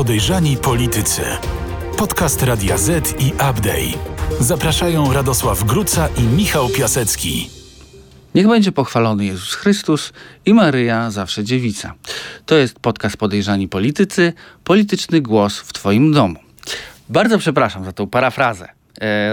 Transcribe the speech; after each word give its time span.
Podejrzani 0.00 0.56
Politycy. 0.56 1.22
Podcast 1.98 2.42
Radia 2.42 2.78
Z 2.78 3.20
i 3.22 3.32
Update. 3.32 3.98
Zapraszają 4.40 5.12
Radosław 5.12 5.64
Gruca 5.64 6.08
i 6.16 6.22
Michał 6.22 6.68
Piasecki. 6.68 7.50
Niech 8.34 8.48
będzie 8.48 8.72
pochwalony 8.72 9.24
Jezus 9.24 9.54
Chrystus 9.54 10.12
i 10.46 10.54
Maryja 10.54 11.10
zawsze 11.10 11.44
dziewica. 11.44 11.94
To 12.46 12.54
jest 12.54 12.78
podcast 12.78 13.16
Podejrzani 13.16 13.68
Politycy, 13.68 14.32
polityczny 14.64 15.20
głos 15.20 15.58
w 15.58 15.72
Twoim 15.72 16.12
domu. 16.12 16.38
Bardzo 17.08 17.38
przepraszam 17.38 17.84
za 17.84 17.92
tą 17.92 18.06
parafrazę 18.06 18.68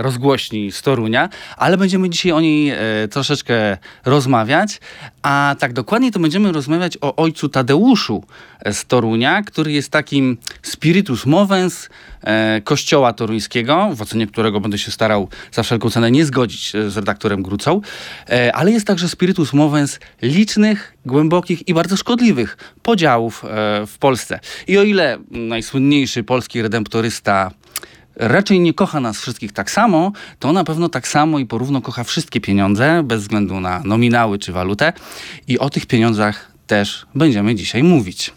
rozgłośni 0.01 0.71
z 0.71 0.81
Torunia, 0.81 1.29
ale 1.57 1.77
będziemy 1.77 2.09
dzisiaj 2.09 2.31
o 2.31 2.41
niej 2.41 2.69
e, 2.69 2.77
troszeczkę 3.07 3.77
rozmawiać. 4.05 4.79
A 5.21 5.55
tak 5.59 5.73
dokładnie 5.73 6.11
to 6.11 6.19
będziemy 6.19 6.51
rozmawiać 6.51 6.97
o 7.01 7.15
ojcu 7.15 7.49
Tadeuszu 7.49 8.23
z 8.65 8.85
Torunia, 8.85 9.43
który 9.43 9.71
jest 9.71 9.89
takim 9.89 10.37
spiritus 10.61 11.25
movens 11.25 11.89
e, 12.21 12.61
kościoła 12.61 13.13
toruńskiego, 13.13 13.89
w 13.95 14.01
ocenie 14.01 14.27
którego 14.27 14.59
będę 14.59 14.77
się 14.77 14.91
starał 14.91 15.29
za 15.51 15.63
wszelką 15.63 15.89
cenę 15.89 16.11
nie 16.11 16.25
zgodzić 16.25 16.75
e, 16.75 16.89
z 16.89 16.97
redaktorem 16.97 17.43
Grucą, 17.43 17.81
e, 18.29 18.55
ale 18.55 18.71
jest 18.71 18.87
także 18.87 19.09
spiritus 19.09 19.53
movens 19.53 19.99
licznych, 20.21 20.93
głębokich 21.05 21.67
i 21.67 21.73
bardzo 21.73 21.97
szkodliwych 21.97 22.57
podziałów 22.83 23.45
e, 23.45 23.47
w 23.87 23.97
Polsce. 23.97 24.39
I 24.67 24.77
o 24.77 24.83
ile 24.83 25.17
najsłynniejszy 25.31 26.23
polski 26.23 26.61
redemptorysta 26.61 27.51
raczej 28.19 28.59
nie 28.59 28.73
kocha 28.73 28.99
nas 28.99 29.21
wszystkich 29.21 29.51
tak 29.51 29.71
samo, 29.71 30.11
to 30.39 30.53
na 30.53 30.63
pewno 30.63 30.89
tak 30.89 31.07
samo 31.07 31.39
i 31.39 31.45
porówno 31.45 31.81
kocha 31.81 32.03
wszystkie 32.03 32.41
pieniądze, 32.41 33.03
bez 33.03 33.21
względu 33.21 33.59
na 33.59 33.81
nominały 33.85 34.39
czy 34.39 34.51
walutę. 34.51 34.93
I 35.47 35.59
o 35.59 35.69
tych 35.69 35.85
pieniądzach 35.85 36.51
też 36.67 37.05
będziemy 37.15 37.55
dzisiaj 37.55 37.83
mówić. 37.83 38.33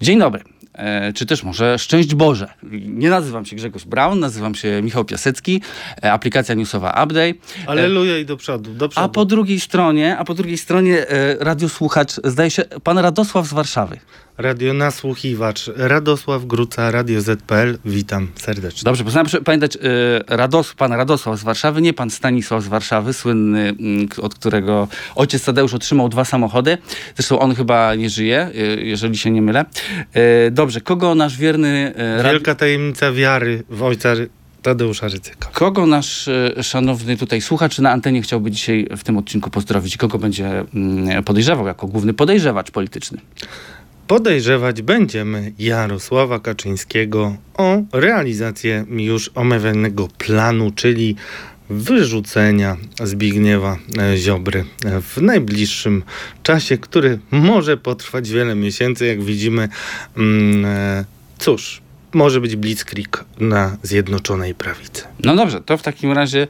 Dzień 0.00 0.18
dobry. 0.18 0.44
E, 0.72 1.12
czy 1.12 1.26
też 1.26 1.42
może 1.42 1.78
Szczęść 1.78 2.14
Boże. 2.14 2.48
Nie 2.86 3.10
nazywam 3.10 3.46
się 3.46 3.56
Grzegorz 3.56 3.84
Braun, 3.84 4.20
nazywam 4.20 4.54
się 4.54 4.82
Michał 4.82 5.04
Piasecki, 5.04 5.62
e, 6.02 6.12
aplikacja 6.12 6.54
newsowa 6.54 6.90
Update. 6.90 7.34
Aleluja 7.66 8.18
i 8.18 8.24
do 8.24 8.36
przodu, 8.36 8.74
do 8.74 8.88
przodu. 8.88 9.04
A 9.04 9.08
po 9.08 9.24
drugiej 9.24 9.60
stronie, 9.60 10.18
a 10.18 10.24
po 10.24 10.34
drugiej 10.34 10.58
stronie 10.58 11.08
e, 11.08 11.36
radiosłuchacz, 11.40 12.12
zdaje 12.24 12.50
się, 12.50 12.62
pan 12.82 12.98
Radosław 12.98 13.46
z 13.46 13.52
Warszawy. 13.52 13.98
Radio 14.40 14.74
Nasłuchiwacz, 14.74 15.70
Radosław 15.76 16.46
Gruca, 16.46 16.90
Radio 16.90 17.20
ZPL. 17.20 17.78
Witam 17.84 18.28
serdecznie. 18.36 18.84
Dobrze, 18.84 19.04
proszę 19.04 19.40
pamiętać, 19.40 19.76
y, 19.76 19.78
Rados, 20.28 20.74
pan 20.74 20.92
Radosław 20.92 21.38
z 21.38 21.42
Warszawy, 21.42 21.82
nie 21.82 21.92
pan 21.92 22.10
Stanisław 22.10 22.62
z 22.62 22.68
Warszawy, 22.68 23.12
słynny, 23.12 23.68
mm, 23.68 24.08
od 24.22 24.34
którego 24.34 24.88
ojciec 25.14 25.44
Tadeusz 25.44 25.74
otrzymał 25.74 26.08
dwa 26.08 26.24
samochody. 26.24 26.78
Zresztą 27.16 27.38
on 27.38 27.54
chyba 27.54 27.94
nie 27.94 28.10
żyje, 28.10 28.50
y, 28.54 28.82
jeżeli 28.84 29.18
się 29.18 29.30
nie 29.30 29.42
mylę. 29.42 29.64
Y, 30.46 30.50
dobrze, 30.50 30.80
kogo 30.80 31.14
nasz 31.14 31.36
wierny... 31.36 31.94
Wielka 32.24 32.54
tajemnica 32.54 33.12
wiary 33.12 33.62
w 33.70 33.82
ojca 33.82 34.14
Tadeusza 34.62 35.08
Rycyka. 35.08 35.48
Kogo 35.52 35.86
nasz 35.86 36.28
szanowny 36.62 37.16
tutaj 37.16 37.40
słuchacz 37.40 37.78
na 37.78 37.90
antenie 37.90 38.22
chciałby 38.22 38.50
dzisiaj 38.50 38.86
w 38.96 39.04
tym 39.04 39.16
odcinku 39.16 39.50
pozdrowić? 39.50 39.96
Kogo 39.96 40.18
będzie 40.18 40.64
mm, 40.74 41.24
podejrzewał 41.24 41.66
jako 41.66 41.86
główny 41.86 42.14
podejrzewacz 42.14 42.70
polityczny? 42.70 43.18
Podejrzewać 44.10 44.82
będziemy 44.82 45.52
Jarosława 45.58 46.40
Kaczyńskiego 46.40 47.36
o 47.56 47.82
realizację 47.92 48.84
już 48.90 49.30
omawianego 49.34 50.08
planu, 50.18 50.70
czyli 50.70 51.16
wyrzucenia 51.68 52.76
Zbigniewa 53.04 53.76
e, 53.98 54.16
Ziobry 54.16 54.64
e, 54.84 55.00
w 55.00 55.22
najbliższym 55.22 56.02
czasie, 56.42 56.78
który 56.78 57.18
może 57.30 57.76
potrwać 57.76 58.30
wiele 58.30 58.54
miesięcy, 58.54 59.06
jak 59.06 59.22
widzimy. 59.22 59.68
Mm, 60.16 60.64
e, 60.64 61.04
Cóż, 61.38 61.80
może 62.12 62.40
być 62.40 62.56
blitzkrieg 62.56 63.24
na 63.40 63.76
Zjednoczonej 63.82 64.54
Prawicy. 64.54 65.02
No 65.24 65.36
dobrze, 65.36 65.60
to 65.60 65.76
w 65.78 65.82
takim 65.82 66.12
razie 66.12 66.46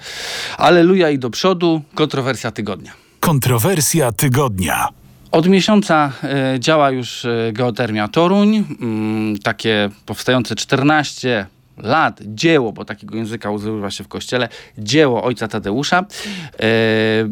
aleluja 0.58 1.10
i 1.10 1.18
do 1.18 1.30
przodu, 1.30 1.82
kontrowersja 1.94 2.50
tygodnia. 2.50 2.92
Kontrowersja 3.20 4.12
tygodnia. 4.12 4.99
Od 5.32 5.48
miesiąca 5.48 6.12
e, 6.22 6.60
działa 6.60 6.90
już 6.90 7.24
e, 7.24 7.52
geotermia 7.52 8.08
Toruń, 8.08 8.64
mm, 8.80 9.38
takie 9.38 9.88
powstające 10.06 10.54
14 10.54 11.46
lat 11.76 12.20
dzieło, 12.24 12.72
bo 12.72 12.84
takiego 12.84 13.16
języka 13.16 13.50
używa 13.50 13.90
się 13.90 14.04
w 14.04 14.08
kościele, 14.08 14.48
dzieło 14.78 15.24
ojca 15.24 15.48
Tadeusza. 15.48 15.98
E, 15.98 16.66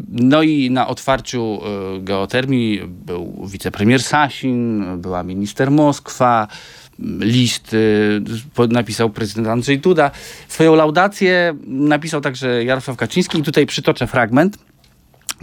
no 0.09 0.43
i 0.43 0.71
na 0.71 0.87
otwarciu 0.87 1.59
geotermii 1.99 2.81
był 2.87 3.47
wicepremier 3.51 4.03
Sasin, 4.03 4.85
była 5.01 5.23
minister 5.23 5.71
Moskwa, 5.71 6.47
m, 6.99 7.19
list 7.23 7.75
napisał 8.69 9.09
prezydent 9.09 9.47
Andrzej 9.47 9.79
Duda. 9.79 10.11
Swoją 10.47 10.75
laudację 10.75 11.53
napisał 11.67 12.21
także 12.21 12.63
Jarosław 12.63 12.97
Kaczyński 12.97 13.39
i 13.39 13.43
tutaj 13.43 13.65
przytoczę 13.65 14.07
fragment. 14.07 14.68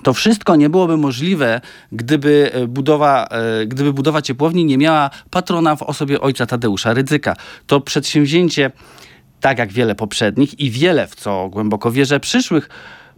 To 0.03 0.13
wszystko 0.13 0.57
nie 0.57 0.71
byłoby 0.71 0.97
możliwe, 0.97 1.61
gdyby 1.93 2.51
e, 2.53 2.67
budowa, 2.67 3.27
e, 3.27 3.67
gdyby 3.67 3.93
budowa 3.93 4.23
ciepłowni 4.23 4.65
nie 4.65 4.79
miała 4.79 5.11
patrona 5.31 5.77
w 5.77 5.83
osobie 5.83 6.21
ojca 6.21 6.47
Tadeusza 6.47 6.95
Rydzyka. 6.95 7.37
To 7.67 7.81
przedsięwzięcie, 7.81 8.71
tak 9.41 9.59
jak 9.59 9.73
wiele 9.73 9.95
poprzednich 9.95 10.61
i 10.61 10.71
wiele, 10.71 11.07
w 11.07 11.15
co 11.15 11.49
głęboko 11.49 11.91
wierzę, 11.91 12.21
przyszłych, 12.21 12.69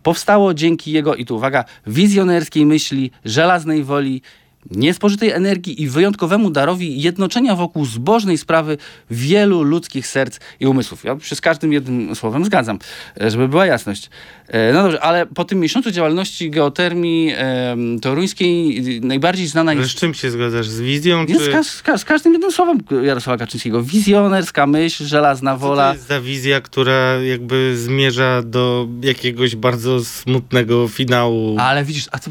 powstało 0.03 0.55
dzięki 0.55 0.93
jego, 0.93 1.15
i 1.15 1.25
tu 1.25 1.37
uwaga, 1.37 1.65
wizjonerskiej 1.87 2.67
myśli, 2.67 3.11
żelaznej 3.25 3.85
woli, 3.85 4.23
niespożytej 4.71 5.31
energii 5.31 5.83
i 5.83 5.89
wyjątkowemu 5.89 6.51
darowi 6.51 7.03
jednoczenia 7.03 7.57
wokół 7.57 7.85
zbożnej 7.85 8.39
sprawy 8.39 8.79
wielu 9.11 9.63
ludzkich 9.63 10.07
serc 10.07 10.39
i 10.61 10.67
umysłów. 10.67 11.05
Ja 11.05 11.21
się 11.21 11.37
z 11.37 11.41
każdym 11.41 11.73
jednym 11.73 12.15
słowem 12.15 12.45
zgadzam, 12.45 12.79
e, 13.21 13.31
żeby 13.31 13.49
była 13.49 13.67
jasność. 13.67 14.11
E, 14.49 14.73
No 14.73 14.83
dobrze, 14.83 15.01
ale 15.01 15.27
po 15.27 15.45
tym 15.45 15.61
miesiącu 15.61 15.91
działalności 15.91 16.51
geotermii 16.51 17.33
em, 17.37 18.01
toruńskiej 18.01 18.81
najbardziej 19.01 19.47
znana 19.47 19.71
Ale 19.73 19.81
jest... 19.81 19.93
z 19.93 19.95
czym 19.95 20.15
się 20.15 20.31
zgadzasz? 20.31 20.69
Z 20.69 20.81
wizją? 20.81 21.27
Czy... 21.27 21.39
z, 21.45 21.49
ka- 21.49 21.63
z, 21.65 21.83
ka- 21.83 21.99
z 21.99 22.05
każdym 22.05 22.33
jednym 22.33 22.53
słowem 22.53 22.79
Jarosława 23.03 23.37
Kaczyńskiego. 23.39 23.83
Wizjonerska 23.83 24.67
myśl, 24.67 25.05
żelazna 25.07 25.55
Co 25.55 25.61
to 25.61 25.67
wola. 25.69 25.93
jest 25.93 26.07
za 26.09 26.21
wizja, 26.21 26.61
która 26.61 27.15
jakby 27.23 27.77
zmierza 27.77 28.43
do 28.43 28.89
jakiegoś 29.03 29.57
bardzo 29.57 30.05
smutnego 30.05 30.89
finału? 30.89 31.57
Ale 31.61 31.85
widzisz, 31.85 32.07
a 32.13 32.19
to, 32.19 32.31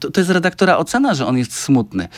to, 0.00 0.10
to 0.10 0.20
jest 0.20 0.30
redaktora 0.30 0.76
ocena, 0.76 1.14
że 1.14 1.26
on 1.26 1.38
jest 1.38 1.52
smutny. 1.58 2.08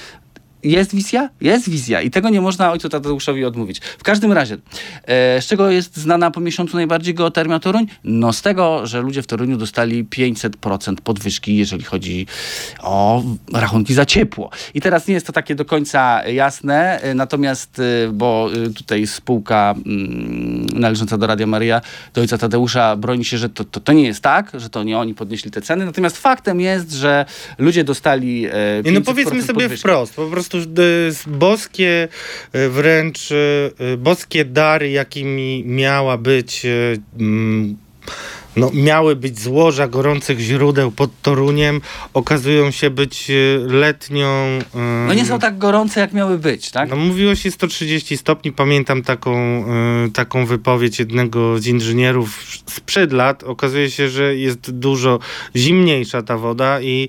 Jest 0.63 0.95
wizja? 0.95 1.31
Jest 1.41 1.71
wizja 1.71 2.01
i 2.01 2.11
tego 2.11 2.29
nie 2.29 2.41
można 2.41 2.73
ojcu 2.73 2.89
Tadeuszowi 2.89 3.45
odmówić. 3.45 3.81
W 3.99 4.03
każdym 4.03 4.33
razie, 4.33 4.57
e, 5.05 5.43
z 5.43 5.47
czego 5.47 5.71
jest 5.71 5.97
znana 5.97 6.31
po 6.31 6.41
miesiącu 6.41 6.77
najbardziej 6.77 7.15
geotermia 7.15 7.59
Toruń? 7.59 7.87
No 8.05 8.33
z 8.33 8.43
tego, 8.43 8.87
że 8.87 9.01
ludzie 9.01 9.23
w 9.23 9.27
Toruniu 9.27 9.57
dostali 9.57 10.05
500% 10.05 11.01
podwyżki, 11.01 11.57
jeżeli 11.57 11.85
chodzi 11.85 12.27
o 12.81 13.23
rachunki 13.53 13.95
za 13.95 14.07
ciepło. 14.07 14.51
I 14.75 14.81
teraz 14.81 15.07
nie 15.09 15.15
jest 15.15 15.27
to 15.27 15.33
takie 15.33 15.55
do 15.55 15.65
końca 15.65 16.29
jasne, 16.29 17.01
e, 17.01 17.15
natomiast, 17.15 17.79
e, 17.79 18.09
bo 18.13 18.49
e, 18.67 18.71
tutaj 18.71 19.07
spółka 19.07 19.75
mm, 19.87 20.67
należąca 20.75 21.19
do 21.19 21.27
Radia 21.27 21.47
Maryja, 21.47 21.81
do 22.15 22.21
ojca 22.21 22.39
Tadeusza 22.39 22.97
broni 22.97 23.25
się, 23.25 23.39
że 23.39 23.49
to, 23.49 23.65
to, 23.65 23.81
to 23.81 23.93
nie 23.93 24.05
jest 24.05 24.21
tak, 24.21 24.51
że 24.55 24.71
to 24.71 24.83
nie 24.83 24.99
oni 24.99 25.15
podnieśli 25.15 25.51
te 25.51 25.63
ceny, 25.63 25.87
natomiast 25.87 26.19
faktem 26.19 26.61
jest, 26.61 26.93
że 26.93 27.25
ludzie 27.59 27.85
dostali 27.85 28.47
e, 28.47 28.51
500% 28.83 28.85
Nie, 28.85 28.93
no 28.93 29.01
powiedzmy 29.01 29.43
sobie 29.43 29.61
podwyżki. 29.61 29.81
wprost, 29.81 30.15
po 30.15 30.27
prostu 30.27 30.46
y, 30.55 31.09
s- 31.11 31.25
boskie 31.29 32.09
y, 32.55 32.69
wręcz 32.69 33.31
y, 33.31 33.35
y, 33.95 33.97
boskie 33.97 34.45
dary, 34.45 34.91
jakimi 34.91 35.65
miała 35.67 36.19
być 36.19 36.65
y, 36.65 36.99
no, 38.57 38.71
miały 38.75 39.17
być 39.17 39.41
złoża 39.41 39.89
gorących 39.89 40.39
źródeł 40.41 40.91
pod 40.91 41.11
Toruniem, 41.23 41.81
okazują 42.15 42.71
się 42.71 42.91
być 42.91 43.31
y, 43.31 43.59
letnią... 43.69 44.59
y, 44.75 44.79
No 45.07 45.15
nie 45.15 45.25
są 45.27 45.39
tak 45.39 45.59
gorące, 45.59 46.01
jak 46.01 46.13
miały 46.13 46.39
być, 46.39 46.71
tak? 46.71 46.91
No 46.91 46.97
mówiło 46.97 47.35
się 47.35 47.51
130 47.51 48.17
stopni. 48.17 48.53
Pamiętam 48.53 49.03
taką, 49.03 49.65
y, 50.07 50.11
taką 50.11 50.47
wypowiedź 50.47 50.99
jednego 50.99 51.59
z 51.59 51.67
inżynierów 51.67 52.45
sprzed 52.67 53.13
lat. 53.13 53.45
Okazuje 53.45 53.91
się, 53.91 54.09
że 54.09 54.37
jest 54.37 54.71
dużo 54.71 55.19
zimniejsza 55.57 56.23
ta 56.23 56.37
woda 56.39 56.81
i 56.81 57.09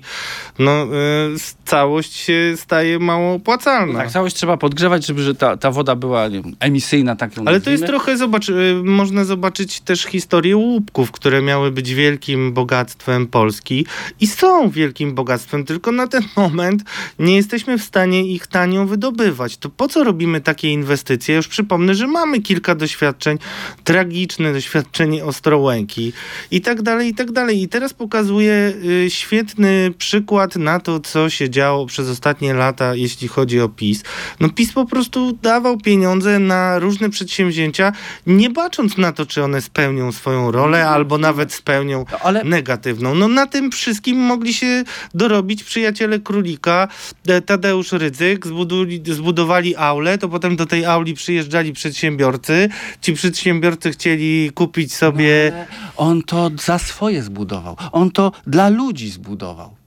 no, 0.58 0.84
y, 0.84 1.34
s- 1.34 1.56
całość 1.64 2.12
się 2.16 2.54
staje 2.56 2.98
mało 2.98 3.34
opłacalna. 3.34 3.98
Tak, 3.98 4.10
całość 4.10 4.36
trzeba 4.36 4.56
podgrzewać, 4.56 5.06
żeby 5.06 5.22
że 5.22 5.34
ta, 5.34 5.56
ta 5.56 5.70
woda 5.70 5.96
była 5.96 6.30
wiem, 6.30 6.42
emisyjna, 6.60 7.16
tak 7.16 7.30
Ale 7.46 7.60
to 7.60 7.70
jest 7.70 7.82
nazwijmy. 7.82 7.86
trochę, 7.86 8.16
zobacz, 8.16 8.46
można 8.84 9.24
zobaczyć 9.24 9.80
też 9.80 10.02
historię 10.04 10.56
łupków, 10.56 11.12
które 11.12 11.37
które 11.38 11.46
miały 11.46 11.70
być 11.70 11.94
wielkim 11.94 12.52
bogactwem 12.52 13.26
Polski 13.26 13.86
i 14.20 14.26
są 14.26 14.70
wielkim 14.70 15.14
bogactwem, 15.14 15.64
tylko 15.64 15.92
na 15.92 16.06
ten 16.06 16.22
moment 16.36 16.82
nie 17.18 17.36
jesteśmy 17.36 17.78
w 17.78 17.82
stanie 17.82 18.26
ich 18.26 18.46
tanio 18.46 18.86
wydobywać. 18.86 19.56
To 19.56 19.68
po 19.68 19.88
co 19.88 20.04
robimy 20.04 20.40
takie 20.40 20.72
inwestycje? 20.72 21.36
Już 21.36 21.48
przypomnę, 21.48 21.94
że 21.94 22.06
mamy 22.06 22.40
kilka 22.40 22.74
doświadczeń, 22.74 23.38
tragiczne 23.84 24.52
doświadczenie 24.52 25.24
Ostrołęki 25.24 26.12
i 26.50 26.60
tak 26.60 26.82
dalej, 26.82 27.08
i 27.08 27.14
tak 27.14 27.32
dalej. 27.32 27.62
I 27.62 27.68
teraz 27.68 27.94
pokazuję 27.94 28.72
y, 29.04 29.10
świetny 29.10 29.92
przykład 29.98 30.56
na 30.56 30.80
to, 30.80 31.00
co 31.00 31.30
się 31.30 31.50
działo 31.50 31.86
przez 31.86 32.08
ostatnie 32.08 32.54
lata, 32.54 32.94
jeśli 32.94 33.28
chodzi 33.28 33.60
o 33.60 33.68
PiS. 33.68 34.02
No 34.40 34.48
PiS 34.48 34.72
po 34.72 34.86
prostu 34.86 35.38
dawał 35.42 35.78
pieniądze 35.78 36.38
na 36.38 36.78
różne 36.78 37.10
przedsięwzięcia, 37.10 37.92
nie 38.26 38.50
bacząc 38.50 38.96
na 38.96 39.12
to, 39.12 39.26
czy 39.26 39.44
one 39.44 39.60
spełnią 39.60 40.12
swoją 40.12 40.50
rolę, 40.50 40.88
albo 40.88 41.18
nawet 41.28 41.52
spełnią 41.52 42.04
No, 42.12 42.18
ale 42.18 42.44
negatywną. 42.44 43.14
No 43.14 43.28
na 43.28 43.46
tym 43.46 43.70
wszystkim 43.70 44.18
mogli 44.18 44.54
się 44.54 44.84
dorobić 45.14 45.64
przyjaciele 45.64 46.18
królika, 46.18 46.88
e, 47.26 47.40
Tadeusz 47.40 47.92
Rydzyk, 47.92 48.46
zbuduli, 48.46 49.02
zbudowali 49.06 49.76
aulę, 49.76 50.18
to 50.18 50.28
potem 50.28 50.56
do 50.56 50.66
tej 50.66 50.84
auli 50.84 51.14
przyjeżdżali 51.14 51.72
przedsiębiorcy. 51.72 52.68
Ci 53.00 53.12
przedsiębiorcy 53.12 53.90
chcieli 53.90 54.50
kupić 54.54 54.94
sobie... 54.94 55.52
Ale 55.54 55.66
on 55.96 56.22
to 56.22 56.50
za 56.64 56.78
swoje 56.78 57.22
zbudował. 57.22 57.76
On 57.92 58.10
to 58.10 58.32
dla 58.46 58.68
ludzi 58.68 59.10
zbudował. 59.10 59.77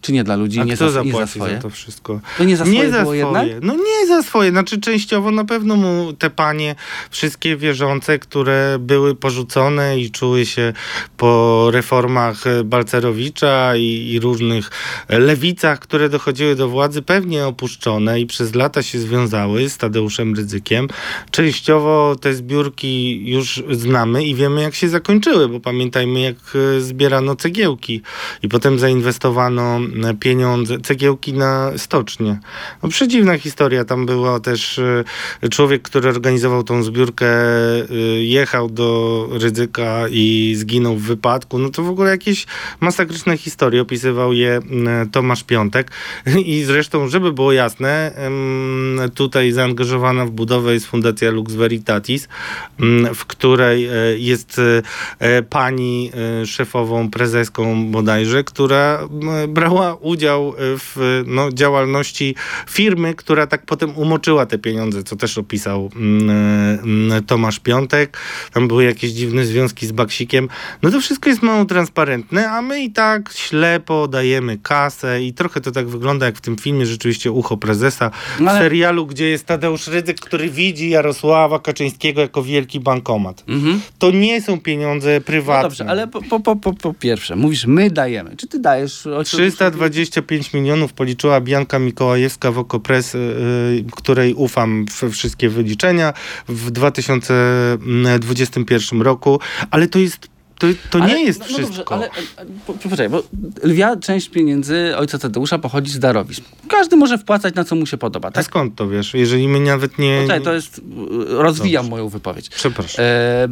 Czy 0.00 0.12
nie 0.12 0.24
dla 0.24 0.36
ludzi, 0.36 0.60
A 0.60 0.64
nie, 0.64 0.74
kto 0.76 0.90
za, 0.90 1.02
nie 1.02 1.12
za 1.12 1.26
swoje? 1.26 1.54
za 1.54 1.62
to 1.62 1.70
wszystko? 1.70 2.20
To 2.38 2.44
nie 2.44 2.56
za 2.56 2.64
swoje 2.64 2.78
nie 2.78 2.90
za 2.90 3.00
swoje. 3.02 3.20
jednak? 3.20 3.46
No 3.62 3.74
nie 3.74 4.06
za 4.06 4.22
swoje. 4.22 4.50
Znaczy 4.50 4.80
częściowo 4.80 5.30
na 5.30 5.44
pewno 5.44 5.76
mu 5.76 6.12
te 6.12 6.30
panie, 6.30 6.74
wszystkie 7.10 7.56
wierzące, 7.56 8.18
które 8.18 8.76
były 8.80 9.14
porzucone 9.14 9.98
i 10.00 10.10
czuły 10.10 10.46
się 10.46 10.72
po 11.16 11.68
reformach 11.70 12.46
e, 12.46 12.64
Balcerowicza 12.64 13.76
i, 13.76 14.10
i 14.12 14.20
różnych 14.20 14.70
e, 15.08 15.18
lewicach, 15.18 15.78
które 15.78 16.08
dochodziły 16.08 16.56
do 16.56 16.68
władzy, 16.68 17.02
pewnie 17.02 17.46
opuszczone 17.46 18.20
i 18.20 18.26
przez 18.26 18.54
lata 18.54 18.82
się 18.82 18.98
związały 18.98 19.68
z 19.68 19.78
Tadeuszem 19.78 20.34
Rydzykiem. 20.34 20.88
Częściowo 21.30 22.16
te 22.20 22.34
zbiórki 22.34 23.22
już 23.30 23.62
znamy 23.70 24.24
i 24.24 24.34
wiemy 24.34 24.62
jak 24.62 24.74
się 24.74 24.88
zakończyły, 24.88 25.48
bo 25.48 25.60
pamiętajmy 25.60 26.20
jak 26.20 26.36
e, 26.76 26.80
zbierano 26.80 27.36
cegiełki 27.36 28.02
i 28.42 28.48
potem 28.48 28.78
zainwestowano 28.78 29.80
pieniądze, 30.20 30.80
cegiełki 30.80 31.32
na 31.32 31.72
stocznie. 31.76 32.38
No 32.82 32.88
przedziwna 32.88 33.38
historia, 33.38 33.84
tam 33.84 34.06
było 34.06 34.40
też 34.40 34.78
e, 34.78 35.48
człowiek, 35.50 35.82
który 35.82 36.08
organizował 36.08 36.62
tą 36.62 36.82
zbiórkę, 36.82 37.26
e, 37.26 37.84
jechał 38.20 38.70
do 38.70 39.28
Rydzyka 39.32 40.04
i 40.10 40.54
zginął 40.56 40.96
w 40.96 41.02
wypadku. 41.02 41.58
No 41.58 41.70
to 41.70 41.82
w 41.82 41.88
ogóle 41.88 42.10
jakieś 42.10 42.46
masakryczne 42.80 43.36
historie, 43.36 43.82
opisywał 43.82 44.32
je 44.32 44.60
Tomasz 45.12 45.44
Piątek 45.44 45.90
i 46.44 46.64
zresztą, 46.64 47.08
żeby 47.08 47.32
było 47.32 47.52
jasne, 47.52 48.12
tutaj 49.14 49.52
zaangażowana 49.52 50.26
w 50.26 50.30
budowę 50.30 50.74
jest 50.74 50.86
Fundacja 50.86 51.30
Lux 51.30 51.54
Veritatis, 51.54 52.28
w 53.14 53.24
której 53.26 53.86
e, 53.86 54.18
jest 54.18 54.60
e, 55.18 55.42
pani 55.42 56.10
e, 56.42 56.46
szefową, 56.46 57.10
prezeską 57.10 57.90
bodajże, 57.90 58.44
która 58.44 59.08
m, 59.22 59.54
brała 59.78 59.94
udział 59.94 60.54
w 60.58 61.22
no, 61.26 61.52
działalności 61.52 62.34
firmy, 62.70 63.14
która 63.14 63.46
tak 63.46 63.66
potem 63.66 63.96
umoczyła 63.98 64.46
te 64.46 64.58
pieniądze, 64.58 65.02
co 65.02 65.16
też 65.16 65.38
opisał 65.38 65.90
mm, 65.96 67.24
Tomasz 67.26 67.60
Piątek. 67.60 68.18
Tam 68.52 68.68
były 68.68 68.84
jakieś 68.84 69.10
dziwne 69.10 69.44
związki 69.44 69.86
z 69.86 69.92
Baksikiem. 69.92 70.48
No 70.82 70.90
to 70.90 71.00
wszystko 71.00 71.28
jest 71.28 71.42
mało 71.42 71.64
transparentne, 71.64 72.50
a 72.50 72.62
my 72.62 72.80
i 72.82 72.90
tak 72.90 73.32
ślepo 73.32 74.08
dajemy 74.08 74.58
kasę 74.62 75.22
i 75.22 75.32
trochę 75.32 75.60
to 75.60 75.70
tak 75.72 75.88
wygląda 75.88 76.26
jak 76.26 76.36
w 76.36 76.40
tym 76.40 76.56
filmie 76.56 76.86
rzeczywiście 76.86 77.32
Ucho 77.32 77.56
Prezesa, 77.56 78.10
w 78.36 78.40
No 78.40 78.50
ale- 78.50 78.60
serialu, 78.60 79.06
gdzie 79.06 79.28
jest 79.28 79.46
Tadeusz 79.46 79.86
Rydzyk, 79.86 80.20
który 80.20 80.50
widzi 80.50 80.90
Jarosława 80.90 81.58
Kaczyńskiego 81.58 82.20
jako 82.20 82.42
wielki 82.42 82.80
bankomat. 82.80 83.44
Mhm. 83.48 83.80
To 83.98 84.10
nie 84.10 84.42
są 84.42 84.60
pieniądze 84.60 85.14
No 85.14 85.20
prywatne. 85.20 85.62
dobrze, 85.62 85.84
ale 85.88 86.08
po, 86.08 86.22
po, 86.40 86.56
po, 86.56 86.74
po, 86.74 86.94
pierwsze, 86.94 87.36
mówisz, 87.36 87.66
my 87.66 87.90
dajemy. 87.90 88.36
Czy 88.36 88.46
ty 88.46 88.58
dajesz? 88.58 89.06
ojcu- 89.06 89.36
325 89.70 90.52
milionów 90.54 90.92
policzyła 90.92 91.40
Bianka 91.40 91.78
Mikołajewska 91.78 92.52
w 92.52 92.58
Okopres, 92.58 93.14
yy, 93.14 93.20
której 93.92 94.34
ufam 94.34 94.86
we 95.00 95.10
wszystkie 95.10 95.48
wyliczenia 95.48 96.12
w 96.48 96.70
2021 96.70 99.02
roku, 99.02 99.40
ale 99.70 99.88
to 99.88 99.98
jest 99.98 100.28
to, 100.58 100.66
to 100.90 100.98
Ale- 100.98 101.14
nie 101.14 101.24
jest 101.24 101.40
no, 101.40 101.46
no 101.50 101.56
wszystko. 101.58 101.94
Dobrze, 101.98 102.10
ale 102.36 102.46
e, 102.48 102.50
po- 102.66 102.74
poczekaj, 102.74 103.08
bo 103.08 103.22
lwia 103.62 103.96
część 103.96 104.28
pieniędzy 104.28 104.92
ojca 104.96 105.18
Tadeusza 105.18 105.58
pochodzi 105.58 105.92
z 105.92 105.98
darowizn. 105.98 106.42
Każdy 106.68 106.96
może 106.96 107.18
wpłacać 107.18 107.54
na 107.54 107.64
co 107.64 107.76
mu 107.76 107.86
się 107.86 107.96
podoba, 107.98 108.28
A 108.28 108.32
tak? 108.32 108.44
skąd 108.44 108.74
to 108.74 108.88
wiesz? 108.88 109.14
Jeżeli 109.14 109.48
my 109.48 109.60
nawet 109.60 109.98
nie... 109.98 110.16
Poczekaj, 110.22 110.42
to 110.42 110.52
jest, 110.52 110.78
e, 110.78 110.82
rozwijam 111.42 111.82
Dobrze. 111.84 111.90
moją 111.90 112.08
wypowiedź. 112.08 112.48
Przepraszam. 112.48 113.04
E, 113.04 113.48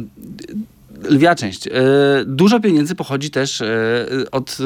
lwia 1.03 1.35
część. 1.35 1.67
E, 1.67 1.71
dużo 2.25 2.59
pieniędzy 2.59 2.95
pochodzi 2.95 3.29
też 3.29 3.61
e, 3.61 3.67
od, 4.31 4.57
e, 4.59 4.63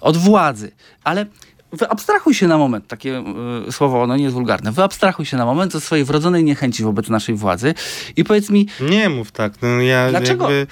od 0.00 0.16
władzy, 0.16 0.70
ale 1.04 1.26
wyabstrahuj 1.72 2.34
się 2.34 2.48
na 2.48 2.58
moment, 2.58 2.86
takie 2.86 3.24
słowo, 3.70 4.02
ono 4.02 4.16
nie 4.16 4.22
jest 4.22 4.34
wulgarne, 4.34 4.72
wyabstrahuj 4.72 5.26
się 5.26 5.36
na 5.36 5.44
moment 5.44 5.72
ze 5.72 5.80
swojej 5.80 6.04
wrodzonej 6.04 6.44
niechęci 6.44 6.82
wobec 6.82 7.08
naszej 7.08 7.34
władzy 7.34 7.74
i 8.16 8.24
powiedz 8.24 8.50
mi, 8.50 8.66
Nie 8.80 9.08
mów 9.08 9.32
tak. 9.32 9.52
No 9.62 9.68
ja 9.80 10.10
Dlaczego- 10.10 10.50
jakby... 10.50 10.66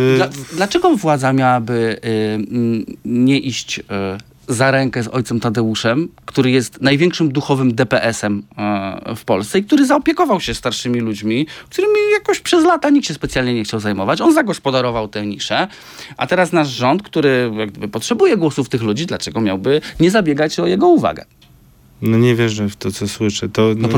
y, 0.00 0.16
Dla, 0.16 0.28
dlaczego 0.52 0.96
władza 0.96 1.32
miałaby 1.32 2.00
y, 2.04 2.46
nie 3.04 3.38
iść 3.38 3.78
y, 3.78 3.82
za 4.48 4.70
rękę 4.70 5.02
z 5.02 5.08
ojcem 5.08 5.40
Tadeuszem, 5.40 6.08
który 6.24 6.50
jest 6.50 6.82
największym 6.82 7.32
duchowym 7.32 7.74
DPS-em 7.74 8.42
y, 9.12 9.16
w 9.16 9.24
Polsce 9.24 9.58
i 9.58 9.64
który 9.64 9.86
zaopiekował 9.86 10.40
się 10.40 10.54
starszymi 10.54 11.00
ludźmi, 11.00 11.46
którymi 11.70 11.94
jakoś 12.12 12.40
przez 12.40 12.64
lata 12.64 12.90
nikt 12.90 13.06
się 13.06 13.14
specjalnie 13.14 13.54
nie 13.54 13.64
chciał 13.64 13.80
zajmować. 13.80 14.20
On 14.20 14.34
zagospodarował 14.34 15.08
tę 15.08 15.26
niszę, 15.26 15.68
a 16.16 16.26
teraz 16.26 16.52
nasz 16.52 16.68
rząd, 16.68 17.02
który 17.02 17.50
potrzebuje 17.92 18.36
głosów 18.36 18.68
tych 18.68 18.82
ludzi, 18.82 19.06
dlaczego 19.06 19.40
miałby 19.40 19.80
nie 20.00 20.10
zabiegać 20.10 20.60
o 20.60 20.66
jego 20.66 20.88
uwagę? 20.88 21.24
No 22.02 22.18
nie 22.18 22.34
wierzę 22.34 22.68
w 22.68 22.76
to, 22.76 22.92
co 22.92 23.08
słyszę. 23.08 23.48
To, 23.48 23.62
No 23.76 23.88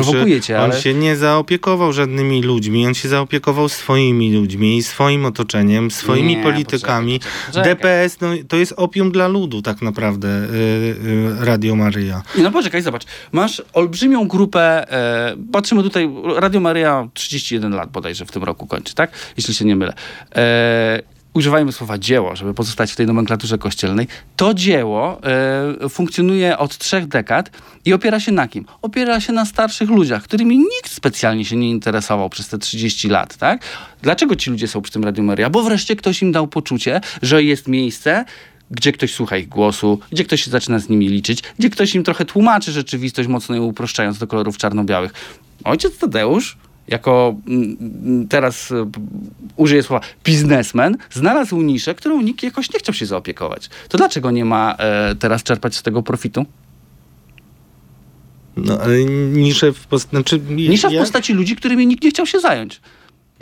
cię, 0.43 0.59
On 0.59 0.71
ale- 0.71 0.81
się 0.81 0.95
nie 0.95 1.17
zaopiekował 1.17 1.93
żadnymi 1.93 2.43
ludźmi, 2.43 2.87
on 2.87 2.95
się 2.95 3.09
zaopiekował 3.09 3.69
swoimi 3.69 4.33
ludźmi, 4.33 4.83
swoim 4.83 5.25
otoczeniem, 5.25 5.91
swoimi 5.91 6.37
Nie, 6.37 6.43
politykami. 6.43 7.19
poczekaj, 7.19 7.43
poczekaj. 7.47 7.75
DPS 7.75 8.21
no, 8.21 8.29
to 8.49 8.57
jest 8.57 8.75
opium 8.77 9.13
dla 9.13 9.29
ludu 9.29 9.63
tak 9.63 9.83
naprawdę, 9.83 10.29
y, 10.29 10.49
y, 11.41 11.45
Radio 11.45 11.77
Maryja. 11.77 12.23
No 12.39 12.51
poczekaj, 12.51 12.83
zobacz. 12.83 13.03
Masz 13.33 13.63
olbrzymią 13.73 14.29
grupę, 14.29 14.93
e, 14.93 15.37
patrzymy 15.53 15.83
tutaj, 15.83 16.11
Radio 16.37 16.61
Maria 16.61 17.09
31 17.15 17.75
lat 17.75 17.91
bodajże 17.91 18.27
w 18.27 18.33
tym 18.33 18.45
roku 18.45 18.67
kończy, 18.67 18.95
tak? 18.95 19.11
Jeśli 19.37 19.55
się 19.55 19.65
nie 19.65 19.77
mylę. 19.77 19.95
Używajmy 21.35 21.73
słowa 21.73 21.99
dzieło, 21.99 22.37
żeby 22.37 22.55
pozostać 22.55 22.93
w 22.93 22.97
tej 22.97 23.07
nomenklaturze 23.07 23.59
kościelnej. 23.59 24.07
To 24.37 24.55
dzieło 24.55 25.21
e, 25.85 25.89
funkcjonuje 25.89 26.59
od 26.59 26.79
trzech 26.79 27.07
dekad 27.07 27.51
i 27.85 27.93
opiera 27.93 28.21
się 28.21 28.33
na 28.33 28.49
kim? 28.49 28.65
Opiera 28.83 29.21
się 29.21 29.33
na 29.33 29.45
starszych 29.45 29.91
ludziach, 29.91 30.23
którymi 30.23 30.59
nikt 30.59 30.91
specjalnie 30.91 31.45
się 31.45 31.57
nie 31.57 31.71
interesował 31.71 32.31
przez 32.31 32.49
te 32.49 32.59
30 32.59 33.09
lat, 33.09 33.37
tak? 33.37 33.63
Dlaczego 34.03 34.37
ci 34.37 34.51
ludzie 34.51 34.69
są 34.69 34.83
przy 34.83 34.93
tym 34.93 35.05
Radio 35.05 35.25
Maria? 35.25 35.51
Bo 35.51 35.63
wreszcie 35.63 35.97
ktoś 35.97 36.23
im 36.23 36.33
dał 36.33 36.47
poczucie, 36.47 37.01
że 37.23 37.43
jest 37.43 37.69
miejsce, 37.69 38.25
gdzie 38.71 38.93
ktoś 38.93 39.15
słucha 39.15 39.37
ich 39.37 39.49
głosu, 39.49 40.01
gdzie 40.13 40.25
ktoś 40.25 40.43
się 40.45 40.51
zaczyna 40.51 40.79
z 40.79 40.89
nimi 40.89 41.09
liczyć, 41.09 41.43
gdzie 41.59 41.71
ktoś 41.71 41.95
im 41.95 42.05
trochę 42.05 42.25
tłumaczy 42.25 42.73
rzeczywistość, 42.73 43.29
mocno 43.29 43.55
ją 43.55 43.63
uproszczając 43.63 44.19
do 44.19 44.27
kolorów 44.27 44.59
czarno-białych. 44.59 45.13
Ojciec 45.65 45.99
Tadeusz, 45.99 46.57
jako 46.89 47.37
mm, 47.47 47.77
mm, 47.81 48.29
teraz 48.29 48.71
e, 48.73 48.91
użyję 49.57 49.83
słowa 49.83 50.07
biznesmen, 50.25 50.97
znalazł 51.13 51.63
niszę, 51.63 51.95
którą 51.95 52.21
nikt 52.21 52.43
jakoś 52.43 52.73
nie 52.73 52.79
chciał 52.79 52.95
się 52.95 53.07
zaopiekować. 53.07 53.71
To 53.89 53.99
dlaczego 53.99 54.31
nie 54.31 54.45
ma 54.45 54.75
e, 54.79 55.15
teraz 55.15 55.43
czerpać 55.43 55.77
z 55.77 55.83
tego 55.83 56.03
profitu? 56.03 56.47
No 58.57 58.79
ale 58.81 59.05
nisze 59.05 59.73
w 59.73 59.87
postaci... 59.87 60.17
Znaczy, 60.17 60.41
Nisza 60.49 60.91
w 60.91 60.95
postaci 60.95 61.33
ludzi, 61.33 61.57
którymi 61.57 61.87
nikt 61.87 62.05
nie 62.05 62.11
chciał 62.11 62.27
się 62.27 62.41
zająć. 62.41 62.81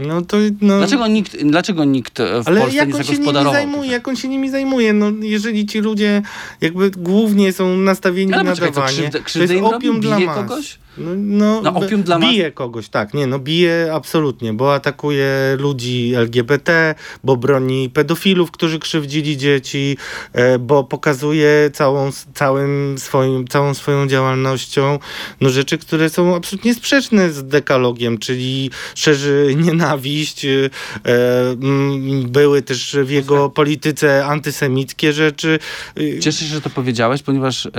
No 0.07 0.23
to... 0.23 0.37
No... 0.61 0.79
Dlaczego 0.79 1.07
nikt, 1.07 1.37
dlaczego 1.45 1.85
nikt 1.85 2.21
e, 2.21 2.43
w 2.43 2.49
Ale 2.49 2.61
Polsce 2.61 2.77
jak 2.77 2.89
nie 2.89 2.95
on 2.95 3.03
się 3.03 3.13
nimi 3.13 3.17
zagospodarował? 3.17 3.53
zajmuje? 3.53 3.91
Jak 3.91 4.09
on 4.09 4.17
się 4.17 4.29
nimi 4.29 4.51
zajmuje? 4.51 4.93
No, 4.93 5.11
jeżeli 5.21 5.67
ci 5.67 5.79
ludzie 5.81 6.23
jakby 6.61 6.91
głównie 6.91 7.53
są 7.53 7.77
nastawieni 7.77 8.33
Ale 8.35 8.45
na 8.45 8.51
poczekaj, 8.51 8.73
dawanie, 8.73 8.93
krzywdę- 8.99 9.11
to 9.19 9.23
krzywdę 9.25 9.55
jest 9.55 9.65
im 9.65 9.71
robi? 9.71 9.77
opium 9.77 10.01
dla 10.01 10.17
Bije 10.17 10.27
mas. 10.27 10.37
kogoś? 10.37 10.79
No, 10.99 11.11
no, 11.17 11.61
No, 11.63 11.75
opium 11.75 12.03
dla 12.03 12.19
mas? 12.19 12.31
Bije 12.31 12.51
kogoś, 12.53 12.89
tak. 12.89 13.15
Nie, 13.15 13.27
no 13.27 13.39
bije 13.39 13.91
absolutnie, 13.95 14.53
bo 14.53 14.75
atakuje 14.75 15.29
ludzi 15.59 16.13
LGBT, 16.17 16.95
bo 17.25 17.37
broni 17.37 17.91
pedofilów, 17.91 18.51
którzy 18.51 18.79
krzywdzili 18.79 19.37
dzieci, 19.37 19.97
e, 20.33 20.59
bo 20.59 20.85
pokazuje 20.85 21.71
całą, 21.73 22.11
całym 22.35 22.99
swoim, 22.99 23.49
całą 23.49 23.75
swoją 23.75 24.07
działalnością 24.09 24.99
no 25.41 25.51
rzeczy, 25.51 25.79
które 25.79 26.09
są 26.11 26.37
absolutnie 26.37 26.75
sprzeczne 26.75 27.31
z 27.33 27.45
dekalogiem, 27.45 28.19
czyli 28.19 28.71
szerzy 28.95 29.55
nienawiść 29.57 29.92
nienawiść, 29.93 30.45
y, 30.45 30.71
e, 31.05 31.51
mm, 31.51 32.23
były 32.31 32.63
też 32.63 32.97
w 33.05 33.11
jego 33.11 33.51
polityce 33.51 34.27
antysemickie 34.27 35.13
rzeczy. 35.13 35.59
Y, 35.99 36.19
Cieszę 36.21 36.45
się, 36.45 36.55
że 36.55 36.61
to 36.61 36.71
powiedziałeś, 36.71 37.23
ponieważ 37.23 37.67
e, 37.67 37.71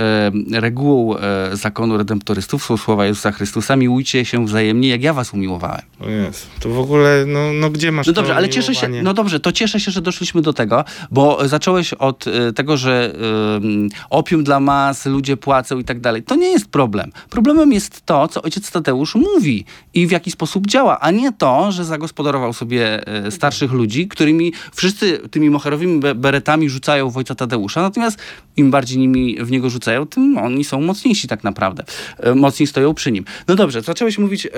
regułą 0.52 1.16
e, 1.16 1.56
zakonu 1.56 1.98
redemptorystów 1.98 2.64
są 2.64 2.76
słowa 2.76 3.06
Jezusa 3.06 3.32
Chrystusa, 3.32 3.76
miłujcie 3.76 4.24
się 4.24 4.46
wzajemnie, 4.46 4.88
jak 4.88 5.02
ja 5.02 5.12
was 5.12 5.34
umiłowałem. 5.34 5.82
O 6.00 6.10
Jezu, 6.10 6.46
to 6.60 6.68
w 6.68 6.78
ogóle, 6.78 7.24
no, 7.26 7.52
no 7.52 7.70
gdzie 7.70 7.92
masz 7.92 8.06
No 8.06 8.12
dobrze, 8.12 8.36
ale 8.36 8.48
cieszę 8.48 8.74
się, 8.74 8.88
no 8.88 9.14
dobrze, 9.14 9.40
to 9.40 9.52
cieszę 9.52 9.80
się, 9.80 9.90
że 9.90 10.02
doszliśmy 10.02 10.42
do 10.42 10.52
tego, 10.52 10.84
bo 11.10 11.48
zacząłeś 11.48 11.94
od 11.94 12.24
tego, 12.54 12.76
że 12.76 13.14
em, 13.56 13.88
opium 14.10 14.44
dla 14.44 14.60
mas, 14.60 15.06
ludzie 15.06 15.36
płacą 15.36 15.78
i 15.78 15.84
tak 15.84 16.00
dalej. 16.00 16.22
To 16.22 16.34
nie 16.34 16.48
jest 16.48 16.66
problem. 16.68 17.12
Problemem 17.30 17.72
jest 17.72 18.06
to, 18.06 18.28
co 18.28 18.42
ojciec 18.42 18.70
Tadeusz 18.70 19.14
mówi 19.14 19.64
i 19.94 20.06
w 20.06 20.10
jaki 20.10 20.30
sposób 20.30 20.66
działa, 20.66 21.00
a 21.00 21.10
nie 21.10 21.32
to, 21.32 21.72
że 21.72 21.84
zagospodarował 21.94 22.52
sobie 22.52 23.06
e, 23.08 23.30
starszych 23.30 23.72
ludzi, 23.72 24.08
którymi 24.08 24.52
wszyscy 24.74 25.18
tymi 25.30 25.50
moherowymi 25.50 26.00
be- 26.00 26.14
beretami 26.14 26.68
rzucają 26.68 27.10
w 27.10 27.16
ojca 27.16 27.34
Tadeusza, 27.34 27.82
natomiast 27.82 28.18
im 28.56 28.70
bardziej 28.70 28.98
nimi 28.98 29.36
w 29.40 29.50
niego 29.50 29.70
rzucają, 29.70 30.06
tym 30.06 30.38
oni 30.38 30.64
są 30.64 30.80
mocniejsi 30.80 31.28
tak 31.28 31.44
naprawdę. 31.44 31.84
E, 32.18 32.34
Mocniej 32.34 32.66
stoją 32.66 32.94
przy 32.94 33.12
nim. 33.12 33.24
No 33.48 33.54
dobrze, 33.54 33.82
zacząłeś 33.82 34.18
mówić 34.18 34.46
e, 34.46 34.50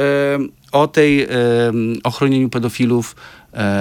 o 0.73 0.89
tej 0.89 1.27
ochronieniu 2.05 2.49
pedofilów. 2.49 3.17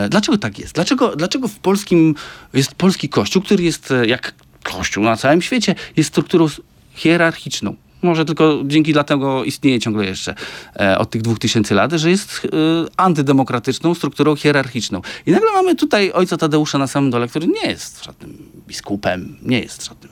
Dlaczego 0.09 0.37
tak 0.37 0.59
jest? 0.59 0.73
Dlaczego, 0.75 1.15
dlaczego 1.15 1.47
w 1.47 1.59
polskim 1.59 2.15
jest 2.53 2.75
polski 2.75 3.09
kościół, 3.09 3.41
który 3.41 3.63
jest 3.63 3.93
jak 4.05 4.33
kościół 4.63 5.03
na 5.03 5.17
całym 5.17 5.41
świecie, 5.41 5.75
jest 5.97 6.09
strukturą 6.09 6.47
hierarchiczną? 6.93 7.75
Może 8.05 8.25
tylko 8.25 8.61
dzięki 8.65 8.93
dlatego 8.93 9.43
istnieje 9.43 9.79
ciągle 9.79 10.05
jeszcze 10.05 10.35
e, 10.79 10.97
od 10.97 11.09
tych 11.09 11.21
dwóch 11.21 11.39
tysięcy 11.39 11.75
lat, 11.75 11.91
że 11.91 12.09
jest 12.09 12.45
e, 12.45 12.49
antydemokratyczną 12.97 13.95
strukturą 13.95 14.35
hierarchiczną. 14.35 15.01
I 15.25 15.31
nagle 15.31 15.51
mamy 15.51 15.75
tutaj 15.75 16.11
ojca 16.11 16.37
Tadeusza 16.37 16.77
na 16.77 16.87
samym 16.87 17.11
dole, 17.11 17.27
który 17.27 17.47
nie 17.47 17.69
jest 17.69 18.03
żadnym 18.05 18.37
biskupem, 18.67 19.37
nie 19.41 19.59
jest 19.59 19.85
żadnym 19.85 20.11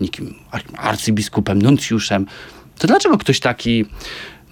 nikim 0.00 0.34
ar- 0.50 0.62
arcybiskupem, 0.76 1.62
nuncjuszem. 1.62 2.26
To 2.78 2.86
dlaczego 2.86 3.18
ktoś 3.18 3.40
taki, 3.40 3.84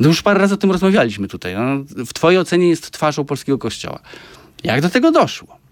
no 0.00 0.08
już 0.08 0.22
parę 0.22 0.40
razy 0.40 0.54
o 0.54 0.56
tym 0.56 0.72
rozmawialiśmy 0.72 1.28
tutaj, 1.28 1.54
no, 1.54 1.84
w 2.06 2.12
twojej 2.12 2.38
ocenie 2.38 2.68
jest 2.68 2.90
twarzą 2.90 3.24
polskiego 3.24 3.58
kościoła. 3.58 4.00
Jak 4.64 4.80
do 4.80 4.90
tego 4.90 5.10
doszło? 5.10 5.63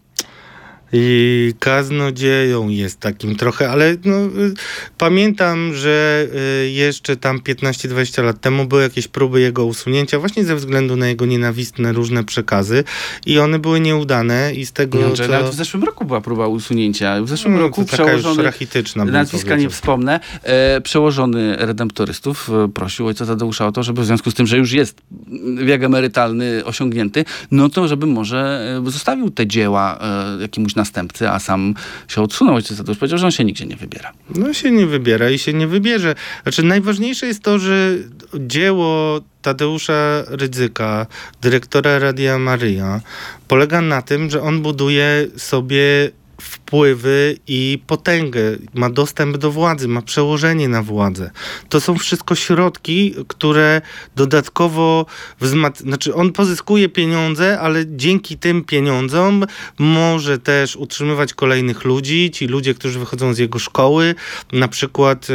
I 0.93 1.55
kaznodzieją 1.59 2.69
jest 2.69 3.01
takim 3.01 3.37
trochę, 3.37 3.71
ale 3.71 3.97
no, 4.05 4.17
y, 4.17 4.55
pamiętam, 4.99 5.75
że 5.75 6.27
y, 6.65 6.71
jeszcze 6.71 7.17
tam 7.17 7.41
15-20 7.41 8.25
lat 8.25 8.41
temu 8.41 8.67
były 8.67 8.83
jakieś 8.83 9.09
próby 9.09 9.41
jego 9.41 9.65
usunięcia 9.65 10.19
właśnie 10.19 10.45
ze 10.45 10.57
względu 10.57 10.97
na 10.97 11.09
jego 11.09 11.27
nienawistne 11.27 11.93
różne 11.93 12.25
przekazy 12.25 12.85
i 13.27 13.39
one 13.39 13.59
były 13.59 13.81
nieudane 13.81 14.55
i 14.55 14.67
z 14.67 14.73
tego 14.73 15.17
że 15.17 15.27
co... 15.27 15.33
Nawet 15.33 15.51
w 15.51 15.55
zeszłym 15.55 15.85
roku 15.85 16.05
była 16.05 16.21
próba 16.21 16.47
usunięcia. 16.47 17.23
W 17.23 17.29
zeszłym 17.29 17.55
No, 17.55 17.61
roku 17.61 17.85
to 17.85 17.91
taka 17.91 18.03
już 18.03 18.21
przełożony, 18.21 18.43
rachityczna, 18.43 19.05
nazwiska 19.05 19.57
nie 19.57 19.71
wspomnę, 19.71 20.21
e, 20.43 20.81
przełożony 20.81 21.57
redemptorystów 21.59 22.51
e, 22.51 22.69
prosił 22.69 23.07
ojca 23.07 23.27
Tadeusza 23.27 23.67
o 23.67 23.73
to, 23.73 23.83
żeby 23.83 24.03
w 24.03 24.07
związku 24.07 24.31
z 24.31 24.35
tym, 24.35 24.47
że 24.47 24.59
już 24.59 24.73
jest 24.73 25.01
wiek 25.65 25.83
emerytalny 25.83 26.65
osiągnięty, 26.65 27.25
no 27.51 27.69
to 27.69 27.89
żeby 27.89 28.07
może 28.07 28.73
e, 28.87 28.91
zostawił 28.91 29.31
te 29.31 29.47
dzieła 29.47 29.99
e, 30.39 30.43
jakiemuś 30.43 30.75
następcy, 30.83 31.29
a 31.29 31.39
sam 31.39 31.75
się 32.09 32.23
odsunął. 32.23 32.55
Ojciec 32.55 32.77
Tadeusz 32.77 32.99
powiedział, 32.99 33.19
że 33.19 33.27
on 33.27 33.33
się 33.33 33.45
nigdzie 33.45 33.67
nie 33.67 33.77
wybiera. 33.77 34.13
No 34.35 34.55
się 34.55 34.71
nie 34.71 34.87
wybiera 34.87 35.31
i 35.31 35.39
się 35.39 35.53
nie 35.53 35.67
wybierze. 35.67 36.15
Znaczy 36.43 36.63
najważniejsze 36.63 37.27
jest 37.27 37.43
to, 37.43 37.59
że 37.59 37.97
dzieło 38.39 39.21
Tadeusza 39.43 40.25
Rydzyka, 40.29 41.07
dyrektora 41.43 41.99
Radia 41.99 42.39
Maryja, 42.39 43.01
polega 43.49 43.81
na 43.81 44.03
tym, 44.03 44.31
że 44.31 44.43
on 44.43 44.63
buduje 44.63 45.27
sobie 45.37 46.11
wpływy 46.73 47.37
i 47.47 47.83
potęgę, 47.87 48.41
ma 48.75 48.91
dostęp 48.91 49.37
do 49.37 49.51
władzy, 49.51 49.89
ma 49.89 50.03
przełożenie 50.03 50.69
na 50.69 50.83
władzę. 50.83 51.31
To 51.69 51.81
są 51.81 51.99
wszystko 51.99 52.35
środki, 52.35 53.15
które 53.29 53.81
dodatkowo 54.17 55.07
wzmac... 55.41 55.79
Znaczy 55.79 56.15
on 56.15 56.33
pozyskuje 56.33 56.89
pieniądze, 56.89 57.61
ale 57.61 57.85
dzięki 57.87 58.39
tym 58.39 58.65
pieniądzom 58.65 59.45
może 59.79 60.39
też 60.39 60.77
utrzymywać 60.77 61.35
kolejnych 61.35 61.85
ludzi, 61.85 62.31
ci 62.31 62.47
ludzie, 62.47 62.75
którzy 62.75 62.99
wychodzą 62.99 63.35
z 63.35 63.39
jego 63.39 63.59
szkoły, 63.59 64.15
na 64.53 64.69
przykład 64.69 65.31
y, 65.31 65.33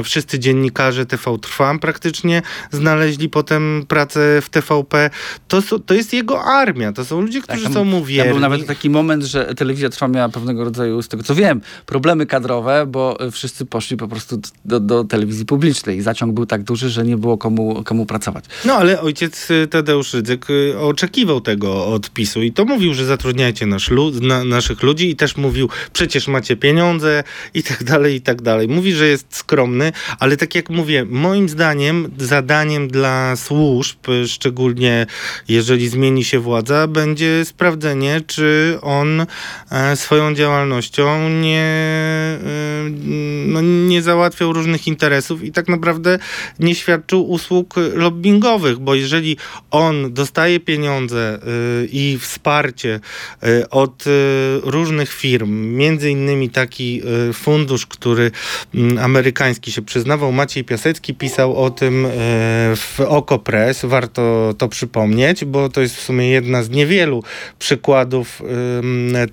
y, 0.00 0.02
wszyscy 0.02 0.38
dziennikarze 0.38 1.06
TV 1.06 1.38
Trwam 1.38 1.78
praktycznie 1.78 2.42
znaleźli 2.70 3.28
potem 3.28 3.84
pracę 3.88 4.40
w 4.42 4.50
TVP. 4.50 5.10
To, 5.48 5.62
to 5.86 5.94
jest 5.94 6.12
jego 6.12 6.44
armia, 6.44 6.92
to 6.92 7.04
są 7.04 7.20
ludzie, 7.20 7.42
którzy 7.42 7.64
tam- 7.64 7.72
są 7.72 7.84
mu 7.84 7.98
Tam 7.98 8.06
wierni. 8.06 8.32
był 8.32 8.40
nawet 8.40 8.66
taki 8.66 8.90
moment, 8.90 9.24
że 9.24 9.54
telewizja 9.54 9.88
Trwa 9.88 10.11
miała 10.12 10.28
pewnego 10.28 10.64
rodzaju, 10.64 11.02
z 11.02 11.08
tego 11.08 11.22
co 11.22 11.34
wiem, 11.34 11.60
problemy 11.86 12.26
kadrowe, 12.26 12.86
bo 12.86 13.20
e, 13.20 13.30
wszyscy 13.30 13.66
poszli 13.66 13.96
po 13.96 14.08
prostu 14.08 14.40
do, 14.64 14.80
do 14.80 15.04
telewizji 15.04 15.44
publicznej. 15.44 16.02
Zaciąg 16.02 16.34
był 16.34 16.46
tak 16.46 16.62
duży, 16.62 16.90
że 16.90 17.04
nie 17.04 17.16
było 17.16 17.38
komu, 17.38 17.82
komu 17.84 18.06
pracować. 18.06 18.44
No 18.64 18.74
ale 18.74 19.00
ojciec 19.00 19.50
y, 19.50 19.66
Tadeusz 19.66 20.14
Rydzyk 20.14 20.50
y, 20.50 20.78
oczekiwał 20.78 21.40
tego 21.40 21.86
od 21.86 22.10
PiSu 22.10 22.42
i 22.42 22.52
to 22.52 22.64
mówił, 22.64 22.94
że 22.94 23.06
zatrudniajcie 23.06 23.66
nasz 23.66 23.90
lu- 23.90 24.20
na, 24.20 24.44
naszych 24.44 24.82
ludzi 24.82 25.10
i 25.10 25.16
też 25.16 25.36
mówił, 25.36 25.68
przecież 25.92 26.28
macie 26.28 26.56
pieniądze 26.56 27.24
i 27.54 27.62
tak 27.62 27.84
dalej, 27.84 28.14
i 28.14 28.20
tak 28.20 28.42
dalej. 28.42 28.68
Mówi, 28.68 28.92
że 28.92 29.06
jest 29.06 29.26
skromny, 29.30 29.92
ale 30.18 30.36
tak 30.36 30.54
jak 30.54 30.70
mówię, 30.70 31.04
moim 31.04 31.48
zdaniem 31.48 32.10
zadaniem 32.18 32.88
dla 32.88 33.36
służb, 33.36 33.98
szczególnie 34.26 35.06
jeżeli 35.48 35.88
zmieni 35.88 36.24
się 36.24 36.40
władza, 36.40 36.86
będzie 36.86 37.44
sprawdzenie, 37.44 38.20
czy 38.26 38.78
on 38.82 39.26
e, 39.70 39.96
swoją 40.02 40.34
działalnością 40.34 41.28
nie, 41.28 41.60
e, 41.60 42.38
no, 43.46 43.60
nie 43.60 44.02
załatwiał 44.02 44.52
różnych 44.52 44.86
interesów 44.86 45.44
i 45.44 45.52
tak 45.52 45.68
naprawdę 45.68 46.18
nie 46.58 46.74
świadczył 46.74 47.30
usług 47.30 47.74
lobbyingowych, 47.94 48.78
bo 48.78 48.94
jeżeli 48.94 49.36
on 49.70 50.12
dostaje 50.12 50.60
pieniądze 50.60 51.38
y, 51.82 51.88
i 51.92 52.18
wsparcie 52.20 53.00
y, 53.44 53.68
od 53.70 54.06
y, 54.06 54.10
różnych 54.62 55.12
firm, 55.12 55.76
między 55.76 56.10
innymi 56.10 56.50
taki 56.50 57.02
y, 57.30 57.32
fundusz, 57.32 57.86
który 57.86 58.30
mm, 58.74 58.98
amerykański 58.98 59.72
się 59.72 59.82
przyznawał, 59.82 60.32
Maciej 60.32 60.64
Piasecki 60.64 61.14
pisał 61.14 61.56
o 61.56 61.70
tym 61.70 62.06
y, 62.06 62.10
w 62.76 63.00
Okopress, 63.00 63.84
warto 63.84 64.54
to 64.58 64.68
przypomnieć, 64.68 65.44
bo 65.44 65.68
to 65.68 65.80
jest 65.80 65.96
w 65.96 66.00
sumie 66.00 66.28
jedna 66.28 66.62
z 66.62 66.70
niewielu 66.70 67.22
przykładów 67.58 68.42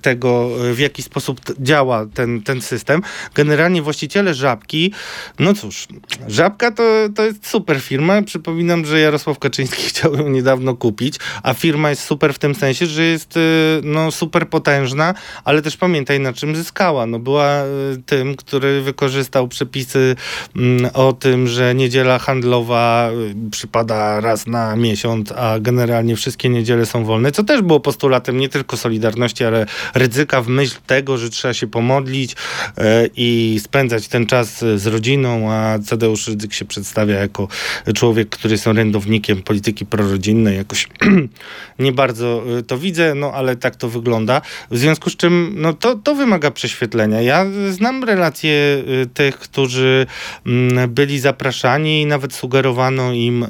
tego, 0.02 0.50
w 0.74 0.78
jaki 0.78 1.02
sposób 1.02 1.40
działa 1.58 2.06
ten, 2.14 2.42
ten 2.42 2.60
system. 2.60 3.02
Generalnie 3.34 3.82
właściciele 3.82 4.34
Żabki, 4.34 4.92
no 5.38 5.54
cóż, 5.54 5.86
Żabka 6.28 6.70
to, 6.70 6.82
to 7.14 7.24
jest 7.24 7.46
super 7.46 7.80
firma. 7.80 8.22
Przypominam, 8.22 8.84
że 8.84 9.00
Jarosław 9.00 9.38
Kaczyński 9.38 9.82
chciał 9.90 10.14
ją 10.14 10.28
niedawno 10.28 10.76
kupić, 10.76 11.16
a 11.42 11.54
firma 11.54 11.90
jest 11.90 12.02
super 12.02 12.34
w 12.34 12.38
tym 12.38 12.54
sensie, 12.54 12.86
że 12.86 13.02
jest 13.02 13.36
y, 13.36 13.40
no, 13.84 14.10
super 14.10 14.48
potężna, 14.48 15.14
ale 15.44 15.62
też 15.62 15.76
pamiętaj 15.76 16.20
na 16.20 16.32
czym 16.32 16.56
zyskała. 16.56 17.06
No, 17.06 17.18
była 17.18 17.62
y, 17.64 18.02
tym, 18.06 18.36
który 18.36 18.82
wykorzystał 18.82 19.48
przepisy 19.48 20.16
mm, 20.56 20.90
o 20.94 21.12
tym, 21.12 21.46
że 21.46 21.74
niedziela 21.74 22.18
handlowa 22.18 23.10
y, 23.46 23.50
przypada 23.50 24.20
raz 24.20 24.46
na 24.46 24.76
miesiąc, 24.76 25.32
a 25.32 25.60
generalnie 25.60 26.16
wszystkie 26.16 26.48
niedziele 26.48 26.86
są 26.86 27.04
wolne, 27.04 27.32
co 27.32 27.44
też 27.44 27.62
było 27.62 27.80
postulatem 27.80 28.38
nie 28.38 28.48
tylko 28.48 28.76
Solidarności, 28.76 29.44
ale 29.44 29.66
ryzyka 29.94 30.39
w 30.42 30.48
myśl 30.48 30.76
tego, 30.86 31.18
że 31.18 31.30
trzeba 31.30 31.54
się 31.54 31.66
pomodlić 31.66 32.36
e, 32.78 33.08
i 33.16 33.60
spędzać 33.64 34.08
ten 34.08 34.26
czas 34.26 34.64
z 34.76 34.86
rodziną, 34.86 35.52
a 35.52 35.78
Tadeusz 35.88 36.28
Rydzyk 36.28 36.54
się 36.54 36.64
przedstawia 36.64 37.14
jako 37.14 37.48
człowiek, 37.94 38.28
który 38.28 38.54
jest 38.54 38.66
orędownikiem 38.66 39.42
polityki 39.42 39.86
prorodzinnej. 39.86 40.56
Jakoś 40.56 40.88
nie 41.78 41.92
bardzo 41.92 42.44
e, 42.58 42.62
to 42.62 42.78
widzę, 42.78 43.14
no 43.14 43.32
ale 43.32 43.56
tak 43.56 43.76
to 43.76 43.88
wygląda. 43.88 44.40
W 44.70 44.78
związku 44.78 45.10
z 45.10 45.16
czym 45.16 45.54
no, 45.56 45.72
to, 45.72 45.94
to 45.94 46.14
wymaga 46.14 46.50
prześwietlenia. 46.50 47.20
Ja 47.20 47.46
znam 47.70 48.04
relacje 48.04 48.84
e, 49.02 49.06
tych, 49.06 49.38
którzy 49.38 50.06
mm, 50.46 50.94
byli 50.94 51.18
zapraszani 51.18 52.02
i 52.02 52.06
nawet 52.06 52.34
sugerowano 52.34 53.12
im, 53.12 53.46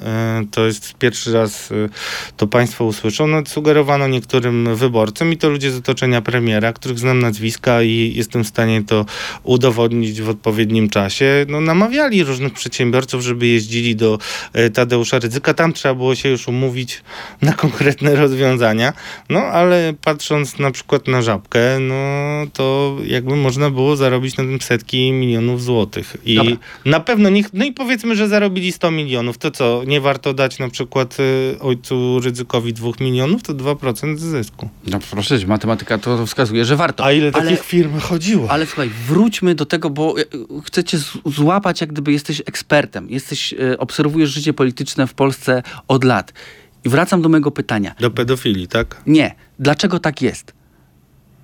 to 0.50 0.66
jest 0.66 0.94
pierwszy 0.94 1.32
raz 1.32 1.68
to 2.36 2.46
państwo 2.46 2.84
usłyszą, 2.84 3.26
no, 3.26 3.42
sugerowano 3.46 4.08
niektórym 4.08 4.76
wyborcom 4.76 5.32
i 5.32 5.36
to 5.36 5.48
ludzie 5.48 5.70
z 5.70 5.76
otoczenia 5.76 6.22
premiera, 6.22 6.72
których 6.80 6.98
znam 6.98 7.18
nazwiska 7.18 7.82
i 7.82 8.12
jestem 8.16 8.44
w 8.44 8.48
stanie 8.48 8.82
to 8.84 9.06
udowodnić 9.42 10.22
w 10.22 10.28
odpowiednim 10.28 10.88
czasie, 10.88 11.46
no, 11.48 11.60
namawiali 11.60 12.24
różnych 12.24 12.52
przedsiębiorców, 12.52 13.22
żeby 13.22 13.46
jeździli 13.46 13.96
do 13.96 14.18
e, 14.52 14.70
Tadeusza 14.70 15.18
Rydzyka. 15.18 15.54
Tam 15.54 15.72
trzeba 15.72 15.94
było 15.94 16.14
się 16.14 16.28
już 16.28 16.48
umówić 16.48 17.02
na 17.42 17.52
konkretne 17.52 18.16
rozwiązania. 18.16 18.92
No 19.28 19.40
ale 19.40 19.94
patrząc 20.04 20.58
na 20.58 20.70
przykład 20.70 21.08
na 21.08 21.22
żabkę, 21.22 21.78
no 21.80 21.94
to 22.52 22.96
jakby 23.06 23.36
można 23.36 23.70
było 23.70 23.96
zarobić 23.96 24.36
na 24.36 24.44
tym 24.44 24.60
setki 24.60 25.12
milionów 25.12 25.62
złotych. 25.62 26.16
I 26.24 26.34
Dobra. 26.34 26.56
na 26.84 27.00
pewno 27.00 27.28
niech, 27.28 27.46
no 27.52 27.64
i 27.64 27.72
powiedzmy, 27.72 28.16
że 28.16 28.28
zarobili 28.28 28.72
100 28.72 28.90
milionów, 28.90 29.38
to 29.38 29.50
co, 29.50 29.82
nie 29.86 30.00
warto 30.00 30.34
dać 30.34 30.58
na 30.58 30.68
przykład 30.68 31.16
y, 31.20 31.60
ojcu 31.60 32.20
Rydzykowi 32.20 32.72
2 32.72 32.90
milionów, 33.00 33.42
to 33.42 33.54
2% 33.54 34.16
zysku. 34.16 34.68
No 34.86 34.98
proszę 35.10 35.38
matematyka 35.46 35.98
to 35.98 36.26
wskazuje, 36.26 36.64
że 36.64 36.69
warto. 36.76 37.04
A 37.04 37.12
ile 37.12 37.30
ale, 37.34 37.44
takich 37.44 37.64
firm 37.64 37.98
chodziło? 38.00 38.50
Ale 38.50 38.66
słuchaj, 38.66 38.90
wróćmy 39.06 39.54
do 39.54 39.66
tego, 39.66 39.90
bo 39.90 40.14
e, 40.20 40.24
z- 40.98 41.18
złapać, 41.34 41.80
jak 41.80 41.92
gdyby 41.92 42.12
jesteś 42.12 42.40
ekspertem. 42.46 43.10
Jesteś, 43.10 43.52
e, 43.54 43.78
obserwujesz 43.78 44.30
życie 44.30 44.52
polityczne 44.52 45.06
w 45.06 45.14
Polsce 45.14 45.62
od 45.88 46.04
lat. 46.04 46.32
I 46.84 46.88
wracam 46.88 47.22
do 47.22 47.28
mojego 47.28 47.50
pytania. 47.50 47.94
Do 48.00 48.10
pedofilii, 48.10 48.68
tak? 48.68 49.02
Nie. 49.06 49.34
Dlaczego 49.58 49.98
tak 49.98 50.22
jest? 50.22 50.52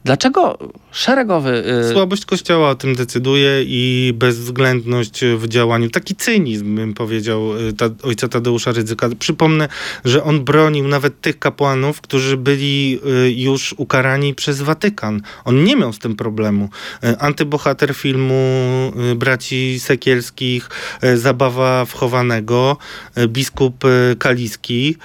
Dlaczego 0.06 0.58
szeregowy... 0.92 1.64
e, 1.90 1.92
Słabość 1.92 2.24
kościoła 2.24 2.70
o 2.70 2.74
tym 2.74 2.94
decyduje 2.94 3.62
i 3.62 4.12
bezwzględność 4.14 5.24
w 5.36 5.48
działaniu. 5.48 5.90
Taki 5.90 6.14
cynizm, 6.16 6.74
bym 6.74 6.94
powiedział, 6.94 7.56
y, 7.68 7.72
ta, 7.72 7.90
ojca 8.02 8.28
Tadeusza 8.28 8.72
Rydzyka. 8.72 9.08
Przypomnę, 9.18 9.68
że 10.04 10.24
on 10.24 10.44
bronił 10.44 10.88
nawet 10.88 11.20
tych 11.20 11.38
kapłanów, 11.38 12.00
którzy 12.00 12.36
byli 12.36 13.00
y, 13.26 13.32
już 13.32 13.74
ukarani 13.78 14.34
przez 14.34 14.62
Watykan. 14.62 15.22
On 15.44 15.64
nie 15.64 15.76
miał 15.76 15.92
z 15.92 15.98
tym 15.98 16.16
problemu. 16.16 16.68
Y, 17.04 17.18
Antybohater 17.18 17.94
filmu 17.94 18.92
y, 19.12 19.14
braci 19.14 19.80
Sekielskich, 19.80 20.68
y, 21.04 21.18
Zabawa 21.18 21.84
wchowanego, 21.84 22.76
y, 23.18 23.28
biskup 23.28 23.84
y, 23.84 24.16
Kaliski, 24.18 24.96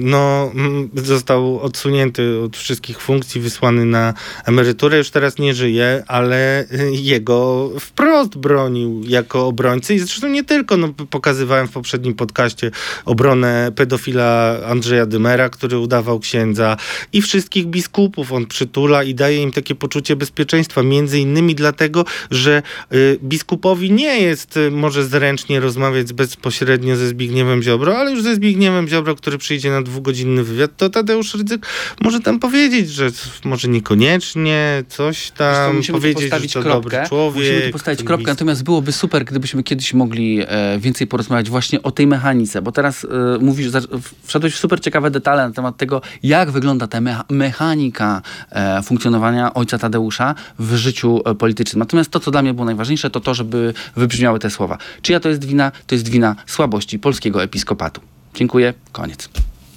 no, 0.00 0.50
mm, 0.54 0.90
został 0.94 1.60
odsunięty 1.60 2.40
od 2.40 2.56
wszystkich 2.56 3.00
funkcji, 3.00 3.40
wysłany 3.40 3.84
na 3.84 4.14
emeryturę, 4.44 4.98
już 4.98 5.10
teraz 5.10 5.38
nie 5.38 5.54
żyje, 5.54 6.02
ale 6.06 6.64
jego 6.92 7.70
wprost 7.80 8.36
bronił 8.36 9.02
jako 9.06 9.46
obrońcy. 9.46 9.94
I 9.94 9.98
zresztą 9.98 10.28
nie 10.28 10.44
tylko, 10.44 10.76
no, 10.76 10.88
pokazywałem 11.10 11.68
w 11.68 11.72
poprzednim 11.72 12.14
podcaście 12.14 12.70
obronę 13.04 13.72
pedofila 13.76 14.56
Andrzeja 14.66 15.06
Dymera, 15.06 15.48
który 15.48 15.78
udawał 15.78 16.20
księdza 16.20 16.76
i 17.12 17.22
wszystkich 17.22 17.66
biskupów. 17.66 18.32
On 18.32 18.46
przytula 18.46 19.02
i 19.02 19.14
daje 19.14 19.42
im 19.42 19.52
takie 19.52 19.74
poczucie 19.74 20.16
bezpieczeństwa, 20.16 20.82
między 20.82 21.18
innymi 21.18 21.54
dlatego, 21.54 22.04
że 22.30 22.62
y, 22.92 23.18
biskupowi 23.22 23.92
nie 23.92 24.20
jest 24.20 24.56
y, 24.56 24.70
może 24.70 25.04
zręcznie 25.04 25.60
rozmawiać 25.60 26.12
bezpośrednio 26.12 26.96
ze 26.96 27.08
Zbigniewem 27.08 27.62
Ziobro, 27.62 27.98
ale 27.98 28.10
już 28.10 28.22
ze 28.22 28.34
Zbigniewem 28.34 28.45
Ziobro, 28.88 29.14
który 29.14 29.38
przyjdzie 29.38 29.70
na 29.70 29.82
dwugodzinny 29.82 30.44
wywiad, 30.44 30.70
to 30.76 30.90
Tadeusz 30.90 31.34
Rydzyk 31.34 31.66
może 32.00 32.20
tam 32.20 32.38
powiedzieć, 32.38 32.90
że 32.90 33.10
może 33.44 33.68
niekoniecznie, 33.68 34.84
coś 34.88 35.30
tam 35.30 35.76
musimy 35.76 35.98
tu 35.98 36.02
powiedzieć, 36.02 36.22
że 36.22 36.28
postawić 36.28 36.52
to 36.52 36.62
kropkę. 36.62 36.82
dobry 36.96 37.08
człowiek. 37.08 37.36
Musimy 37.44 37.60
tu 37.66 37.72
postawić 37.72 37.98
kropkę, 37.98 38.12
aktywista. 38.14 38.32
natomiast 38.32 38.62
byłoby 38.64 38.92
super, 38.92 39.24
gdybyśmy 39.24 39.62
kiedyś 39.62 39.94
mogli 39.94 40.40
e, 40.46 40.78
więcej 40.78 41.06
porozmawiać 41.06 41.50
właśnie 41.50 41.82
o 41.82 41.90
tej 41.90 42.06
mechanice, 42.06 42.62
bo 42.62 42.72
teraz 42.72 43.04
e, 43.04 43.08
mówisz, 43.40 43.68
za- 43.68 43.80
wszedłeś 44.24 44.54
w 44.54 44.58
super 44.58 44.80
ciekawe 44.80 45.10
detale 45.10 45.48
na 45.48 45.54
temat 45.54 45.76
tego, 45.76 46.02
jak 46.22 46.50
wygląda 46.50 46.86
ta 46.86 46.98
mecha- 47.00 47.24
mechanika 47.30 48.22
e, 48.50 48.82
funkcjonowania 48.82 49.54
ojca 49.54 49.78
Tadeusza 49.78 50.34
w 50.58 50.74
życiu 50.76 51.20
e, 51.24 51.34
politycznym. 51.34 51.78
Natomiast 51.78 52.10
to, 52.10 52.20
co 52.20 52.30
dla 52.30 52.42
mnie 52.42 52.54
było 52.54 52.64
najważniejsze, 52.64 53.10
to 53.10 53.20
to, 53.20 53.34
żeby 53.34 53.74
wybrzmiały 53.96 54.38
te 54.38 54.50
słowa. 54.50 54.78
Czyja 55.02 55.20
to 55.20 55.28
jest 55.28 55.44
wina? 55.44 55.72
To 55.86 55.94
jest 55.94 56.08
wina 56.08 56.36
słabości 56.46 56.98
polskiego 56.98 57.42
episkopatu. 57.42 58.00
Dziękuję, 58.36 58.74
koniec. 58.92 59.28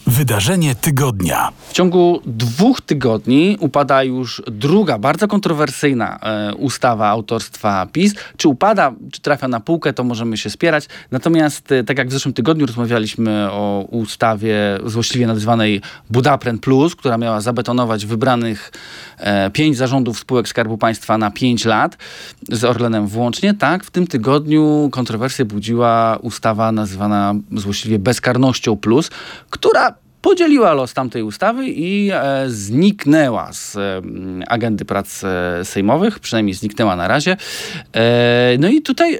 Wydarzenie 0.07 0.75
tygodnia. 0.75 1.51
W 1.67 1.73
ciągu 1.73 2.21
dwóch 2.25 2.81
tygodni 2.81 3.57
upada 3.59 4.03
już 4.03 4.41
druga, 4.47 4.97
bardzo 4.97 5.27
kontrowersyjna 5.27 6.19
e, 6.19 6.55
ustawa 6.55 7.07
autorstwa 7.07 7.85
PiS. 7.85 8.13
Czy 8.37 8.47
upada, 8.47 8.93
czy 9.11 9.21
trafia 9.21 9.47
na 9.47 9.59
półkę, 9.59 9.93
to 9.93 10.03
możemy 10.03 10.37
się 10.37 10.49
spierać. 10.49 10.87
Natomiast, 11.11 11.71
e, 11.71 11.83
tak 11.83 11.97
jak 11.97 12.07
w 12.07 12.11
zeszłym 12.11 12.33
tygodniu 12.33 12.65
rozmawialiśmy 12.65 13.51
o 13.51 13.85
ustawie 13.91 14.55
złośliwie 14.85 15.27
nazywanej 15.27 15.81
Budapren 16.09 16.59
Plus, 16.59 16.95
która 16.95 17.17
miała 17.17 17.41
zabetonować 17.41 18.05
wybranych 18.05 18.71
pięć 19.53 19.77
zarządów 19.77 20.19
spółek 20.19 20.47
Skarbu 20.47 20.77
Państwa 20.77 21.17
na 21.17 21.31
pięć 21.31 21.65
lat, 21.65 21.97
z 22.49 22.63
Orlenem 22.63 23.07
włącznie, 23.07 23.53
tak, 23.53 23.83
w 23.83 23.91
tym 23.91 24.07
tygodniu 24.07 24.89
kontrowersję 24.91 25.45
budziła 25.45 26.17
ustawa 26.21 26.71
nazywana 26.71 27.35
złośliwie 27.51 27.99
Bezkarnością 27.99 28.77
Plus, 28.77 29.09
która 29.49 29.95
podzieliła 30.21 30.73
los 30.73 30.93
tamtej 30.93 31.23
ustawy 31.23 31.67
i 31.67 32.09
e, 32.13 32.43
zniknęła 32.47 33.53
z 33.53 33.75
e, 33.75 34.01
agendy 34.47 34.85
prac 34.85 35.23
e, 35.23 35.65
sejmowych, 35.65 36.19
przynajmniej 36.19 36.53
zniknęła 36.53 36.95
na 36.95 37.07
razie. 37.07 37.37
E, 37.95 38.57
no 38.59 38.69
i 38.69 38.81
tutaj 38.81 39.15
e, 39.15 39.19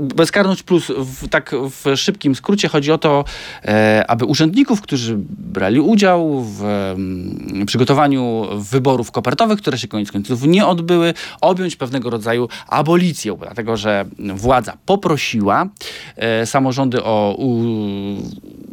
Bezkarność 0.00 0.62
plus 0.62 0.92
w, 0.96 1.28
tak 1.28 1.54
w 1.70 1.96
szybkim 1.96 2.34
skrócie 2.34 2.68
chodzi 2.68 2.92
o 2.92 2.98
to, 2.98 3.24
e, 3.64 4.04
aby 4.08 4.24
urzędników, 4.24 4.80
którzy 4.80 5.16
brali 5.28 5.80
udział 5.80 6.40
w 6.42 6.64
mm, 6.64 7.66
przygotowaniu 7.66 8.46
wyborów 8.54 9.10
kopertowych, 9.10 9.58
które 9.58 9.78
się 9.78 9.88
koniec 9.88 10.12
końców 10.12 10.42
nie 10.42 10.66
odbyły, 10.66 11.14
objąć 11.40 11.76
pewnego 11.76 12.10
rodzaju 12.10 12.48
abolicją, 12.68 13.36
dlatego 13.36 13.76
że 13.76 14.04
władza 14.18 14.76
poprosiła 14.86 15.66
e, 16.16 16.46
samorządy 16.46 17.04
o 17.04 17.34
u, 17.38 17.64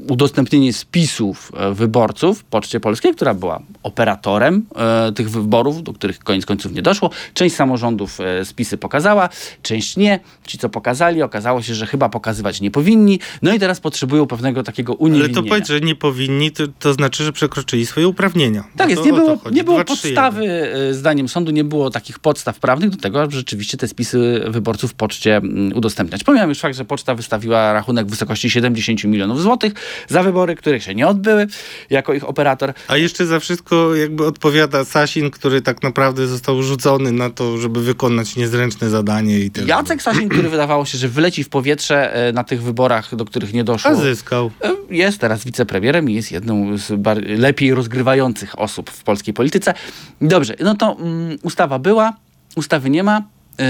udostępnienie 0.10 0.74
spisów 0.74 1.52
e, 1.58 1.74
wyborców 1.74 2.44
Poczcie 2.44 2.80
Polskiej, 2.80 3.16
która 3.16 3.34
była 3.34 3.62
operatorem 3.84 4.66
e, 4.76 5.12
tych 5.12 5.30
wyborów, 5.30 5.84
do 5.84 5.94
których 5.94 6.20
koniec 6.20 6.46
końców 6.46 6.74
nie 6.74 6.82
doszło. 6.82 7.10
Część 7.34 7.56
samorządów 7.56 8.20
e, 8.20 8.46
spisy 8.46 8.78
pokazała, 8.78 9.30
część 9.62 9.98
nie. 9.98 10.20
Ci, 10.48 10.58
co 10.58 10.70
pokazali, 10.70 10.81
okazało 11.26 11.62
się, 11.62 11.76
że 11.76 11.88
chyba 11.88 12.10
pokazywać 12.10 12.62
nie 12.62 12.72
powinni. 12.72 13.20
No 13.42 13.54
i 13.54 13.60
teraz 13.60 13.80
potrzebują 13.80 14.28
pewnego 14.28 14.64
takiego 14.64 14.94
Ale 14.94 15.00
uniewinnienia. 15.00 15.36
to 15.36 15.44
powiedz, 15.44 15.68
że 15.68 15.82
nie 15.82 15.96
powinni, 15.96 16.52
to, 16.52 16.64
to 16.80 16.94
znaczy, 16.94 17.24
że 17.24 17.32
przekroczyli 17.34 17.86
swoje 17.86 18.08
uprawnienia. 18.08 18.64
Tak 18.78 18.88
No 18.88 18.92
jest, 18.92 19.06
nie 19.06 19.14
było, 19.14 19.38
nie 19.52 19.64
było 19.64 19.84
Dwa, 19.84 19.96
trzy, 19.96 20.08
podstawy, 20.08 20.46
e, 20.90 20.94
zdaniem 20.94 21.30
sądu, 21.30 21.52
nie 21.52 21.64
było 21.64 21.90
takich 21.90 22.20
podstaw 22.20 22.60
prawnych 22.60 22.90
do 22.90 22.98
tego, 22.98 23.22
aby 23.22 23.36
rzeczywiście 23.36 23.78
te 23.78 23.88
spisy 23.88 24.44
wyborców 24.48 24.92
w 24.92 24.94
poczcie 24.94 25.42
udostępniać. 25.76 26.24
Pomijam 26.24 26.50
już 26.50 26.60
fakt, 26.60 26.76
że 26.78 26.86
poczta 26.86 27.16
wystawiła 27.16 27.74
rachunek 27.74 28.08
w 28.08 28.10
wysokości 28.10 28.50
70 28.50 29.04
milionów 29.04 29.42
złotych 29.42 29.74
za 30.08 30.24
wybory, 30.24 30.56
które 30.56 30.80
się 30.82 30.96
nie 30.96 31.08
odbyły, 31.08 31.48
jako 31.90 32.14
ich 32.14 32.30
operator. 32.30 32.74
A 32.88 32.98
jeszcze 32.98 33.26
za 33.26 33.40
wszystko 33.40 33.96
jakby 33.96 34.26
odpowiada 34.26 34.86
Sasin, 34.86 35.32
który 35.32 35.62
tak 35.62 35.84
naprawdę 35.84 36.28
został 36.28 36.64
rzucony 36.64 37.12
na 37.12 37.30
to, 37.30 37.58
żeby 37.58 37.82
wykonać 37.82 38.36
niezręczne 38.36 38.90
zadanie 38.90 39.40
i 39.40 39.52
tyle. 39.52 39.68
Jacek 39.68 40.02
Sasin, 40.02 40.30
który 40.30 40.50
wydawało 40.72 40.86
się, 40.86 40.98
że 40.98 41.08
wyleci 41.08 41.44
w 41.44 41.50
powietrze 41.50 42.14
e, 42.14 42.34
na 42.34 42.44
tych 42.44 42.64
wyborach, 42.64 43.16
do 43.16 43.26
których 43.26 43.54
nie 43.54 43.64
doszło. 43.64 43.92
A 43.92 43.96
zyskał. 43.96 44.52
E, 44.64 44.96
Jest 44.96 45.20
teraz 45.20 45.46
wicepremierem 45.46 46.10
i 46.10 46.14
jest 46.14 46.32
jedną 46.32 46.78
z 46.78 46.92
lepiej 47.40 47.74
rozgrywających 47.74 48.60
osób 48.60 48.90
w 48.90 49.04
polskiej 49.04 49.34
polityce. 49.34 49.74
Dobrze, 50.22 50.56
no 50.60 50.76
to 50.76 50.98
mm, 51.00 51.38
ustawa 51.44 51.80
była, 51.80 52.14
ustawy 52.56 52.90
nie 52.90 53.04
ma. 53.04 53.22
yy, 53.60 53.66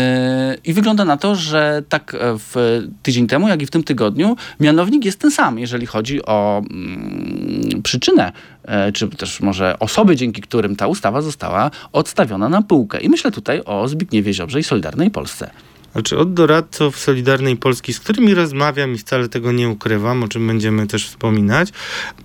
I 0.66 0.74
wygląda 0.74 1.06
na 1.06 1.18
to, 1.18 1.36
że 1.36 1.84
tak 1.90 2.14
e, 2.16 2.18
w 2.38 2.82
tydzień 3.04 3.28
temu, 3.28 3.48
jak 3.48 3.62
i 3.62 3.66
w 3.66 3.72
tym 3.72 3.84
tygodniu, 3.84 4.36
mianownik 4.60 5.06
jest 5.06 5.20
ten 5.20 5.32
sam, 5.32 5.60
jeżeli 5.60 5.86
chodzi 5.86 6.26
o 6.26 6.62
mm, 6.70 7.82
przyczynę, 7.84 8.32
e, 8.66 8.92
czy 8.92 9.08
też 9.10 9.40
może 9.40 9.80
osoby, 9.80 10.16
dzięki 10.16 10.42
którym 10.42 10.76
ta 10.76 10.88
ustawa 10.88 11.22
została 11.22 11.72
odstawiona 11.92 12.50
na 12.50 12.62
półkę. 12.62 13.00
I 13.02 13.10
myślę 13.10 13.32
tutaj 13.32 13.62
o 13.66 13.88
Zbigniewie 13.88 14.34
Ziobrze 14.34 14.60
i 14.60 14.64
Solidarnej 14.64 15.12
Polsce. 15.12 15.50
Znaczy 15.91 16.17
od 16.17 16.34
doradców 16.34 16.99
Solidarnej 16.99 17.58
Polski, 17.58 17.93
z 17.93 17.99
którymi 17.99 18.34
rozmawiam 18.34 18.93
i 18.93 18.97
wcale 18.97 19.30
tego 19.30 19.51
nie 19.51 19.69
ukrywam, 19.69 20.23
o 20.23 20.27
czym 20.27 20.47
będziemy 20.47 20.88
też 20.88 21.08
wspominać, 21.08 21.69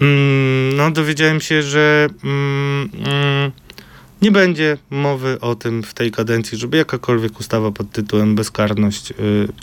mm, 0.01 0.77
no 0.77 0.91
dowiedziałem 0.91 1.41
się, 1.41 1.63
że 1.63 2.09
mm, 2.25 2.89
mm, 2.95 3.53
nie 4.27 4.33
będzie 4.33 4.79
mowy 4.91 5.41
o 5.41 5.55
tym 5.55 5.83
w 5.83 5.95
tej 5.95 6.11
kadencji, 6.11 6.59
żeby 6.59 6.77
jakakolwiek 6.77 7.41
ustawa 7.41 7.71
pod 7.71 7.91
tytułem 7.91 8.35
bezkarność, 8.35 9.11
y, 9.11 9.15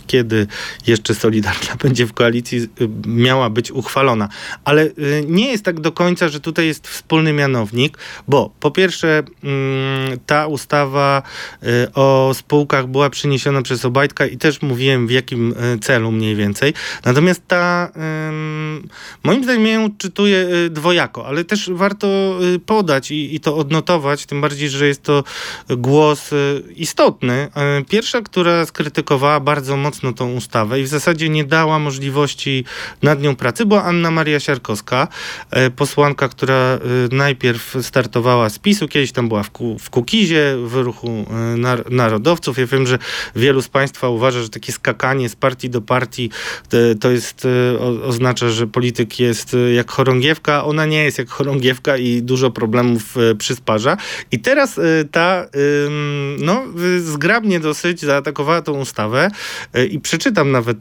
kiedy 0.06 0.46
jeszcze 0.86 1.14
Solidarna 1.14 1.76
będzie 1.84 2.06
w 2.06 2.12
koalicji, 2.12 2.58
y, 2.58 2.68
miała 3.06 3.50
być 3.50 3.70
uchwalona. 3.70 4.28
Ale 4.64 4.84
y, 4.84 5.24
nie 5.28 5.50
jest 5.50 5.64
tak 5.64 5.80
do 5.80 5.92
końca, 5.92 6.28
że 6.28 6.40
tutaj 6.40 6.66
jest 6.66 6.88
wspólny 6.88 7.32
mianownik, 7.32 7.98
bo 8.28 8.50
po 8.60 8.70
pierwsze 8.70 9.22
mm, 9.44 10.18
ta 10.26 10.46
ustawa 10.46 11.22
o 11.94 12.32
spółkach 12.34 12.86
była 12.86 13.10
przyniesiona 13.10 13.62
przez 13.62 13.84
Obajtka 13.84 14.26
i 14.26 14.36
też 14.36 14.62
mówiłem 14.62 15.06
w 15.06 15.10
jakim 15.10 15.54
celu 15.80 16.12
mniej 16.12 16.36
więcej. 16.36 16.74
Natomiast 17.04 17.42
ta, 17.48 17.92
moim 19.22 19.44
zdaniem, 19.44 19.66
ją 19.66 19.96
czytuję 19.98 20.48
dwojako, 20.70 21.26
ale 21.26 21.44
też 21.44 21.70
warto 21.72 22.38
podać 22.66 23.10
i 23.10 23.40
to 23.40 23.56
odnotować, 23.56 24.26
tym 24.26 24.40
bardziej, 24.40 24.53
że 24.58 24.86
jest 24.86 25.02
to 25.02 25.24
głos 25.68 26.30
istotny. 26.76 27.48
Pierwsza, 27.88 28.22
która 28.22 28.66
skrytykowała 28.66 29.40
bardzo 29.40 29.76
mocno 29.76 30.12
tą 30.12 30.32
ustawę 30.32 30.80
i 30.80 30.82
w 30.82 30.88
zasadzie 30.88 31.28
nie 31.28 31.44
dała 31.44 31.78
możliwości 31.78 32.64
nad 33.02 33.22
nią 33.22 33.36
pracy, 33.36 33.66
była 33.66 33.82
Anna 33.84 34.10
Maria 34.10 34.40
Siarkowska, 34.40 35.08
e, 35.50 35.70
posłanka, 35.70 36.28
która 36.28 36.78
najpierw 37.12 37.76
startowała 37.82 38.48
z 38.50 38.58
PiSu, 38.58 38.88
kiedyś 38.88 39.12
tam 39.12 39.28
była 39.28 39.42
w, 39.42 39.50
w 39.80 39.90
Kukizie, 39.90 40.56
w 40.64 40.74
ruchu 40.74 41.26
e, 41.30 41.90
narodowców. 41.90 42.58
Ja 42.58 42.66
wiem, 42.66 42.86
że 42.86 42.98
wielu 43.36 43.62
z 43.62 43.68
Państwa 43.68 44.08
uważa, 44.08 44.42
że 44.42 44.48
takie 44.48 44.72
skakanie 44.72 45.28
z 45.28 45.36
partii 45.36 45.70
do 45.70 45.80
partii 45.80 46.30
to 47.00 47.10
jest, 47.10 47.46
oznacza, 48.02 48.48
że 48.48 48.66
polityk 48.66 49.20
jest 49.20 49.56
jak 49.74 49.90
chorągiewka. 49.90 50.64
Ona 50.64 50.86
nie 50.86 51.04
jest 51.04 51.18
jak 51.18 51.28
chorągiewka 51.28 51.96
i 51.96 52.22
dużo 52.22 52.50
problemów 52.50 53.16
przysparza. 53.38 53.96
I 54.34 54.38
teraz 54.38 54.80
ta 55.10 55.46
no, 56.38 56.62
zgrabnie 56.98 57.60
dosyć 57.60 58.00
zaatakowała 58.00 58.62
tą 58.62 58.72
ustawę 58.72 59.30
i 59.90 60.00
przeczytam 60.00 60.50
nawet 60.50 60.78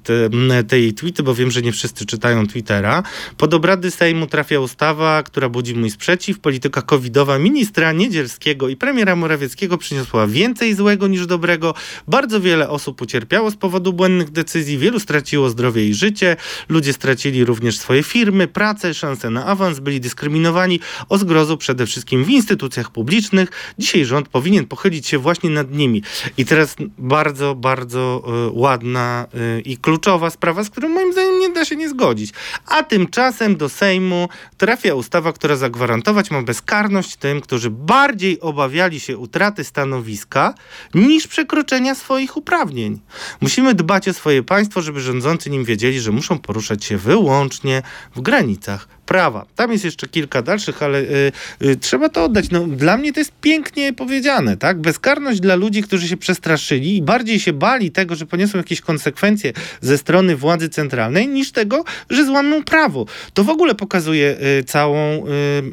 te 0.68 0.80
jej 0.80 0.94
tweety, 0.94 1.24
bo 1.24 1.36
wiem, 1.36 1.52
że 1.52 1.62
nie 1.62 1.72
wszyscy 1.72 2.06
czytają 2.06 2.48
Twittera. 2.48 3.04
Pod 3.38 3.54
obrady 3.54 3.92
Sejmu 3.92 4.28
trafia 4.28 4.60
ustawa, 4.60 5.24
która 5.24 5.50
budzi 5.50 5.76
mój 5.76 5.90
sprzeciw. 5.92 6.40
Polityka 6.40 6.82
covidowa 6.82 7.40
ministra 7.40 7.92
Niedzielskiego 7.92 8.70
i 8.70 8.76
premiera 8.76 9.16
Morawieckiego 9.16 9.78
przyniosła 9.78 10.28
więcej 10.28 10.76
złego 10.76 11.08
niż 11.08 11.28
dobrego. 11.28 11.74
Bardzo 12.08 12.42
wiele 12.42 12.70
osób 12.70 13.02
ucierpiało 13.02 13.52
z 13.52 13.56
powodu 13.56 13.94
błędnych 13.94 14.32
decyzji, 14.32 14.78
wielu 14.78 15.00
straciło 15.00 15.50
zdrowie 15.50 15.88
i 15.88 15.94
życie. 15.94 16.36
Ludzie 16.70 16.94
stracili 16.94 17.46
również 17.46 17.78
swoje 17.78 18.04
firmy, 18.04 18.48
pracę, 18.48 18.94
szanse 18.94 19.30
na 19.30 19.46
awans, 19.46 19.80
byli 19.80 20.00
dyskryminowani 20.00 20.80
o 21.10 21.18
zgrozu 21.18 21.58
przede 21.58 21.86
wszystkim 21.86 22.24
w 22.24 22.30
instytucjach 22.30 22.92
publicznych. 22.92 23.43
Dzisiaj 23.80 24.06
rząd 24.06 24.28
powinien 24.28 24.66
pochylić 24.66 25.08
się 25.08 25.18
właśnie 25.18 25.50
nad 25.50 25.72
nimi. 25.72 26.04
I 26.38 26.46
teraz 26.46 26.76
bardzo, 26.98 27.56
bardzo 27.56 28.24
y, 28.48 28.52
ładna 28.52 29.28
y, 29.58 29.62
i 29.62 29.78
kluczowa 29.78 30.30
sprawa, 30.30 30.64
z 30.64 30.70
którą 30.70 30.90
moim 30.90 31.14
zdaniem 31.14 31.40
nie 31.40 31.50
da 31.50 31.66
się 31.66 31.76
nie 31.76 31.90
zgodzić. 31.90 32.34
A 32.66 32.84
tymczasem 32.84 33.56
do 33.56 33.70
Sejmu 33.70 34.30
trafia 34.58 34.96
ustawa, 34.96 35.34
która 35.34 35.56
zagwarantować 35.56 36.32
ma 36.32 36.42
bezkarność 36.42 37.16
tym, 37.16 37.42
którzy 37.42 37.70
bardziej 37.70 38.42
obawiali 38.42 39.00
się 39.00 39.18
utraty 39.18 39.64
stanowiska 39.64 40.54
niż 40.94 41.28
przekroczenia 41.28 41.96
swoich 41.96 42.38
uprawnień. 42.38 43.00
Musimy 43.42 43.76
dbać 43.76 44.08
o 44.08 44.14
swoje 44.14 44.44
państwo, 44.44 44.82
żeby 44.82 45.02
rządzący 45.02 45.50
nim 45.50 45.66
wiedzieli, 45.66 46.00
że 46.00 46.12
muszą 46.12 46.40
poruszać 46.40 46.86
się 46.86 46.98
wyłącznie 46.98 47.82
w 48.16 48.22
granicach 48.22 48.93
prawa. 49.14 49.46
Tam 49.56 49.72
jest 49.72 49.86
jeszcze 49.86 50.08
kilka 50.08 50.42
dalszych, 50.42 50.84
ale 50.84 51.00
y, 51.00 51.32
y, 51.62 51.76
trzeba 51.76 52.10
to 52.10 52.24
oddać. 52.24 52.50
No, 52.52 52.68
dla 52.68 52.98
mnie 52.98 53.14
to 53.14 53.20
jest 53.20 53.32
pięknie 53.42 53.94
powiedziane, 53.94 54.58
tak? 54.58 54.82
Bezkarność 54.82 55.40
dla 55.40 55.56
ludzi, 55.56 55.84
którzy 55.84 56.08
się 56.08 56.18
przestraszyli 56.18 56.98
i 56.98 57.02
bardziej 57.02 57.40
się 57.40 57.54
bali 57.54 57.92
tego, 57.92 58.16
że 58.16 58.26
poniosą 58.26 58.58
jakieś 58.58 58.82
konsekwencje 58.82 59.54
ze 59.82 59.98
strony 59.98 60.36
władzy 60.36 60.70
centralnej, 60.70 61.28
niż 61.28 61.52
tego, 61.52 61.84
że 62.10 62.26
złamią 62.26 62.64
prawo. 62.64 63.06
To 63.34 63.44
w 63.44 63.50
ogóle 63.50 63.76
pokazuje 63.76 64.38
y, 64.60 64.64
całą 64.64 64.98
y, 64.98 65.22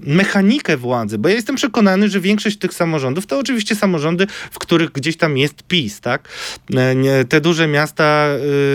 mechanikę 0.06 0.76
władzy, 0.76 1.18
bo 1.18 1.28
ja 1.28 1.34
jestem 1.34 1.56
przekonany, 1.56 2.08
że 2.08 2.20
większość 2.20 2.58
tych 2.58 2.74
samorządów 2.74 3.26
to 3.26 3.38
oczywiście 3.38 3.76
samorządy, 3.76 4.26
w 4.50 4.58
których 4.58 4.92
gdzieś 4.92 5.16
tam 5.16 5.36
jest 5.36 5.62
PiS, 5.62 6.00
tak? 6.00 6.28
E, 6.76 7.24
te 7.24 7.40
duże 7.40 7.68
miasta 7.68 8.28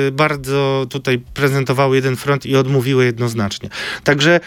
y, 0.07 0.11
bardzo 0.11 0.85
tutaj 0.89 1.21
prezentowały 1.33 1.95
jeden 1.95 2.15
front 2.15 2.45
i 2.45 2.55
odmówiły 2.55 3.05
jednoznacznie. 3.05 3.69
Także 4.03 4.39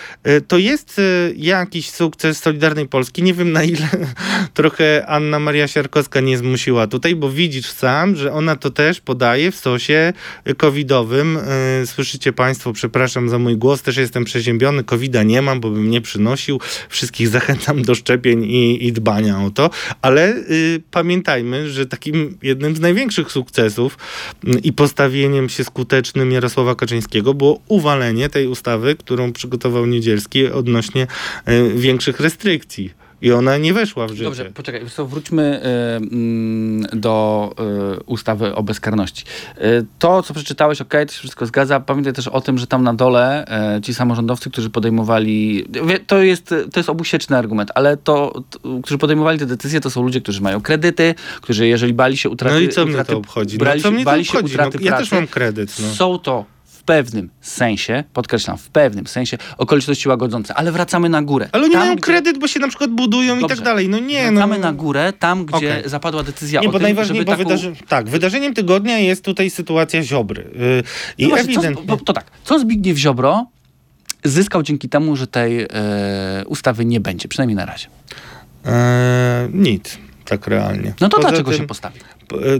to 0.48 0.58
jest 0.58 0.98
e, 0.98 1.02
jakiś 1.36 1.90
sukces 1.90 2.38
Solidarnej 2.38 2.88
Polski. 2.88 3.22
Nie 3.22 3.34
wiem 3.34 3.52
na 3.52 3.62
ile 3.62 3.88
trochę 4.54 5.06
Anna 5.06 5.38
Maria 5.38 5.68
Siarkowska 5.68 6.20
nie 6.20 6.38
zmusiła 6.38 6.86
tutaj, 6.86 7.16
bo 7.16 7.30
widzisz 7.30 7.70
sam, 7.70 8.16
że 8.16 8.32
ona 8.32 8.56
to 8.56 8.70
też 8.70 9.00
podaje 9.00 9.50
w 9.50 9.56
sosie 9.56 10.12
covidowym. 10.56 11.38
E, 11.82 11.86
słyszycie 11.86 12.32
Państwo, 12.32 12.72
przepraszam 12.72 13.28
za 13.28 13.38
mój 13.38 13.56
głos, 13.56 13.82
też 13.82 13.96
jestem 13.96 14.24
przeziębiony, 14.24 14.84
covida 14.84 15.22
nie 15.22 15.42
mam, 15.42 15.60
bo 15.60 15.70
bym 15.70 15.90
nie 15.90 16.00
przynosił. 16.00 16.60
Wszystkich 16.88 17.28
zachęcam 17.38 17.82
do 17.82 17.94
szczepień 17.94 18.44
i, 18.44 18.86
i 18.86 18.92
dbania 18.92 19.44
o 19.44 19.50
to, 19.50 19.70
ale 20.02 20.36
y, 20.36 20.82
pamiętajmy, 20.90 21.70
że 21.70 21.86
takim 21.86 22.38
jednym 22.42 22.76
z 22.76 22.80
największych 22.80 23.32
sukcesów 23.32 23.98
y, 24.44 24.58
i 24.58 24.72
postawieniem 24.72 25.48
się 25.48 25.64
skutecznym 25.64 26.32
Jarosława 26.32 26.74
Kaczyńskiego 26.74 27.34
było 27.34 27.60
uwalenie 27.68 28.28
tej 28.28 28.46
ustawy, 28.46 28.96
którą 28.96 29.32
przygotował 29.32 29.86
Niedzielski 29.90 30.46
odnośnie 30.46 31.06
e, 31.44 31.68
większych 31.68 32.20
restrykcji. 32.20 32.98
I 33.22 33.32
ona 33.32 33.56
nie 33.56 33.74
weszła 33.74 34.06
w 34.06 34.10
życie. 34.10 34.24
Dobrze, 34.24 34.50
poczekaj, 34.54 34.82
to 34.96 35.06
wróćmy 35.06 35.60
y, 36.92 36.96
do 36.96 37.54
y, 37.96 38.02
ustawy 38.06 38.54
o 38.54 38.62
bezkarności. 38.62 39.24
Y, 39.58 39.86
to, 39.98 40.22
co 40.22 40.34
przeczytałeś, 40.34 40.80
ok, 40.80 40.92
to 41.06 41.12
się 41.12 41.18
wszystko 41.18 41.46
zgadza. 41.46 41.80
Pamiętaj 41.80 42.12
też 42.12 42.28
o 42.28 42.40
tym, 42.40 42.58
że 42.58 42.66
tam 42.66 42.82
na 42.82 42.94
dole 42.94 43.44
ci 43.82 43.94
samorządowcy, 43.94 44.50
którzy 44.50 44.70
podejmowali, 44.70 45.66
to 46.06 46.22
jest, 46.22 46.54
to 46.72 46.80
jest 46.80 46.88
obusieczny 46.88 47.36
argument, 47.36 47.70
ale 47.74 47.96
to, 47.96 48.42
to, 48.50 48.58
którzy 48.82 48.98
podejmowali 48.98 49.38
te 49.38 49.46
decyzje, 49.46 49.80
to 49.80 49.90
są 49.90 50.02
ludzie, 50.02 50.20
którzy 50.20 50.40
mają 50.40 50.60
kredyty, 50.60 51.14
którzy 51.40 51.66
jeżeli 51.66 51.94
bali 51.94 52.16
się 52.16 52.30
utraty... 52.30 52.54
No 52.54 52.60
i 52.60 52.68
co 52.68 52.82
utraty, 52.82 52.96
mnie 52.96 53.04
to 53.04 53.18
obchodzi? 53.18 53.58
No, 53.58 53.64
co 53.82 53.90
mnie 53.90 54.04
to 54.04 54.10
obchodzi? 54.10 54.56
No, 54.56 54.64
ja 54.64 54.70
pracy, 54.70 55.02
też 55.02 55.12
mam 55.12 55.26
kredyt. 55.26 55.76
No. 55.78 55.88
Są 55.94 56.18
to 56.18 56.44
pewnym 56.88 57.30
sensie, 57.40 58.04
podkreślam, 58.12 58.58
w 58.58 58.68
pewnym 58.68 59.06
sensie 59.06 59.38
okoliczności 59.58 60.08
łagodzące, 60.08 60.54
ale 60.54 60.72
wracamy 60.72 61.08
na 61.08 61.22
górę. 61.22 61.48
Ale 61.52 61.64
oni 61.64 61.72
tam, 61.72 61.80
mają 61.80 61.92
gdzie... 61.92 62.02
kredyt, 62.02 62.38
bo 62.38 62.48
się 62.48 62.60
na 62.60 62.68
przykład 62.68 62.90
budują 62.90 63.40
Dobrze. 63.40 63.54
i 63.54 63.56
tak 63.56 63.64
dalej. 63.64 63.88
No 63.88 63.98
nie, 63.98 64.30
wracamy 64.30 64.54
no. 64.58 64.62
na 64.62 64.72
górę, 64.72 65.12
tam, 65.18 65.46
gdzie 65.46 65.78
okay. 65.78 65.88
zapadła 65.88 66.22
decyzja 66.22 66.60
nie, 66.60 66.68
o 66.68 66.72
bo 66.72 66.78
tym, 66.78 66.82
najważniej, 66.82 67.24
bo 67.24 67.30
taką... 67.32 67.44
wydarzy... 67.44 67.72
Tak, 67.88 68.08
wydarzeniem 68.08 68.54
tygodnia 68.54 68.98
jest 68.98 69.24
tutaj 69.24 69.50
sytuacja 69.50 70.02
Ziobry. 70.02 70.50
Yy, 70.54 70.82
I 71.18 71.22
no 71.22 71.28
właśnie, 71.28 71.54
ewidentnie... 71.54 71.86
co, 71.86 72.04
to 72.04 72.12
tak, 72.12 72.24
co 72.44 72.58
Zbigniew 72.58 72.98
Ziobro 72.98 73.46
zyskał 74.24 74.62
dzięki 74.62 74.88
temu, 74.88 75.16
że 75.16 75.26
tej 75.26 75.62
e, 75.62 75.68
ustawy 76.46 76.84
nie 76.84 77.00
będzie, 77.00 77.28
przynajmniej 77.28 77.56
na 77.56 77.66
razie? 77.66 77.88
E, 78.66 79.48
nic 79.52 79.98
tak 80.24 80.46
realnie. 80.46 80.92
No 81.00 81.08
to 81.08 81.16
Poza 81.16 81.28
dlaczego 81.28 81.50
tym, 81.50 81.60
się 81.60 81.66
postawił? 81.66 82.02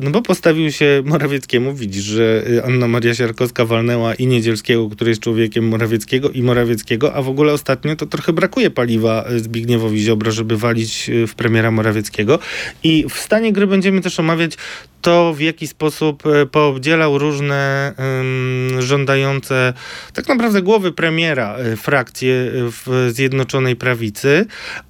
No 0.00 0.11
bo 0.11 0.22
postawił 0.22 0.72
się 0.72 1.02
Morawieckiemu. 1.04 1.74
Widzisz, 1.74 2.04
że 2.04 2.44
e, 2.57 2.64
Anna 2.64 2.88
Maria 2.88 3.14
Siarkowska 3.14 3.64
walnęła 3.64 4.14
i 4.14 4.26
Niedzielskiego, 4.26 4.88
który 4.88 5.11
jest 5.11 5.22
człowiekiem 5.22 5.68
Morawieckiego 5.68 6.31
i 6.31 6.42
Morawieckiego, 6.42 7.14
a 7.14 7.22
w 7.22 7.28
ogóle 7.28 7.52
ostatnio 7.52 7.96
to 7.96 8.07
trochę 8.07 8.33
brakuje 8.33 8.70
paliwa 8.70 9.24
e, 9.24 9.38
Zbigniewowi 9.38 10.00
Ziobro, 10.00 10.31
żeby 10.33 10.57
walić 10.57 11.11
w 11.28 11.35
premiera 11.35 11.70
Morawieckiego. 11.70 12.38
I 12.83 13.04
w 13.11 13.18
stanie 13.18 13.52
gry 13.52 13.66
będziemy 13.66 14.00
też 14.00 14.20
omawiać 14.20 14.52
to, 15.00 15.35
w 15.35 15.40
jaki 15.40 15.66
sposób 15.66 16.22
poobdzielał 16.50 17.18
różne 17.18 17.92
um, 17.98 18.83
żądające 18.83 19.72
tak 20.14 20.28
naprawdę 20.28 20.62
głowy 20.62 20.92
premiera 20.92 21.57
frakcje 21.76 22.35
w 22.54 23.11
Zjednoczonej 23.12 23.76
Prawicy, 23.76 24.46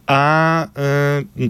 a 0.09 0.65
y, 0.65 0.69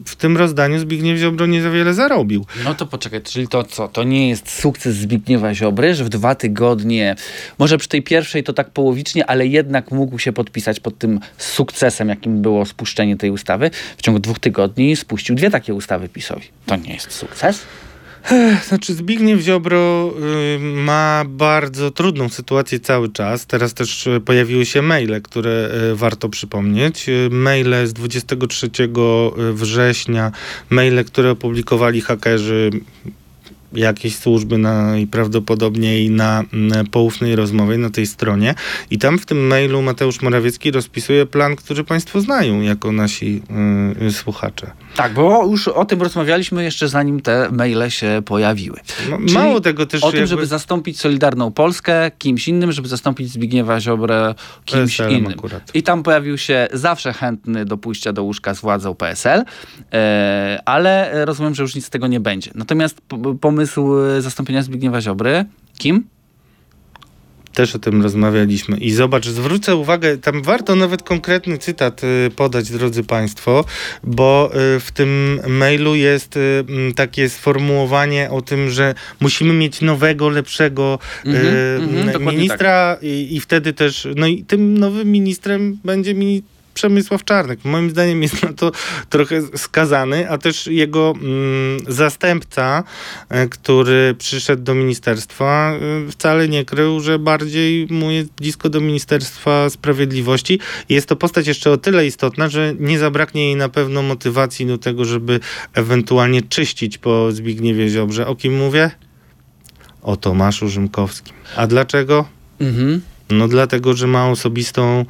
w 0.05 0.17
tym 0.17 0.37
rozdaniu 0.37 0.79
Zbigniew 0.79 1.19
Ziobro 1.19 1.47
nie 1.47 1.63
za 1.63 1.71
wiele 1.71 1.95
zarobił. 1.95 2.47
No 2.65 2.75
to 2.75 2.87
poczekaj, 2.87 3.18
czyli 3.21 3.49
to 3.49 3.65
co? 3.65 3.89
To 3.89 4.03
nie 4.03 4.29
jest 4.29 4.51
sukces 4.51 4.97
Zbigniewa 4.97 5.55
Ziobry, 5.55 5.95
że 5.95 6.05
w 6.05 6.09
dwa 6.09 6.35
tygodnie, 6.35 7.17
może 7.59 7.79
przy 7.79 7.89
tej 7.89 8.03
pierwszej 8.03 8.45
to 8.45 8.53
tak 8.53 8.71
połowicznie, 8.71 9.27
ale 9.27 9.47
jednak 9.47 9.91
mógł 9.91 10.19
się 10.19 10.33
podpisać 10.33 10.81
pod 10.81 10.99
tym 10.99 11.21
sukcesem, 11.39 12.09
jakim 12.09 12.43
było 12.43 12.67
spuszczenie 12.67 13.17
tej 13.17 13.31
ustawy. 13.31 13.71
W 13.97 14.03
ciągu 14.03 14.21
dwóch 14.21 14.39
tygodni 14.39 14.97
spuścił 14.97 15.35
dwie 15.35 15.51
takie 15.51 15.75
ustawy 15.75 16.09
PiSowi. 16.09 16.49
To 16.67 16.77
nie 16.77 16.93
jest 16.93 17.13
sukces? 17.13 17.61
Znaczy 18.69 18.95
Zbigniew 18.95 19.41
Ziobro 19.41 20.15
y, 20.57 20.59
ma 20.59 21.25
bardzo 21.29 21.91
trudną 21.91 22.29
sytuację 22.29 22.81
cały 22.81 23.09
czas. 23.09 23.47
Teraz 23.47 23.75
też 23.75 24.07
y, 24.07 24.21
pojawiły 24.25 24.67
się 24.67 24.83
maile, 24.83 25.23
które 25.23 25.71
y, 25.93 25.97
warto 25.97 26.29
przypomnieć. 26.29 27.07
Maile 27.31 27.87
z 27.87 27.93
23 27.93 28.71
września, 29.53 30.33
maile, 30.71 31.05
które 31.05 31.31
opublikowali 31.31 32.01
hakerzy 32.01 32.71
jakiejś 33.73 34.17
służby 34.17 34.59
najprawdopodobniej 34.59 36.11
na 36.11 36.45
poufnej 36.91 37.37
rozmowie 37.37 37.79
na 37.79 37.91
tej 37.91 38.07
stronie. 38.07 38.55
I 38.91 38.99
tam 38.99 39.19
w 39.19 39.27
tym 39.27 39.47
mailu 39.47 39.83
Mateusz 39.83 40.23
Morawiecki 40.23 40.71
rozpisuje 40.71 41.27
plan, 41.27 41.57
który 41.57 41.85
Państwo 41.85 42.21
znają 42.21 42.61
jako 42.61 42.93
nasi 42.93 43.43
y, 44.03 44.13
słuchacze. 44.13 44.71
Tak, 44.99 45.13
bo 45.15 45.47
już 45.47 45.69
o 45.69 45.85
tym 45.85 46.03
rozmawialiśmy 46.03 46.65
jeszcze 46.65 46.89
zanim 46.89 47.21
te 47.21 47.49
maile 47.53 47.91
się 47.91 48.23
pojawiły. 48.25 48.77
Ma- 49.11 49.17
Czyli 49.17 49.33
Mało 49.35 49.61
tego 49.61 49.87
też 49.87 50.03
O 50.05 50.07
tym, 50.11 50.15
jakby- 50.21 50.27
żeby 50.27 50.47
zastąpić 50.47 51.01
Solidarną 51.01 51.53
Polskę 51.53 52.11
kimś 52.19 52.49
innym, 52.49 52.73
żeby 52.73 52.89
zastąpić 52.89 53.33
Zbigniewa 53.33 53.81
Ziobrę 53.81 54.35
kimś 54.65 54.97
PSL-em 54.97 55.19
innym. 55.19 55.33
akurat. 55.39 55.75
I 55.75 55.83
tam 55.83 56.03
pojawił 56.03 56.39
się 56.39 56.69
zawsze 56.73 57.13
chętny 57.13 57.65
do 57.65 57.77
pójścia 57.77 58.13
do 58.13 58.23
łóżka 58.23 58.55
z 58.55 58.61
władzą 58.61 58.95
PSL, 58.95 59.45
e, 59.93 60.63
ale 60.65 61.11
rozumiem, 61.25 61.55
że 61.55 61.63
już 61.63 61.75
nic 61.75 61.87
z 61.87 61.91
tego 61.91 62.07
nie 62.07 62.21
będzie. 62.21 62.51
Natomiast 62.55 63.01
pomysł 63.41 63.99
e, 63.99 64.23
zastąpienia 64.23 64.63
Zbigniewa 64.63 65.01
Ziobry, 65.01 65.45
kim? 65.79 66.05
Też 67.55 67.75
o 67.75 67.79
tym 67.79 68.03
rozmawialiśmy. 68.03 68.77
I 68.79 68.91
zobacz, 68.91 69.27
zwrócę 69.27 69.77
uwagę, 69.77 70.19
tam 70.19 70.43
warto 70.43 70.77
nawet 70.77 71.03
konkretny 71.03 71.59
cytat 71.59 72.05
y, 72.05 72.31
podać, 72.37 72.71
drodzy 72.71 73.05
Państwo, 73.05 73.65
bo 74.05 74.51
y, 74.77 74.81
w 74.81 74.93
tym 74.93 75.41
mailu 75.47 75.95
jest 75.95 76.37
y, 76.37 76.65
takie 76.97 77.29
sformułowanie 77.29 78.31
o 78.31 78.43
tym, 78.43 78.71
że 78.71 78.95
musimy 79.21 79.55
mieć 79.55 79.81
nowego, 79.81 80.29
lepszego 80.29 80.99
m, 81.25 81.37
mhm, 81.37 82.07
dokładnie 82.07 82.33
ministra 82.33 82.97
i, 83.03 83.29
i 83.31 83.41
wtedy 83.41 83.73
też, 83.73 84.09
no 84.17 84.27
i 84.27 84.45
tym 84.45 84.79
nowym 84.79 85.13
ministrem 85.13 85.79
będzie 85.85 86.15
mini 86.15 86.43
Przemysław 86.79 87.25
Czarnek. 87.25 87.65
Moim 87.65 87.91
zdaniem 87.91 88.23
jest 88.23 88.43
na 88.43 88.53
to 88.53 88.73
trochę 89.11 89.43
skazany, 89.57 90.31
a 90.31 90.39
też 90.39 90.67
jego 90.67 91.15
mm, 91.17 91.81
zastępca, 91.89 92.85
e, 93.29 93.49
który 93.49 94.15
przyszedł 94.19 94.63
do 94.63 94.75
ministerstwa, 94.75 95.73
e, 96.07 96.11
wcale 96.11 96.49
nie 96.49 96.65
krył, 96.65 97.01
że 97.01 97.19
bardziej 97.19 97.87
mu 97.91 98.11
jest 98.11 98.31
blisko 98.31 98.69
do 98.69 98.81
Ministerstwa 98.81 99.71
Sprawiedliwości. 99.71 100.61
Jest 100.89 101.07
to 101.07 101.17
postać 101.17 101.47
jeszcze 101.47 101.71
o 101.71 101.77
tyle 101.77 102.07
istotna, 102.07 102.49
że 102.49 102.75
nie 102.79 102.99
zabraknie 102.99 103.45
jej 103.47 103.57
na 103.57 103.69
pewno 103.69 104.03
motywacji 104.03 104.67
do 104.67 104.79
tego, 104.79 105.05
żeby 105.05 105.41
ewentualnie 105.75 106.43
czyścić 106.43 106.99
po 106.99 107.33
Zbigniewie 107.33 107.89
Ziobrze. 107.89 108.27
O 108.27 108.37
kim 108.37 108.57
mówię? 108.57 108.91
O 110.03 110.17
Tomaszu 110.17 110.69
Rzymkowskim. 110.69 111.35
A 111.57 111.67
dlaczego? 111.67 112.25
Mhm. 112.61 113.01
No 113.31 113.49
dlatego, 113.49 113.95
że 113.95 114.07
ma 114.07 114.31
osobistą 114.31 115.05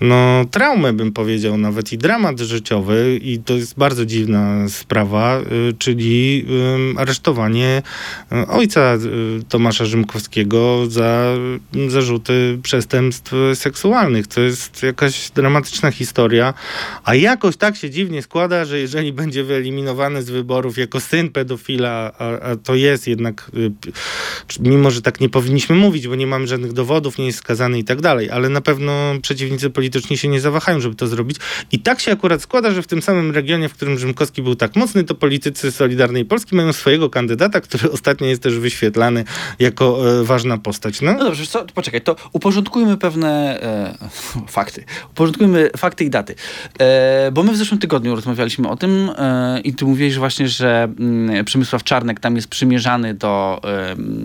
no, 0.00 0.44
traumę, 0.50 0.92
bym 0.92 1.12
powiedział, 1.12 1.56
nawet 1.56 1.92
i 1.92 1.98
dramat 1.98 2.40
życiowy 2.40 3.18
i 3.22 3.38
to 3.38 3.54
jest 3.54 3.78
bardzo 3.78 4.06
dziwna 4.06 4.68
sprawa, 4.68 5.40
y, 5.40 5.74
czyli 5.78 6.46
aresztowanie 6.96 7.82
y, 8.32 8.46
ojca 8.46 8.94
y, 8.94 9.44
Tomasza 9.48 9.84
Rzymkowskiego 9.84 10.86
za 10.90 11.34
zarzuty 11.88 12.58
przestępstw 12.62 13.32
seksualnych. 13.54 14.26
To 14.26 14.40
jest 14.40 14.82
jakaś 14.82 15.30
dramatyczna 15.30 15.90
historia, 15.90 16.54
a 17.04 17.14
jakoś 17.14 17.56
tak 17.56 17.76
się 17.76 17.90
dziwnie 17.90 18.22
składa, 18.22 18.64
że 18.64 18.78
jeżeli 18.78 19.12
będzie 19.12 19.44
wyeliminowany 19.44 20.22
z 20.22 20.30
wyborów 20.30 20.78
jako 20.78 21.00
syn 21.00 21.30
pedofila, 21.30 22.12
a, 22.18 22.40
a 22.40 22.56
to 22.56 22.74
jest 22.74 23.08
jednak, 23.08 23.50
mimo 24.60 24.90
że 24.90 25.02
tak 25.02 25.20
nie 25.20 25.28
powinniśmy 25.28 25.76
mówić, 25.76 26.08
bo 26.08 26.14
nie 26.14 26.26
mamy 26.26 26.46
żadnych 26.46 26.72
dowodów, 26.72 27.18
nie 27.18 27.26
jest 27.26 27.38
skazany 27.38 27.78
i 27.78 27.84
tak 27.84 28.00
dalej, 28.00 28.30
ale 28.30 28.48
na 28.48 28.60
pewno 28.60 29.14
przeciwnicy 29.22 29.70
polityczni 29.70 29.87
się 30.16 30.28
nie 30.28 30.40
zawahają, 30.40 30.80
żeby 30.80 30.94
to 30.94 31.06
zrobić. 31.06 31.36
I 31.72 31.78
tak 31.78 32.00
się 32.00 32.12
akurat 32.12 32.42
składa, 32.42 32.70
że 32.70 32.82
w 32.82 32.86
tym 32.86 33.02
samym 33.02 33.30
regionie, 33.30 33.68
w 33.68 33.72
którym 33.72 33.98
Rzymkowski 33.98 34.42
był 34.42 34.54
tak 34.54 34.76
mocny, 34.76 35.04
to 35.04 35.14
politycy 35.14 35.72
Solidarnej 35.72 36.24
Polski 36.24 36.56
mają 36.56 36.72
swojego 36.72 37.10
kandydata, 37.10 37.60
który 37.60 37.90
ostatnio 37.96 38.26
jest 38.26 38.42
też 38.42 38.58
wyświetlany 38.58 39.24
jako 39.58 40.10
e, 40.20 40.24
ważna 40.24 40.58
postać. 40.58 41.00
No, 41.00 41.12
No 41.12 41.24
dobrze, 41.24 41.46
co, 41.46 41.64
poczekaj, 41.74 42.00
to 42.00 42.16
uporządkujmy 42.32 42.96
pewne 42.96 43.62
e, 43.62 44.08
fakty. 44.58 44.84
Uporządkujmy 45.10 45.70
fakty 45.76 46.04
i 46.04 46.10
daty. 46.10 46.34
E, 46.78 47.30
bo 47.32 47.42
my 47.42 47.52
w 47.52 47.56
zeszłym 47.56 47.80
tygodniu 47.80 48.14
rozmawialiśmy 48.14 48.68
o 48.68 48.76
tym 48.76 49.10
e, 49.18 49.60
i 49.64 49.74
ty 49.74 49.84
mówiłeś 49.84 50.18
właśnie, 50.18 50.48
że 50.48 50.88
mm, 50.98 51.44
Przemysław 51.44 51.84
Czarnek 51.84 52.20
tam 52.20 52.36
jest 52.36 52.48
przymierzany 52.48 53.14
do 53.14 53.60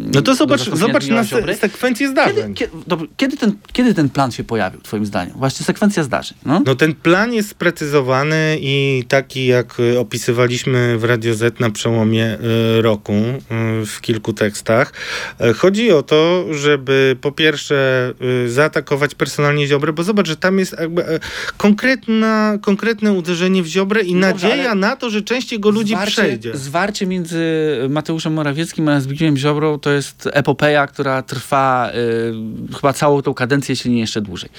no 0.06 0.12
to 0.13 0.21
do 0.21 0.36
zobacz, 0.36 0.69
zobacz 0.69 1.08
na 1.08 1.23
se, 1.23 1.56
sekwencję 1.56 2.08
Kiedy, 2.08 2.12
zdarzeń. 2.12 2.54
kiedy, 2.54 2.71
dobrze, 2.88 3.06
kiedy, 3.17 3.38
ten, 3.38 3.56
kiedy 3.73 3.93
ten 3.93 4.10
plan 4.10 4.32
się 4.32 4.43
pojawił, 4.43 4.82
twoim 4.82 5.06
zdaniem? 5.06 5.34
Właśnie 5.38 5.52
sekwencja 5.53 6.03
zdarzeń. 6.03 6.37
No? 6.45 6.61
No 6.65 6.75
ten 6.75 6.95
plan 6.95 7.33
jest 7.33 7.49
sprecyzowany 7.49 8.57
i 8.61 9.03
taki 9.07 9.45
jak 9.45 9.79
y, 9.79 9.99
opisywaliśmy 9.99 10.97
w 10.97 11.03
Radio 11.03 11.33
Z 11.33 11.59
na 11.59 11.69
przełomie 11.69 12.37
y, 12.77 12.81
roku 12.81 13.13
y, 13.13 13.85
w 13.85 14.01
kilku 14.01 14.33
tekstach. 14.33 14.93
E, 15.39 15.53
Chodzi 15.53 15.91
o 15.91 16.03
to, 16.03 16.45
żeby 16.51 17.15
po 17.21 17.31
pierwsze 17.31 18.13
zaatakować 18.47 19.15
personalnie 19.15 19.67
Ziobrę, 19.67 19.93
bo 19.93 20.03
zobacz, 20.03 20.27
że 20.27 20.35
tam 20.35 20.59
jest 20.59 20.75
jakby 20.79 21.07
e, 21.07 21.19
konkretna, 21.57 22.57
konkretne 22.61 23.11
uderzenie 23.11 23.63
w 23.63 23.67
Ziobrę 23.67 24.01
i 24.01 24.13
Dobrze, 24.13 24.19
nadzieja 24.19 24.75
na 24.75 24.95
to, 24.95 25.09
że 25.09 25.21
część 25.21 25.51
jego 25.51 25.69
ludzi 25.69 25.93
zwarcie, 25.93 26.11
przejdzie. 26.11 26.57
Zwarcie 26.57 27.05
między 27.05 27.43
Mateuszem 27.89 28.33
Morawieckim 28.33 28.87
a 28.87 29.01
Zbigniewem 29.01 29.37
Ziobrą 29.37 29.79
to 29.79 29.91
jest 29.91 30.29
epopeja, 30.33 30.87
która 30.87 31.21
trwa 31.21 31.91
y, 32.71 32.75
chyba 32.75 32.93
całą 32.93 33.21
tą 33.21 33.33
kadencję, 33.33 33.73
jeśli 33.73 33.91
nie 33.91 33.99
jeszcze 33.99 34.21
dłużej. 34.21 34.49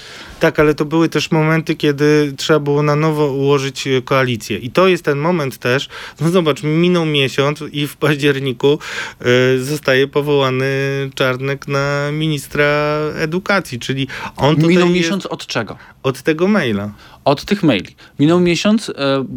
Tak, 0.40 0.60
ale 0.60 0.74
to 0.74 0.83
były 0.84 1.08
też 1.08 1.30
momenty, 1.30 1.74
kiedy 1.74 2.34
trzeba 2.36 2.58
było 2.58 2.82
na 2.82 2.96
nowo 2.96 3.26
ułożyć 3.26 3.86
e, 3.86 4.02
koalicję. 4.02 4.58
I 4.58 4.70
to 4.70 4.88
jest 4.88 5.04
ten 5.04 5.18
moment 5.18 5.58
też, 5.58 5.88
no 6.20 6.30
zobacz, 6.30 6.62
minął 6.62 7.06
miesiąc 7.06 7.64
i 7.72 7.86
w 7.86 7.96
październiku 7.96 8.78
e, 9.20 9.58
zostaje 9.58 10.08
powołany 10.08 10.64
Czarnek 11.14 11.68
na 11.68 12.10
ministra 12.12 12.64
edukacji, 13.18 13.78
czyli 13.78 14.08
on 14.36 14.56
Minął 14.56 14.88
miesiąc 14.88 15.26
od 15.26 15.46
czego? 15.46 15.76
od 16.02 16.22
tego 16.22 16.48
maila. 16.48 16.90
Od 17.24 17.44
tych 17.44 17.62
maili. 17.62 17.96
Minął 18.18 18.40
miesiąc, 18.40 18.88
e, 18.90 18.92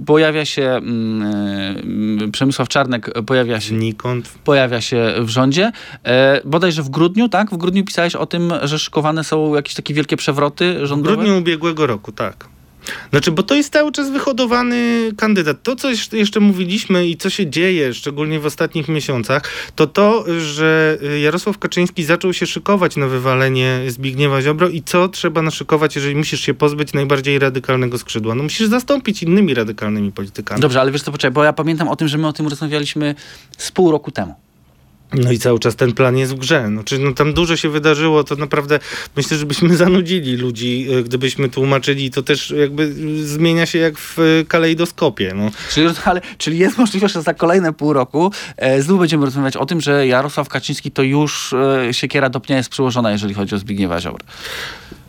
pojawia 0.06 0.45
się 0.45 0.63
mm, 0.63 2.19
e, 2.28 2.32
Przemysław 2.32 2.67
Czarnek, 2.67 3.12
pojawia 3.26 3.60
się, 3.62 3.67
Znikąd. 3.69 4.30
pojawia 4.43 4.82
się 4.82 5.13
w 5.19 5.30
rządzie. 5.30 5.71
E, 6.04 6.41
bodajże 6.45 6.84
w 6.84 6.89
grudniu, 6.89 7.30
tak? 7.30 7.52
W 7.52 7.58
grudniu 7.58 7.86
pisałeś 7.86 8.15
o 8.15 8.26
tym, 8.26 8.54
że 8.63 8.80
szykowane 8.80 9.23
są 9.23 9.56
jakieś 9.56 9.73
takie 9.73 9.93
wielkie 9.93 10.17
przewroty 10.17 10.80
W 10.82 10.86
rządowe. 10.86 11.15
grudniu 11.15 11.38
ubiegłego 11.38 11.88
roku, 11.88 12.12
tak. 12.12 12.47
Znaczy, 13.10 13.32
bo 13.32 13.43
to 13.43 13.56
jest 13.56 13.73
cały 13.73 13.91
czas 13.91 14.10
wyhodowany 14.10 15.12
kandydat. 15.17 15.63
To, 15.63 15.76
co 15.76 15.89
jeszcze- 16.13 16.39
mówiliśmy 16.39 17.08
i 17.08 17.17
co 17.17 17.30
się 17.30 17.50
dzieje, 17.50 17.93
szczególnie 17.93 18.39
w 18.39 18.45
ostatnich 18.45 18.88
miesiącach, 18.88 19.43
to 19.76 19.88
to, 19.88 20.26
że 20.39 20.97
y, 21.04 21.19
Jarosław 21.19 21.58
Kaczyński 21.58 22.04
zaczął 22.04 22.34
się 22.34 22.45
szykować 22.45 22.95
na 22.95 23.08
wywalenie 23.08 23.80
Zbigniewa 23.88 24.41
Ziobro 24.41 24.69
i 24.69 24.84
co 24.84 25.08
trzeba 25.10 25.41
naszykować, 25.41 25.95
jeżeli 25.95 26.15
musisz 26.15 26.41
się 26.41 26.54
pozbyć 26.54 26.93
najbardziej 26.93 27.39
radykalnego 27.39 27.97
skrzydła. 27.97 28.36
No 28.36 28.43
musisz 28.43 28.67
zastąpić 28.67 29.23
innymi 29.23 29.54
radykalnymi 29.54 30.12
politykami. 30.12 30.62
Dobrze, 30.62 30.82
ale 30.82 30.91
wiesz 30.91 31.02
co, 31.02 31.12
poczekaj, 31.12 31.32
bo 31.34 31.43
ja 31.43 31.54
pamiętam 31.54 31.88
o 31.88 31.95
tym, 31.95 32.08
że 32.08 32.17
my 32.17 32.28
o 32.28 32.34
tym 32.34 32.47
rozmawialiśmy 32.47 33.15
z 33.58 33.71
pół 33.71 33.91
roku 33.91 34.12
temu. 34.12 34.47
No 35.13 35.32
i 35.32 35.39
cały 35.39 35.60
czas 35.60 35.76
ten 35.76 35.93
plan 35.93 36.17
jest 36.17 36.36
w 36.36 36.38
grze. 36.38 36.70
No, 36.70 36.84
czy, 36.84 37.00
no, 37.00 37.13
tam 37.13 37.34
dużo 37.34 37.56
się 37.56 37.70
wydarzyło, 37.70 38.24
to 38.24 38.36
naprawdę 38.36 38.80
myślę, 39.15 39.38
że 39.38 39.46
byśmy 39.46 39.78
zanudzili 39.86 40.36
ludzi, 40.36 40.88
y, 40.91 41.04
gdybyśmy 41.04 41.50
tłumaczyli. 41.50 42.12
To 42.12 42.24
też 42.24 42.52
jakby 42.52 42.93
zmienia 43.26 43.65
się 43.65 43.80
jak 43.80 43.98
w 43.98 44.20
y, 44.20 44.46
kalejdoskopie. 44.48 45.34
No. 45.36 45.52
Czyli, 45.72 45.88
ale, 46.06 46.22
czyli 46.38 46.58
jest 46.58 46.78
możliwość, 46.78 47.13
że 47.13 47.22
za 47.22 47.34
kolejne 47.34 47.74
pół 47.74 47.93
roku 47.93 48.32
e, 48.58 48.82
znów 48.82 49.00
będziemy 49.00 49.26
rozmawiać 49.26 49.58
o 49.58 49.65
tym, 49.65 49.82
że 49.82 50.08
Jarosław 50.08 50.50
Kaczyński 50.50 50.91
to 50.91 51.04
już 51.04 51.54
e, 51.54 51.93
siekiera 51.93 52.30
do 52.30 52.39
pnia 52.39 52.58
jest 52.58 52.70
przyłożona, 52.70 53.12
jeżeli 53.12 53.34
chodzi 53.34 53.56
o 53.56 53.58
Zbigniewa 53.58 54.02
Ziobrę. 54.02 54.26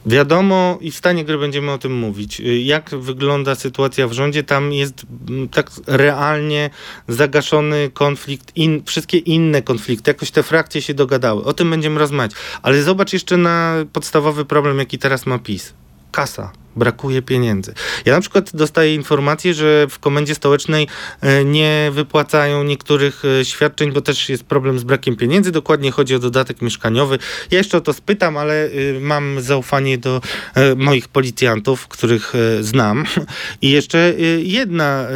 Wiadomo 0.09 0.79
i 0.81 0.91
w 0.91 0.97
stanie 0.97 1.25
gry 1.25 1.39
będziemy 1.39 1.73
o 1.73 1.79
tym 1.79 1.93
mówić. 1.93 2.41
Y, 2.41 2.59
Jak 2.59 2.91
wygląda 2.91 3.55
sytuacja 3.55 4.09
w 4.09 4.13
rządzie? 4.13 4.43
Tam 4.43 4.73
jest 4.73 5.07
mm, 5.29 5.49
tak 5.49 5.71
realnie 5.87 6.71
zagaszony 7.09 7.91
konflikt, 7.91 8.57
in, 8.57 8.83
wszystkie 8.85 9.19
inne 9.19 9.63
konflikty, 9.63 10.11
jakoś 10.11 10.31
te 10.31 10.43
frakcje 10.43 10.83
się 10.83 10.95
dogadały. 10.95 11.45
O 11.45 11.53
tym 11.53 11.71
będziemy 11.71 11.99
rozmawiać. 11.99 12.33
Ale 12.63 12.83
zobacz 12.83 13.13
jeszcze 13.13 13.37
na 13.37 13.75
podstawowy 13.93 14.45
problem, 14.45 14.79
jaki 14.79 14.99
teraz 14.99 15.27
ma 15.27 15.39
PiS. 15.39 15.73
Kasa. 16.13 16.53
Brakuje 16.77 17.23
pieniędzy. 17.23 17.75
Ja 18.05 18.15
na 18.15 18.21
przykład 18.21 18.57
dostaję 18.57 18.95
informację, 18.95 19.55
że 19.55 19.87
w 19.91 19.99
komendzie 19.99 20.35
stołecznej 20.35 20.87
e, 21.21 21.45
nie 21.45 21.91
wypłacają 21.93 22.65
niektórych 22.65 23.23
e, 23.41 23.45
świadczeń, 23.45 23.93
bo 23.93 24.01
też 24.01 24.29
jest 24.29 24.45
problem 24.45 24.79
z 24.79 24.85
brakiem 24.85 25.17
pieniędzy. 25.17 25.53
Dokładnie 25.53 25.91
chodzi 25.91 26.15
o 26.15 26.19
dodatek 26.19 26.63
mieszkaniowy. 26.63 27.19
Ja 27.51 27.59
jeszcze 27.59 27.79
o 27.79 27.81
to 27.81 27.93
spytam, 27.93 28.37
ale 28.37 28.67
y, 28.67 28.99
mam 29.01 29.41
zaufanie 29.41 29.99
do 29.99 30.21
e, 30.55 30.75
moich 30.75 31.09
policjantów, 31.09 31.89
których 31.89 32.35
e, 32.35 32.63
znam. 32.63 33.05
I 33.63 33.71
jeszcze 33.71 34.15
jedna, 34.43 35.07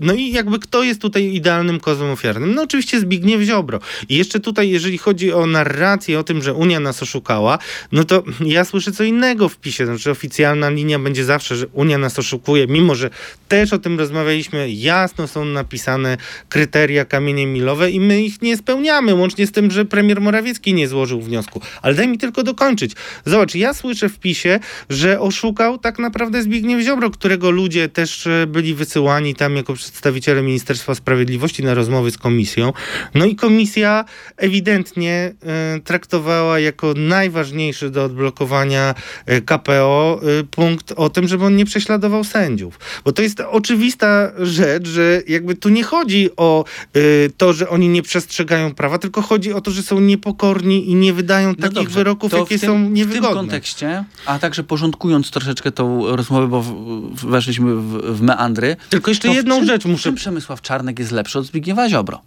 no 0.00 0.12
i 0.12 0.32
jakby 0.32 0.58
kto 0.58 0.82
jest 0.82 1.00
tutaj 1.00 1.34
idealnym 1.34 1.80
kozłem 1.80 2.10
ofiarnym? 2.10 2.54
No 2.54 2.62
oczywiście 2.62 3.00
Zbigniew 3.00 3.42
Ziobro. 3.42 3.80
I 4.08 4.16
jeszcze 4.16 4.40
tutaj, 4.40 4.70
jeżeli 4.70 4.98
chodzi 4.98 5.32
o 5.32 5.46
narrację 5.46 6.18
o 6.18 6.22
tym, 6.22 6.42
że 6.42 6.54
Unia 6.54 6.80
nas 6.80 7.02
oszukała, 7.02 7.58
no 7.92 8.04
to 8.04 8.22
ja 8.40 8.64
słyszę 8.64 8.92
co 8.92 9.04
innego 9.04 9.48
w 9.48 9.56
PiSie. 9.56 9.86
Znaczy 9.86 10.10
oficjalna 10.10 10.70
linia 10.70 10.98
będzie 11.02 11.24
zawsze, 11.24 11.56
że 11.56 11.66
Unia 11.66 11.98
nas 11.98 12.18
oszukuje, 12.18 12.66
mimo 12.66 12.94
że 12.94 13.10
też 13.48 13.72
o 13.72 13.78
tym 13.78 13.98
rozmawialiśmy, 13.98 14.70
jasno 14.70 15.28
są 15.28 15.44
napisane 15.44 16.16
kryteria 16.48 17.04
kamienie 17.04 17.46
milowe 17.46 17.90
i 17.90 18.00
my 18.00 18.22
ich 18.22 18.42
nie 18.42 18.56
spełniamy, 18.56 19.14
łącznie 19.14 19.46
z 19.46 19.52
tym, 19.52 19.70
że 19.70 19.84
premier 19.84 20.20
Morawiecki 20.20 20.74
nie 20.74 20.88
złożył 20.88 21.20
wniosku. 21.20 21.60
Ale 21.82 21.94
daj 21.94 22.08
mi 22.08 22.18
tylko 22.18 22.42
dokończyć. 22.42 22.92
Zobacz, 23.26 23.54
ja 23.54 23.74
słyszę 23.74 24.08
w 24.08 24.18
PiSie, 24.18 24.60
że 24.90 25.20
oszukał 25.20 25.78
tak 25.78 25.98
naprawdę 25.98 26.42
Zbigniew 26.42 26.82
Ziobro, 26.84 27.10
którego 27.10 27.50
ludzie 27.50 27.88
też 27.88 28.26
e, 28.26 28.46
byli 28.46 28.74
wysyłani 28.74 29.34
tam 29.34 29.56
jako 29.56 29.74
przedstawiciele 29.74 30.42
Ministerstwa 30.42 30.94
Sprawiedliwości 30.94 31.64
na 31.64 31.74
rozmowy 31.74 32.10
z 32.10 32.18
komisją. 32.18 32.72
No 33.14 33.24
i 33.24 33.36
komisja 33.36 34.04
ewidentnie 34.36 35.34
e, 35.42 35.80
traktowała 35.80 36.58
jako 36.58 36.94
najważniejszy 36.96 37.90
do 37.90 38.04
odblokowania 38.04 38.94
e, 39.26 39.40
KPO 39.40 40.20
e, 40.22 40.44
punkt 40.44 40.91
o 40.96 41.10
tym, 41.10 41.28
żeby 41.28 41.44
on 41.44 41.56
nie 41.56 41.64
prześladował 41.64 42.24
sędziów. 42.24 42.78
Bo 43.04 43.12
to 43.12 43.22
jest 43.22 43.40
oczywista 43.40 44.32
rzecz, 44.38 44.88
że 44.88 45.22
jakby 45.28 45.54
tu 45.54 45.68
nie 45.68 45.82
chodzi 45.82 46.30
o 46.36 46.64
e, 46.94 47.00
to, 47.36 47.52
że 47.52 47.68
oni 47.68 47.88
nie 47.88 48.02
przestrzegają 48.02 48.74
prawa, 48.74 48.98
tylko 48.98 49.22
chodzi 49.22 49.52
o 49.52 49.60
to, 49.60 49.70
że 49.70 49.82
są 49.82 50.00
niepokorni 50.00 50.90
i 50.90 50.94
nie 50.94 51.12
wydają 51.12 51.48
No 51.48 51.54
takich 51.54 51.72
dobrze, 51.72 51.90
wyroków, 51.94 52.32
jakie 52.32 52.58
tym, 52.58 52.68
są 52.68 52.78
W 52.82 52.84
tym 52.84 52.94
niewygodne. 52.94 53.36
kontekście, 53.36 54.04
a 54.26 54.38
także 54.38 54.64
porządkując 54.64 55.30
troszeczkę 55.30 55.72
tą 55.72 56.16
rozmowę, 56.16 56.48
bo 56.48 56.62
w, 56.62 56.66
w, 57.14 57.24
weszliśmy 57.26 57.74
w, 57.74 58.16
w 58.16 58.22
meandry. 58.22 58.76
Tylko 58.90 59.10
jeszcze 59.10 59.28
jedną 59.28 59.56
czym, 59.58 59.66
rzecz 59.66 59.84
muszę 59.84 60.02
czym 60.02 60.14
Przemysław 60.14 60.62
Czarnek 60.62 60.98
jest 60.98 61.12
lepszy 61.12 61.38
od 61.38 61.46
Zbigniewa 61.46 61.88
Ziobro? 61.88 62.20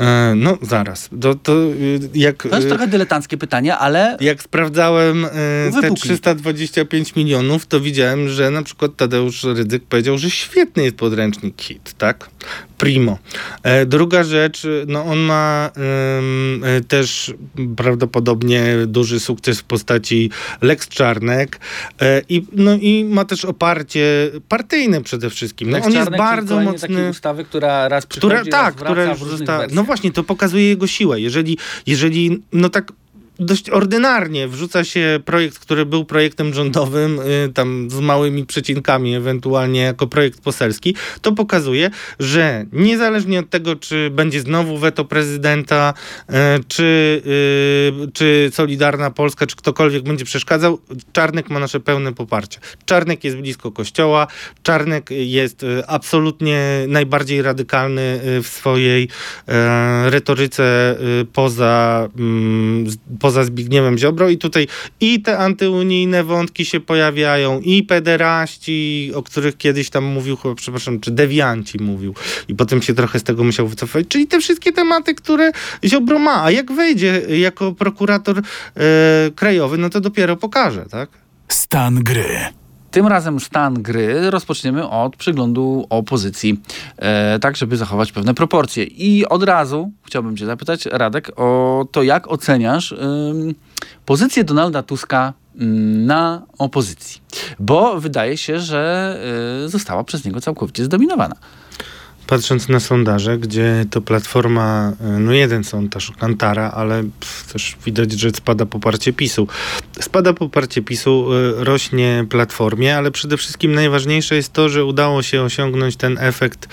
E, 0.00 0.34
no 0.36 0.58
zaraz. 0.62 1.08
To, 1.20 1.34
to 1.34 1.52
y, 1.52 2.00
jak, 2.14 2.42
To 2.42 2.56
jest 2.56 2.66
y, 2.66 2.68
trochę 2.68 2.86
dyletanckie 2.86 3.36
pytanie, 3.36 3.76
ale 3.76 4.16
jak 4.20 4.42
sprawdzałem 4.42 5.24
y, 5.24 5.28
te 5.28 5.70
Wypuknij. 5.70 5.96
325 5.96 7.16
milionów, 7.16 7.66
to 7.66 7.80
widziałem, 7.80 8.28
że 8.28 8.50
na 8.50 8.62
przykład 8.62 8.96
Tadeusz 8.96 9.44
Rydzyk 9.44 9.84
powiedział, 9.84 10.18
że 10.18 10.30
świetny 10.30 10.84
jest 10.84 10.96
podręcznik 10.96 11.56
KIT, 11.56 11.94
tak? 11.98 12.30
Primo. 12.78 13.18
E, 13.62 13.86
druga 13.86 14.24
rzecz, 14.24 14.66
no 14.86 15.04
on 15.04 15.18
ma 15.18 15.70
y, 16.78 16.84
też 16.84 17.34
prawdopodobnie 17.76 18.64
duży 18.86 19.20
sukces 19.20 19.60
w 19.60 19.64
postaci 19.64 20.30
Lex 20.60 20.88
Czarnek 20.88 21.60
e, 22.00 22.22
i, 22.28 22.46
no, 22.52 22.74
i 22.74 23.04
ma 23.04 23.24
też 23.24 23.44
oparcie 23.44 24.30
partyjne 24.48 25.02
przede 25.02 25.30
wszystkim. 25.30 25.70
No, 25.70 25.76
Lex 25.76 25.86
on 25.86 25.92
jest 25.92 26.04
Czarnek, 26.04 26.20
czyli 26.20 26.36
bardzo 26.36 26.60
mocny 26.60 26.88
takiej 26.88 27.10
ustawy, 27.10 27.44
która 27.44 27.88
raz 27.88 28.06
która, 28.06 28.44
tak, 28.44 28.74
raz 28.74 28.84
która 28.84 29.04
już 29.04 29.18
została. 29.18 29.66
No 29.72 29.84
właśnie, 29.84 30.12
to 30.12 30.24
pokazuje 30.24 30.68
jego 30.68 30.86
siłę. 30.86 31.20
Jeżeli, 31.20 31.58
jeżeli 31.86 32.42
no 32.52 32.68
tak 32.68 32.92
dość 33.38 33.70
ordynarnie 33.70 34.48
wrzuca 34.48 34.84
się 34.84 35.20
projekt, 35.24 35.58
który 35.58 35.86
był 35.86 36.04
projektem 36.04 36.54
rządowym, 36.54 37.20
y, 37.20 37.52
tam 37.52 37.90
z 37.90 38.00
małymi 38.00 38.46
przecinkami, 38.46 39.14
ewentualnie 39.14 39.80
jako 39.80 40.06
projekt 40.06 40.40
poselski, 40.40 40.94
to 41.20 41.32
pokazuje, 41.32 41.90
że 42.18 42.66
niezależnie 42.72 43.40
od 43.40 43.50
tego, 43.50 43.76
czy 43.76 44.10
będzie 44.10 44.40
znowu 44.40 44.78
weto 44.78 45.04
prezydenta, 45.04 45.94
y, 46.30 46.34
czy, 46.68 47.22
y, 48.06 48.12
czy 48.12 48.50
Solidarna 48.52 49.10
Polska, 49.10 49.46
czy 49.46 49.56
ktokolwiek 49.56 50.02
będzie 50.02 50.24
przeszkadzał, 50.24 50.78
Czarnek 51.12 51.50
ma 51.50 51.60
nasze 51.60 51.80
pełne 51.80 52.14
poparcie. 52.14 52.58
Czarnek 52.84 53.24
jest 53.24 53.36
blisko 53.36 53.72
kościoła, 53.72 54.26
Czarnek 54.62 55.10
jest 55.10 55.66
absolutnie 55.86 56.84
najbardziej 56.88 57.42
radykalny 57.42 58.20
w 58.42 58.46
swojej 58.48 59.08
retoryce 60.04 60.96
y, 61.20 61.24
poza, 61.24 62.08
mm, 62.18 62.86
poza 63.26 63.44
Zbigniewem 63.44 63.98
Ziobro 63.98 64.28
i 64.28 64.38
tutaj 64.38 64.66
i 65.00 65.22
te 65.22 65.38
antyunijne 65.38 66.24
wątki 66.24 66.64
się 66.64 66.80
pojawiają, 66.80 67.60
i 67.60 67.82
pederaści, 67.82 69.12
o 69.14 69.22
których 69.22 69.56
kiedyś 69.56 69.90
tam 69.90 70.04
mówił, 70.04 70.36
chyba, 70.36 70.54
przepraszam, 70.54 71.00
czy 71.00 71.10
dewianci 71.10 71.82
mówił 71.82 72.14
i 72.48 72.54
potem 72.54 72.82
się 72.82 72.94
trochę 72.94 73.18
z 73.18 73.22
tego 73.22 73.44
musiał 73.44 73.68
wycofać, 73.68 74.06
czyli 74.08 74.26
te 74.26 74.40
wszystkie 74.40 74.72
tematy, 74.72 75.14
które 75.14 75.50
Ziobro 75.84 76.18
ma, 76.18 76.44
a 76.44 76.50
jak 76.50 76.72
wejdzie 76.72 77.22
jako 77.28 77.72
prokurator 77.72 78.38
e, 78.38 78.42
krajowy, 79.36 79.78
no 79.78 79.90
to 79.90 80.00
dopiero 80.00 80.36
pokaże, 80.36 80.86
tak? 80.90 81.08
Stan 81.48 81.94
gry. 81.94 82.65
Tym 82.96 83.06
razem 83.06 83.40
stan 83.40 83.82
gry 83.82 84.30
rozpoczniemy 84.30 84.88
od 84.88 85.16
przyglądu 85.16 85.86
opozycji, 85.90 86.60
e, 86.96 87.38
tak 87.38 87.56
żeby 87.56 87.76
zachować 87.76 88.12
pewne 88.12 88.34
proporcje. 88.34 88.84
I 88.84 89.26
od 89.26 89.42
razu 89.42 89.90
chciałbym 90.02 90.36
cię 90.36 90.46
zapytać, 90.46 90.86
Radek, 90.86 91.32
o 91.36 91.84
to, 91.92 92.02
jak 92.02 92.28
oceniasz 92.28 92.94
pozycję 94.06 94.44
Donalda 94.44 94.82
Tuska 94.82 95.32
na 96.06 96.42
opozycji. 96.58 97.20
Bo 97.58 98.00
wydaje 98.00 98.36
się, 98.36 98.60
że 98.60 99.16
y, 99.64 99.68
została 99.68 100.04
przez 100.04 100.24
niego 100.24 100.40
całkowicie 100.40 100.84
zdominowana. 100.84 101.36
Patrząc 102.26 102.68
na 102.68 102.80
sondaże, 102.80 103.38
gdzie 103.38 103.84
to 103.90 104.00
platforma, 104.00 104.92
e, 105.00 105.18
no 105.18 105.32
jeden 105.32 105.64
sondaż, 105.64 106.12
Kantara, 106.18 106.70
ale 106.70 107.04
też 107.52 107.76
widać, 107.84 108.12
że 108.12 108.30
spada 108.30 108.66
poparcie 108.66 109.12
PiSu. 109.12 109.48
Spada 110.00 110.32
poparcie 110.32 110.82
PiSu, 110.82 111.28
e, 111.32 111.64
rośnie 111.64 112.24
platformie, 112.30 112.96
ale 112.96 113.10
przede 113.10 113.36
wszystkim 113.36 113.74
najważniejsze 113.74 114.36
jest 114.36 114.52
to, 114.52 114.68
że 114.68 114.84
udało 114.84 115.22
się 115.22 115.42
osiągnąć 115.42 115.96
ten 115.96 116.18
efekt, 116.18 116.68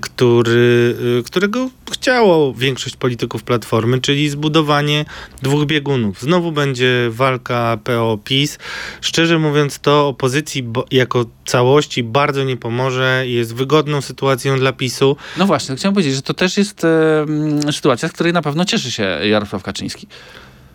który, 0.00 0.96
e, 1.18 1.22
którego 1.22 1.70
chciało 1.92 2.54
większość 2.54 2.96
polityków 2.96 3.42
platformy, 3.42 4.00
czyli 4.00 4.28
zbudowanie 4.28 5.04
dwóch 5.42 5.66
biegunów. 5.66 6.20
Znowu 6.20 6.52
będzie 6.52 7.08
walka 7.10 7.78
PO-PiS. 7.84 8.58
Szczerze 9.00 9.38
mówiąc, 9.38 9.78
to 9.78 10.08
opozycji 10.08 10.68
jako 10.90 11.24
całości 11.46 12.02
bardzo 12.02 12.44
nie 12.44 12.56
pomoże. 12.56 13.24
Jest 13.26 13.54
wygodną 13.54 14.00
sytuacją 14.00 14.58
dla 14.58 14.67
PiSu. 14.72 15.16
No 15.36 15.46
właśnie, 15.46 15.76
chciałem 15.76 15.94
powiedzieć, 15.94 16.14
że 16.14 16.22
to 16.22 16.34
też 16.34 16.56
jest 16.56 16.84
e, 16.84 17.72
sytuacja, 17.72 18.08
z 18.08 18.12
której 18.12 18.32
na 18.32 18.42
pewno 18.42 18.64
cieszy 18.64 18.90
się 18.90 19.18
Jarosław 19.22 19.62
Kaczyński. 19.62 20.06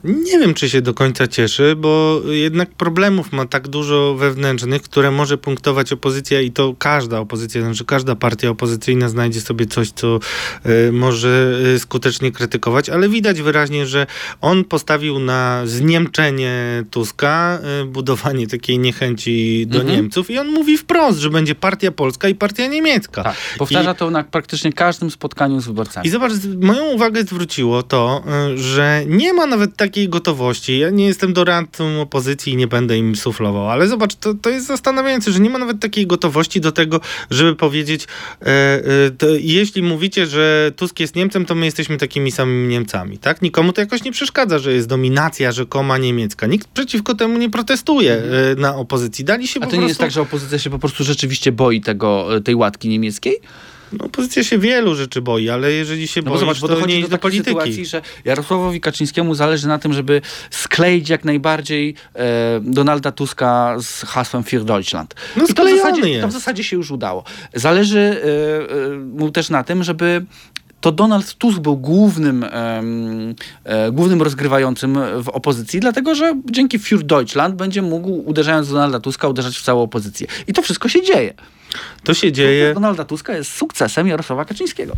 Nie 0.03 0.39
wiem, 0.39 0.53
czy 0.53 0.69
się 0.69 0.81
do 0.81 0.93
końca 0.93 1.27
cieszy, 1.27 1.75
bo 1.75 2.21
jednak 2.25 2.69
problemów 2.69 3.31
ma 3.31 3.45
tak 3.45 3.67
dużo 3.67 4.15
wewnętrznych, 4.15 4.81
które 4.81 5.11
może 5.11 5.37
punktować 5.37 5.93
opozycja 5.93 6.41
i 6.41 6.51
to 6.51 6.75
każda 6.77 7.19
opozycja, 7.19 7.61
znaczy 7.61 7.85
każda 7.85 8.15
partia 8.15 8.49
opozycyjna 8.49 9.09
znajdzie 9.09 9.41
sobie 9.41 9.65
coś, 9.65 9.91
co 9.91 10.19
y, 10.65 10.91
może 10.91 11.59
y, 11.75 11.79
skutecznie 11.79 12.31
krytykować, 12.31 12.89
ale 12.89 13.09
widać 13.09 13.41
wyraźnie, 13.41 13.85
że 13.87 14.07
on 14.41 14.63
postawił 14.63 15.19
na 15.19 15.61
zniemczenie 15.65 16.83
Tuska, 16.91 17.59
y, 17.81 17.85
budowanie 17.85 18.47
takiej 18.47 18.79
niechęci 18.79 19.67
do 19.67 19.79
Mhm. 19.79 19.95
Niemców 19.97 20.29
i 20.29 20.37
on 20.37 20.47
mówi 20.47 20.77
wprost, 20.77 21.19
że 21.19 21.29
będzie 21.29 21.55
partia 21.55 21.91
polska 21.91 22.29
i 22.29 22.35
partia 22.35 22.67
niemiecka. 22.67 23.23
Tak, 23.23 23.35
powtarza 23.57 23.93
to 23.93 24.11
na 24.11 24.23
praktycznie 24.23 24.73
każdym 24.73 25.11
spotkaniu 25.11 25.61
z 25.61 25.65
wyborcami. 25.65 26.07
I 26.07 26.09
zobacz, 26.09 26.31
moją 26.61 26.85
uwagę 26.85 27.23
zwróciło 27.23 27.83
to, 27.83 28.23
y, 28.53 28.57
że 28.57 29.03
nie 29.07 29.33
ma 29.33 29.45
nawet 29.45 29.75
takiej 29.93 30.09
gotowości. 30.09 30.79
Ja 30.79 30.89
nie 30.89 31.05
jestem 31.05 31.33
doradcą 31.33 32.01
opozycji 32.01 32.53
i 32.53 32.55
nie 32.55 32.67
będę 32.67 32.97
im 32.97 33.15
suflował, 33.15 33.69
ale 33.69 33.87
zobacz, 33.87 34.15
to, 34.15 34.33
to 34.33 34.49
jest 34.49 34.67
zastanawiające, 34.67 35.31
że 35.31 35.39
nie 35.39 35.49
ma 35.49 35.59
nawet 35.59 35.79
takiej 35.79 36.07
gotowości 36.07 36.61
do 36.61 36.71
tego, 36.71 36.99
żeby 37.29 37.55
powiedzieć, 37.55 38.07
e, 38.41 38.45
e, 38.45 38.81
to 39.17 39.27
jeśli 39.29 39.83
mówicie, 39.83 40.25
że 40.25 40.71
Tusk 40.75 40.99
jest 40.99 41.15
Niemcem, 41.15 41.45
to 41.45 41.55
my 41.55 41.65
jesteśmy 41.65 41.97
takimi 41.97 42.31
samymi 42.31 42.67
Niemcami, 42.67 43.17
tak? 43.17 43.41
Nikomu 43.41 43.73
to 43.73 43.81
jakoś 43.81 44.03
nie 44.03 44.11
przeszkadza, 44.11 44.59
że 44.59 44.73
jest 44.73 44.87
dominacja 44.87 45.51
rzekoma 45.51 45.97
niemiecka. 45.97 46.47
Nikt 46.47 46.67
przeciwko 46.67 47.15
temu 47.15 47.37
nie 47.37 47.49
protestuje 47.49 48.13
e, 48.13 48.55
na 48.57 48.75
opozycji. 48.75 49.25
Dali 49.25 49.47
się 49.47 49.59
A 49.59 49.65
to 49.65 49.65
nie 49.65 49.71
prostu... 49.71 49.87
jest 49.87 49.99
tak, 49.99 50.11
że 50.11 50.21
opozycja 50.21 50.59
się 50.59 50.69
po 50.69 50.79
prostu 50.79 51.03
rzeczywiście 51.03 51.51
boi 51.51 51.81
tego, 51.81 52.27
tej 52.43 52.55
łatki 52.55 52.89
niemieckiej? 52.89 53.35
No, 53.99 54.05
opozycja 54.05 54.43
się 54.43 54.57
wielu 54.59 54.95
rzeczy 54.95 55.21
boi, 55.21 55.49
ale 55.49 55.71
jeżeli 55.71 56.07
się 56.07 56.21
No 56.21 56.25
bo 56.25 56.29
boisz, 56.31 56.39
zobacz, 56.39 56.59
bo 56.59 56.67
to 56.67 56.75
dochodzi 56.75 56.95
nie 56.97 57.01
do 57.03 57.07
do 57.09 57.17
polityki. 57.17 57.49
sytuacji, 57.49 57.85
że 57.85 58.01
Jarosławowi 58.25 58.81
Kaczyńskiemu 58.81 59.35
zależy 59.35 59.67
na 59.67 59.79
tym, 59.79 59.93
żeby 59.93 60.21
skleić 60.51 61.09
jak 61.09 61.25
najbardziej 61.25 61.95
e, 62.15 62.59
Donalda 62.63 63.11
Tuska 63.11 63.75
z 63.81 64.01
hasłem 64.05 64.43
Für 64.43 64.63
Deutschland. 64.63 65.15
No 65.37 65.43
I 65.49 65.53
to 65.53 65.65
w, 65.65 65.69
zasadzie, 65.69 66.01
to 66.01 66.07
w 66.07 66.09
jest. 66.09 66.33
zasadzie 66.33 66.63
się 66.63 66.75
już 66.75 66.91
udało. 66.91 67.23
Zależy 67.53 67.99
e, 67.99 68.85
e, 68.93 68.97
mu 68.97 69.31
też 69.31 69.49
na 69.49 69.63
tym, 69.63 69.83
żeby 69.83 70.25
to 70.81 70.91
Donald 70.91 71.33
Tusk 71.33 71.59
był 71.59 71.77
głównym, 71.77 72.43
e, 72.43 72.83
głównym 73.91 74.21
rozgrywającym 74.21 74.97
w 75.23 75.29
opozycji, 75.29 75.79
dlatego 75.79 76.15
że 76.15 76.33
dzięki 76.51 76.79
Für 76.79 77.03
Deutschland 77.03 77.55
będzie 77.55 77.81
mógł, 77.81 78.09
uderzając 78.25 78.69
Donalda 78.69 78.99
Tuska, 78.99 79.27
uderzać 79.27 79.57
w 79.57 79.61
całą 79.63 79.81
opozycję. 79.81 80.27
I 80.47 80.53
to 80.53 80.61
wszystko 80.61 80.89
się 80.89 81.01
dzieje. 81.01 81.33
To 82.03 82.13
się 82.13 82.31
dzieje. 82.31 82.73
Donalda 82.73 83.05
Tuska 83.05 83.37
jest 83.37 83.51
sukcesem 83.51 84.07
Jarosława 84.07 84.45
Kaczyńskiego. 84.45 84.93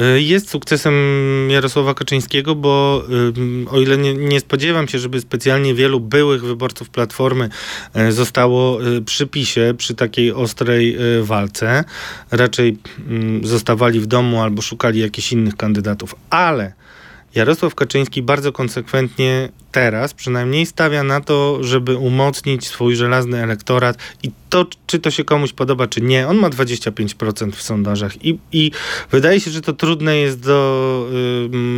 Y, 0.00 0.22
Jest 0.22 0.50
sukcesem 0.50 0.94
Jarosława 1.50 1.94
Kaczyńskiego, 1.94 2.54
bo 2.54 3.02
ym, 3.38 3.68
o 3.70 3.80
ile 3.80 3.98
nie, 3.98 4.14
nie 4.14 4.40
spodziewam 4.40 4.88
się, 4.88 4.98
żeby 4.98 5.20
specjalnie 5.20 5.74
wielu 5.74 6.00
byłych 6.00 6.44
wyborców 6.44 6.90
Platformy 6.90 7.48
y, 7.96 8.12
zostało 8.12 8.86
y, 8.86 9.02
przy 9.02 9.26
PiSie, 9.26 9.74
przy 9.78 9.94
takiej 9.94 10.32
ostrej 10.32 10.96
y, 11.18 11.24
walce, 11.24 11.84
raczej 12.30 12.78
ym, 13.10 13.40
zostawali 13.44 14.00
w 14.00 14.06
domu 14.06 14.42
albo 14.42 14.62
szukali 14.62 15.00
jakichś 15.00 15.32
innych 15.32 15.56
kandydatów, 15.56 16.14
ale 16.30 16.72
Jarosław 17.34 17.74
Kaczyński 17.74 18.22
bardzo 18.22 18.52
konsekwentnie 18.52 19.48
teraz 19.72 20.14
przynajmniej 20.14 20.66
stawia 20.66 21.02
na 21.02 21.20
to, 21.20 21.58
żeby 21.64 21.96
umocnić 21.96 22.68
swój 22.68 22.96
żelazny 22.96 23.42
elektorat 23.42 23.96
i 24.22 24.30
to, 24.64 24.70
czy 24.86 24.98
to 24.98 25.10
się 25.10 25.24
komuś 25.24 25.52
podoba, 25.52 25.86
czy 25.86 26.00
nie. 26.00 26.28
On 26.28 26.36
ma 26.36 26.50
25% 26.50 27.50
w 27.52 27.62
sondażach 27.62 28.24
i, 28.24 28.38
i 28.52 28.70
wydaje 29.10 29.40
się, 29.40 29.50
że 29.50 29.60
to 29.60 29.72
trudne 29.72 30.16
jest 30.16 30.40
do 30.40 31.08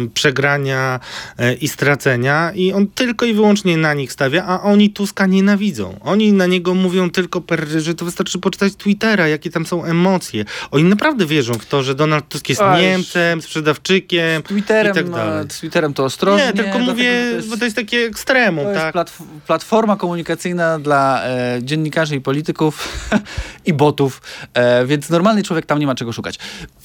y, 0.07 0.09
przegrania 0.15 1.01
y, 1.41 1.55
i 1.55 1.69
stracenia 1.69 2.53
i 2.55 2.73
on 2.73 2.87
tylko 2.87 3.27
i 3.27 3.33
wyłącznie 3.35 3.77
na 3.77 3.95
nich 3.95 4.13
stawia, 4.13 4.45
a 4.45 4.63
oni 4.63 4.91
Tuska 4.91 5.27
nienawidzą. 5.27 5.99
Oni 6.05 6.33
na 6.33 6.47
niego 6.47 6.75
mówią 6.75 7.11
tylko, 7.11 7.41
per, 7.41 7.69
że 7.69 7.95
to 7.95 8.05
wystarczy 8.05 8.39
poczytać 8.39 8.73
Twittera, 8.77 9.29
jakie 9.29 9.51
tam 9.51 9.67
są 9.67 9.85
emocje. 9.85 10.45
Oni 10.71 10.85
naprawdę 10.85 11.27
wierzą 11.27 11.55
w 11.55 11.67
to, 11.67 11.83
że 11.83 11.95
Donald 11.95 12.29
Tusk 12.29 12.49
jest 12.49 12.61
Niemcem, 12.81 13.43
sprzedawczykiem 13.43 14.43
Twitterem, 14.43 14.93
i 14.93 14.95
tak 14.95 15.11
dalej. 15.11 15.47
z 15.51 15.59
Twitterem 15.61 15.95
to 15.95 16.05
ostrożnie. 16.05 16.47
Nie, 16.47 16.53
tylko 16.53 16.79
mówię, 16.79 17.05
to 17.31 17.37
jest- 17.37 17.49
bo 17.49 17.57
to 17.57 17.65
jest 17.65 17.77
takie 17.77 17.99
ekstremum, 17.99 18.65
To 18.65 18.71
jest 18.71 18.83
tak? 18.83 18.95
platf- 18.95 19.23
platforma 19.47 19.97
komunikacyjna 19.97 20.79
dla 20.79 21.25
e, 21.25 21.59
dziennikarzy 21.63 22.17
i 22.17 22.21
polityków 22.21 22.68
i 23.67 23.73
botów, 23.73 24.23
e, 24.55 24.87
więc 24.87 25.11
normalny 25.11 25.43
człowiek 25.43 25.67
tam 25.67 25.79
nie 25.79 25.87
ma 25.87 25.95
czego 25.95 26.13
szukać. 26.13 26.39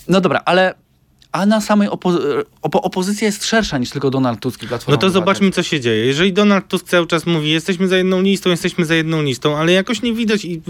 No 0.08 0.22
dobra, 0.22 0.42
ale 0.46 0.74
a 1.34 1.46
na 1.46 1.62
samej 1.62 1.90
opo- 1.90 2.44
opo- 2.62 2.82
opozycja 2.82 3.26
jest 3.26 3.46
szersza 3.46 3.78
niż 3.78 3.90
tylko 3.90 4.10
Donald 4.10 4.40
Tusk 4.40 4.64
i 4.64 4.68
Platforma 4.68 4.96
No 4.96 5.02
to 5.02 5.10
zobaczmy, 5.10 5.52
co 5.52 5.64
się 5.64 5.80
dzieje. 5.80 6.06
Jeżeli 6.06 6.34
Donald 6.34 6.68
Tusk 6.68 6.86
cały 6.86 7.08
czas 7.08 7.26
mówi, 7.26 7.52
jesteśmy 7.52 7.88
za 7.88 7.98
jedną 7.98 8.22
listą, 8.22 8.50
jesteśmy 8.50 8.86
za 8.86 8.96
jedną 8.96 9.22
listą, 9.22 9.58
ale 9.58 9.72
jakoś 9.72 10.02
nie 10.02 10.14
widać 10.14 10.46
i, 10.46 10.62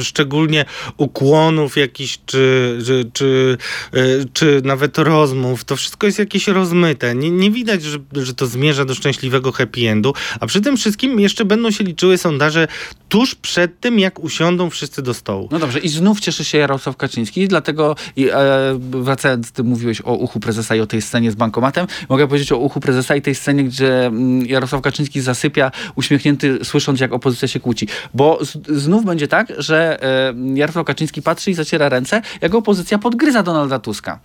szczególnie 0.00 0.64
ukłonów 0.96 1.76
jakichś, 1.76 2.18
czy, 2.26 2.78
czy, 2.86 3.10
czy, 3.12 3.56
y, 3.94 4.24
czy 4.32 4.62
nawet 4.64 4.98
rozmów, 4.98 5.64
to 5.64 5.76
wszystko 5.76 6.06
jest 6.06 6.18
jakieś 6.18 6.48
rozmyte. 6.48 7.14
Nie, 7.14 7.30
nie 7.30 7.50
widać, 7.50 7.82
że, 7.82 7.98
że 8.12 8.34
to 8.34 8.46
zmierza 8.46 8.84
do 8.84 8.94
szczęśliwego 8.94 9.52
happy 9.52 9.88
endu, 9.88 10.14
a 10.40 10.46
przy 10.46 10.60
tym 10.60 10.76
wszystkim 10.76 11.20
jeszcze 11.20 11.44
będą 11.44 11.70
się 11.70 11.84
liczyły 11.84 12.18
sondaże 12.18 12.68
tuż 13.08 13.34
przed 13.34 13.80
tym, 13.80 13.98
jak 13.98 14.18
usiądą 14.20 14.70
wszyscy 14.70 15.02
do 15.02 15.14
stołu. 15.14 15.48
No 15.52 15.58
dobrze, 15.58 15.78
i 15.78 15.88
znów 15.88 16.20
cieszy 16.20 16.44
się 16.44 16.58
Jarosław 16.58 16.96
Kaczyński, 16.96 17.48
dlatego 17.48 17.96
i, 18.16 18.28
e, 18.30 18.78
wracając, 18.90 19.52
ty 19.52 19.67
mówiłeś 19.68 20.00
o 20.00 20.14
uchu 20.14 20.40
prezesa 20.40 20.76
i 20.76 20.80
o 20.80 20.86
tej 20.86 21.02
scenie 21.02 21.30
z 21.30 21.34
bankomatem. 21.34 21.86
Mogę 22.08 22.26
powiedzieć 22.26 22.52
o 22.52 22.56
uchu 22.56 22.80
prezesa 22.80 23.16
i 23.16 23.22
tej 23.22 23.34
scenie, 23.34 23.64
gdzie 23.64 24.06
mm, 24.06 24.46
Jarosław 24.46 24.82
Kaczyński 24.82 25.20
zasypia 25.20 25.70
uśmiechnięty, 25.94 26.58
słysząc 26.64 27.00
jak 27.00 27.12
opozycja 27.12 27.48
się 27.48 27.60
kłóci. 27.60 27.88
Bo 28.14 28.38
znów 28.68 29.04
będzie 29.04 29.28
tak, 29.28 29.52
że 29.58 30.02
e, 30.02 30.34
Jarosław 30.54 30.86
Kaczyński 30.86 31.22
patrzy 31.22 31.50
i 31.50 31.54
zaciera 31.54 31.88
ręce, 31.88 32.22
jak 32.40 32.54
opozycja 32.54 32.98
podgryza 32.98 33.42
Donalda 33.42 33.78
Tuska. 33.78 34.18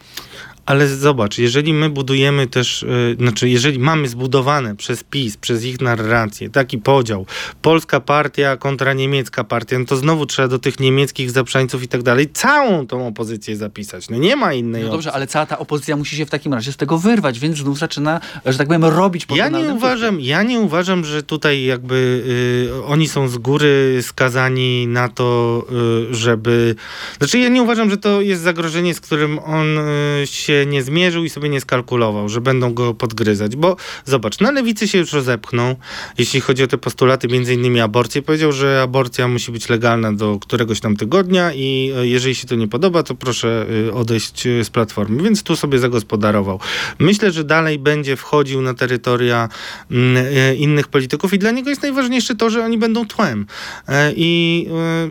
Ale 0.66 0.88
zobacz, 0.88 1.38
jeżeli 1.38 1.74
my 1.74 1.90
budujemy 1.90 2.48
też, 2.48 2.86
yy, 3.10 3.16
znaczy 3.20 3.50
jeżeli 3.50 3.80
mamy 3.80 4.08
zbudowane 4.08 4.76
przez 4.76 5.04
PiS, 5.04 5.38
przez 5.38 5.66
ich 5.66 5.82
narrację, 5.82 6.50
taki 6.50 6.78
podział, 6.78 7.26
polska 7.62 8.00
partia 8.00 8.58
kontra 8.58 8.94
niemiecka 8.94 9.44
partia, 9.44 9.80
no 9.80 9.86
to 9.86 9.96
znowu 9.98 10.26
trzeba 10.26 10.48
do 10.48 10.60
tych 10.60 10.80
niemieckich 10.80 11.32
zaprzańców 11.32 11.84
i 11.84 11.88
tak 11.88 12.04
dalej 12.04 12.30
całą 12.34 12.88
tą 12.88 13.08
opozycję 13.08 13.56
zapisać. 13.56 14.10
No 14.10 14.18
nie 14.18 14.36
ma 14.36 14.54
innej 14.54 14.82
No 14.82 14.88
opcji. 14.88 14.98
dobrze, 14.98 15.12
ale 15.12 15.28
cała 15.28 15.46
ta 15.46 15.60
opozycja 15.60 15.98
musi 15.98 16.16
się 16.16 16.26
w 16.26 16.30
takim 16.30 16.54
razie 16.54 16.72
z 16.72 16.78
tego 16.78 16.98
wyrwać, 16.98 17.40
więc 17.40 17.58
znów 17.58 17.78
zaczyna, 17.80 18.20
że 18.46 18.58
tak 18.58 18.68
powiem, 18.68 18.86
robić 18.86 19.28
Ja 19.36 19.50
nie 19.50 19.74
uważam, 19.74 20.22
ja 20.22 20.44
nie 20.44 20.60
uważam, 20.60 21.06
że 21.06 21.24
tutaj 21.24 21.64
jakby 21.64 22.24
y, 22.80 22.86
oni 22.86 23.08
są 23.08 23.28
z 23.28 23.38
góry 23.38 24.00
skazani 24.02 24.88
na 24.88 25.10
to, 25.10 25.66
y, 26.12 26.16
żeby. 26.16 26.76
Znaczy, 27.18 27.40
ja 27.40 27.50
nie 27.50 27.64
uważam, 27.64 27.90
że 27.90 27.98
to 27.98 28.22
jest 28.22 28.42
zagrożenie, 28.42 28.94
z 28.94 29.00
którym 29.02 29.40
on 29.40 29.78
y, 29.78 30.28
się 30.54 30.66
nie 30.66 30.84
zmierzył 30.84 31.26
i 31.26 31.30
sobie 31.30 31.50
nie 31.50 31.62
skalkulował, 31.62 32.30
że 32.30 32.42
będą 32.42 32.74
go 32.74 32.94
podgryzać. 32.94 33.56
Bo 33.56 33.76
zobacz, 34.06 34.40
na 34.40 34.52
lewicy 34.52 34.88
się 34.88 34.98
już 34.98 35.14
rozepchnął, 35.14 35.76
jeśli 36.18 36.42
chodzi 36.42 36.64
o 36.64 36.68
te 36.68 36.78
postulaty, 36.78 37.28
między 37.28 37.54
innymi 37.54 37.80
aborcję. 37.80 38.22
Powiedział, 38.22 38.52
że 38.52 38.82
aborcja 38.82 39.28
musi 39.28 39.52
być 39.52 39.70
legalna 39.70 40.14
do 40.14 40.40
któregoś 40.40 40.80
tam 40.80 40.96
tygodnia 40.96 41.54
i 41.54 41.94
y, 42.02 42.08
jeżeli 42.08 42.36
się 42.36 42.48
to 42.48 42.56
nie 42.56 42.68
podoba, 42.68 43.04
to 43.04 43.16
proszę 43.16 43.66
y, 43.88 43.94
odejść 43.94 44.48
y, 44.48 44.64
z 44.64 44.70
platformy. 44.70 45.24
Więc 45.24 45.44
tu 45.44 45.56
sobie 45.56 45.80
zagospodarował. 45.80 46.60
Myślę, 47.00 47.32
że 47.32 47.44
dalej 47.44 47.80
będzie 47.80 48.16
wchodził 48.16 48.62
na 48.62 48.74
terytoria 48.74 49.50
mm, 49.92 50.26
e, 50.36 50.56
innych 50.56 50.88
polityków 50.88 51.34
i 51.34 51.40
dla 51.40 51.52
niego 51.52 51.70
jest 51.70 51.82
najważniejsze 51.82 52.36
to, 52.36 52.50
że 52.50 52.66
oni 52.66 52.78
będą 52.78 53.06
tłem. 53.06 53.46
E, 53.88 54.14
I 54.16 54.68
e, 54.72 55.10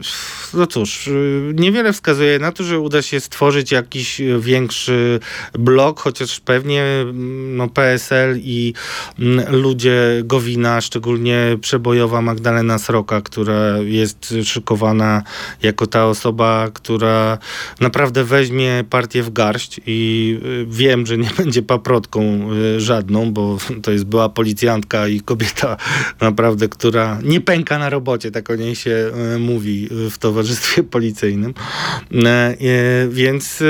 no 0.54 0.66
cóż, 0.66 1.08
e, 1.08 1.12
niewiele 1.54 1.92
wskazuje 1.92 2.38
na 2.38 2.52
to, 2.52 2.64
że 2.64 2.80
uda 2.80 3.02
się 3.02 3.20
stworzyć 3.20 3.72
jakiś 3.72 4.20
e, 4.20 4.38
większy 4.40 5.20
blok, 5.52 6.00
chociaż 6.00 6.40
pewnie 6.40 6.82
mm, 6.82 7.56
no, 7.56 7.68
PSL 7.68 8.38
i 8.38 8.74
mm, 9.18 9.56
ludzie 9.56 10.22
Gowina, 10.24 10.80
szczególnie 10.80 11.58
przebojowa 11.60 12.22
Magdalena 12.22 12.78
Sroka, 12.78 13.20
która 13.20 13.78
jest 13.78 14.34
szykowana 14.44 15.22
jako 15.62 15.86
ta 15.86 16.06
osoba, 16.06 16.68
która 16.74 17.38
naprawdę 17.80 18.24
weźmie 18.24 18.84
partię 18.90 19.22
w 19.22 19.32
garść 19.32 19.80
i 19.86 20.38
y, 20.44 20.66
wiem, 20.68 21.06
że 21.06 21.18
nie 21.18 21.30
będzie 21.38 21.62
paprotką 21.62 22.50
y, 22.52 22.80
żadną, 22.80 23.32
bo 23.32 23.58
to 23.82 23.90
jest 23.90 24.04
była 24.04 24.28
policjantka 24.28 25.08
i 25.08 25.20
kobieta 25.20 25.76
naprawdę, 26.20 26.68
która 26.68 27.18
nie 27.22 27.40
pęka 27.40 27.78
na 27.78 27.90
robocie, 27.90 28.30
tak 28.30 28.50
o 28.50 28.56
niej 28.56 28.76
się 28.76 29.10
y, 29.34 29.38
mówi 29.38 29.88
w 30.10 30.18
towarzystwie 30.18 30.82
policyjnym. 30.82 31.54
Więc 33.08 33.62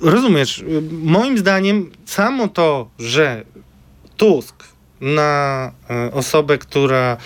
rozumiesz, 0.00 0.64
moim 1.02 1.38
zdaniem 1.38 1.90
samo 2.04 2.48
to, 2.48 2.90
że 2.98 3.44
Tusk 4.16 4.75
na 5.06 5.72
e, 5.90 6.12
osobę, 6.12 6.58
która 6.58 7.16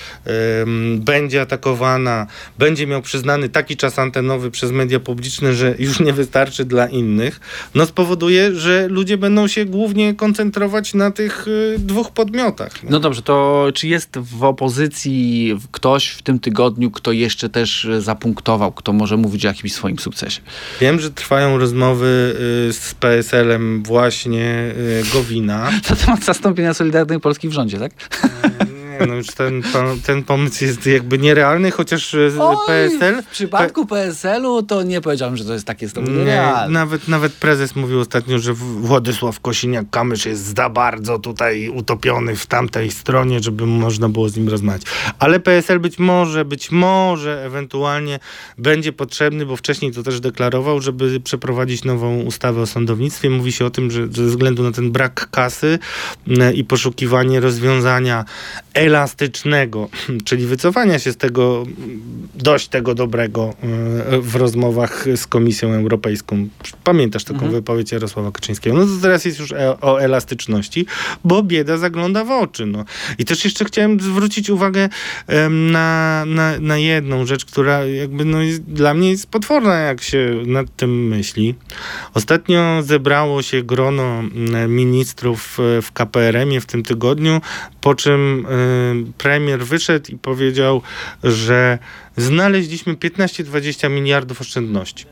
będzie 0.97 1.41
atakowana, 1.41 2.27
będzie 2.59 2.87
miał 2.87 3.03
przyznany 3.03 3.49
taki 3.49 3.77
czas 3.77 3.99
antenowy 3.99 4.51
przez 4.51 4.71
media 4.71 5.01
publiczne, 5.01 5.55
że 5.55 5.75
już 5.79 6.01
nie 6.01 6.13
wystarczy 6.13 6.65
dla 6.65 6.87
innych, 6.87 7.41
no 7.75 7.87
spowoduje, 7.87 8.55
że 8.55 8.89
ludzie 8.89 9.19
będą 9.19 9.49
się 9.49 9.65
głównie 9.65 10.15
koncentrować 10.15 10.95
na 10.95 11.11
tych 11.11 11.49
y, 11.49 11.77
dwóch 11.79 12.11
podmiotach. 12.11 12.73
No 12.83 13.01
dobrze, 13.01 13.23
to 13.23 13.67
czy 13.75 13.89
jest 13.89 14.19
w 14.19 14.45
opozycji 14.45 15.57
ktoś 15.73 16.09
w 16.09 16.23
tym 16.23 16.39
tygodniu, 16.39 16.91
kto 16.91 17.13
jeszcze 17.13 17.49
też 17.49 17.85
e, 17.85 18.01
zapunktował, 18.01 18.73
kto 18.73 18.93
może 18.93 19.17
mówić 19.17 19.45
o 19.45 19.49
jakimś 19.49 19.73
swoim 19.73 19.99
sukcesie? 19.99 20.41
Wiem, 20.81 21.01
że 21.01 21.11
trwają 21.11 21.59
rozmowy 21.59 22.37
y, 22.69 22.73
z 22.73 22.95
PSL-em 22.95 23.83
właśnie 23.83 24.75
y, 24.77 25.03
Gowina. 25.13 25.71
Na 25.91 25.97
temat 25.97 26.25
zastąpienia 26.25 26.75
Solidarnej 26.75 27.21
Polski 27.21 27.49
w 27.49 27.53
rządzie, 27.53 27.70
będzie, 27.71 27.79
tak? 27.79 27.93
Mm. 28.45 28.60
Nie, 29.01 29.07
no 29.07 29.15
już 29.15 29.27
ten, 29.27 29.63
ten 30.07 30.23
pomysł 30.25 30.65
jest 30.65 30.87
jakby 30.87 31.19
nierealny, 31.19 31.71
chociaż 31.71 32.15
y, 32.15 32.33
PSL... 32.67 33.23
w 33.23 33.27
przypadku 33.27 33.87
PSL-u 33.87 34.63
to 34.63 34.83
nie 34.83 35.01
powiedziałem, 35.01 35.37
że 35.37 35.45
to 35.45 35.53
jest 35.53 35.67
takie 35.67 35.89
znowu 35.89 36.11
Nie, 36.11 36.17
nierealne. 36.19 36.73
nawet, 36.73 37.09
nawet 37.09 37.33
prezes 37.33 37.77
mówił 37.77 38.01
ostatnio, 38.01 38.39
że 38.39 38.53
Władysław 38.55 39.41
Kosiniak-Kamysz 39.41 40.29
jest 40.29 40.57
za 40.57 40.69
bardzo 40.69 41.19
tutaj 41.19 41.69
utopiony 41.69 42.37
w 42.37 42.47
tamtej 42.47 42.91
stronie, 42.91 43.41
żeby 43.41 43.67
można 43.67 44.09
było 44.09 44.29
z 44.29 44.37
nim 44.37 44.49
rozmawiać. 44.49 44.83
Ale 45.19 45.41
PSL 45.41 45.81
być 45.81 45.99
może, 45.99 46.45
być 46.45 46.71
może 46.71 47.45
ewentualnie 47.45 48.19
będzie 48.59 48.93
potrzebny, 48.93 49.47
bo 49.47 49.57
wcześniej 49.57 49.93
to 49.93 50.03
też 50.03 50.21
deklarował, 50.21 50.81
żeby 50.81 51.21
przeprowadzić 51.21 51.85
nową 51.85 52.21
ustawę 52.21 52.61
o 52.61 52.67
sądownictwie. 52.67 53.31
Mówi 53.31 53.53
się 53.53 53.65
o 53.65 53.71
tym, 53.71 53.91
że 53.91 54.07
ze 54.07 54.23
względu 54.25 54.63
na 54.63 54.73
ten 54.73 54.93
brak 54.93 55.29
kasy 55.31 55.79
m, 56.29 56.55
i 56.55 56.65
poszukiwanie 56.65 57.41
rozwiązania 57.41 58.25
elastycznego, 58.91 59.89
czyli 60.27 60.47
wycofania 60.47 60.99
się 60.99 61.13
z 61.13 61.17
tego 61.17 61.65
dość 62.35 62.69
tego 62.69 62.95
dobrego 62.95 63.55
y, 64.15 64.21
w 64.21 64.37
rozmowach 64.37 65.07
z 65.17 65.27
Komisją 65.27 65.73
Europejską. 65.73 66.49
Pamiętasz 66.85 67.25
taką 67.25 67.37
Mhm. 67.41 67.53
wypowiedź 67.53 67.93
Jarosława 67.93 68.33
Kaczyńskiego? 68.33 68.77
No 68.77 68.87
to 68.87 68.93
teraz 69.03 69.25
jest 69.25 69.39
już 69.39 69.53
e- 69.53 69.81
o 69.81 70.01
elastyczności, 70.03 70.87
bo 71.25 71.43
bieda 71.43 71.77
zagląda 71.77 72.25
w 72.25 72.31
oczy. 72.31 72.67
No. 72.67 72.85
I 73.19 73.25
też 73.25 73.45
jeszcze 73.45 73.65
chciałem 73.65 74.01
zwrócić 74.01 74.51
uwagę 74.51 74.89
na, 75.51 76.25
na, 76.27 76.59
na 76.61 76.79
jedną 76.79 77.27
rzecz, 77.27 77.45
która 77.45 77.85
jakby 77.85 78.25
no 78.25 78.43
jest, 78.43 78.63
dla 78.63 78.95
mnie 78.95 79.11
jest 79.11 79.27
potworna, 79.27 79.75
jak 79.75 80.03
się 80.03 80.43
nad 80.47 80.77
tym 80.77 81.09
myśli. 81.09 81.55
Ostatnio 82.15 82.83
zebrało 82.83 83.43
się 83.43 83.63
grono 83.63 84.23
ministrów 84.69 85.59
e, 85.79 85.83
w 85.83 85.93
KPRM-ie 85.93 86.61
w 86.61 86.67
tym 86.67 86.83
tygodniu, 86.83 87.41
po 87.81 87.95
czym 87.95 88.47
e, 88.47 89.13
premier 89.19 89.65
wyszedł 89.65 90.13
i 90.13 90.19
powiedział, 90.19 90.83
że 91.25 91.79
znaleźliśmy 92.17 92.95
15-20 92.95 93.91
miliardów 93.91 94.41
oszczędności. 94.41 95.07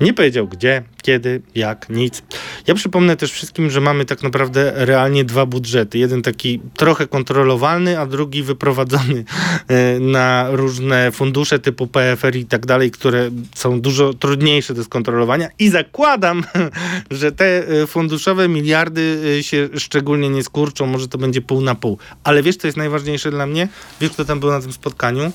Nie 0.00 0.14
powiedział 0.14 0.48
gdzie, 0.48 0.82
kiedy, 1.02 1.42
jak, 1.54 1.88
nic. 1.88 2.22
Ja 2.66 2.74
przypomnę 2.74 3.16
też 3.16 3.32
wszystkim, 3.32 3.70
że 3.70 3.80
mamy 3.80 4.04
tak 4.04 4.22
naprawdę 4.22 4.72
realnie 4.74 5.24
dwa 5.24 5.46
budżety. 5.46 5.98
Jeden 5.98 6.22
taki 6.22 6.60
trochę 6.76 7.06
kontrolowalny, 7.06 7.98
a 7.98 8.06
drugi 8.06 8.42
wyprowadzony 8.42 9.24
e, 9.68 10.00
na 10.00 10.46
różne 10.50 11.12
fundusze 11.12 11.58
typu 11.58 11.86
PFR 11.86 12.36
i 12.36 12.44
tak 12.46 12.66
dalej, 12.66 12.90
które 12.90 13.30
są 13.54 13.80
dużo 13.80 14.14
trudniejsze 14.14 14.74
do 14.74 14.84
skontrolowania. 14.84 15.48
I 15.58 15.68
zakładam, 15.68 16.44
że 17.10 17.32
te 17.32 17.68
e, 17.68 17.86
funduszowe 17.86 18.48
miliardy 18.48 19.36
e, 19.38 19.42
się 19.42 19.68
szczególnie 19.78 20.28
nie 20.30 20.42
skurczą. 20.42 20.86
Może 20.86 21.08
to 21.08 21.18
będzie 21.18 21.42
pół 21.42 21.60
na 21.60 21.74
pół. 21.74 21.98
Ale 22.24 22.42
wiesz, 22.42 22.56
co 22.56 22.68
jest 22.68 22.78
najważniejsze 22.78 23.30
dla 23.30 23.46
mnie? 23.46 23.68
Wiesz, 24.00 24.10
kto 24.10 24.24
tam 24.24 24.40
był 24.40 24.50
na 24.50 24.60
tym 24.60 24.72
spotkaniu? 24.72 25.32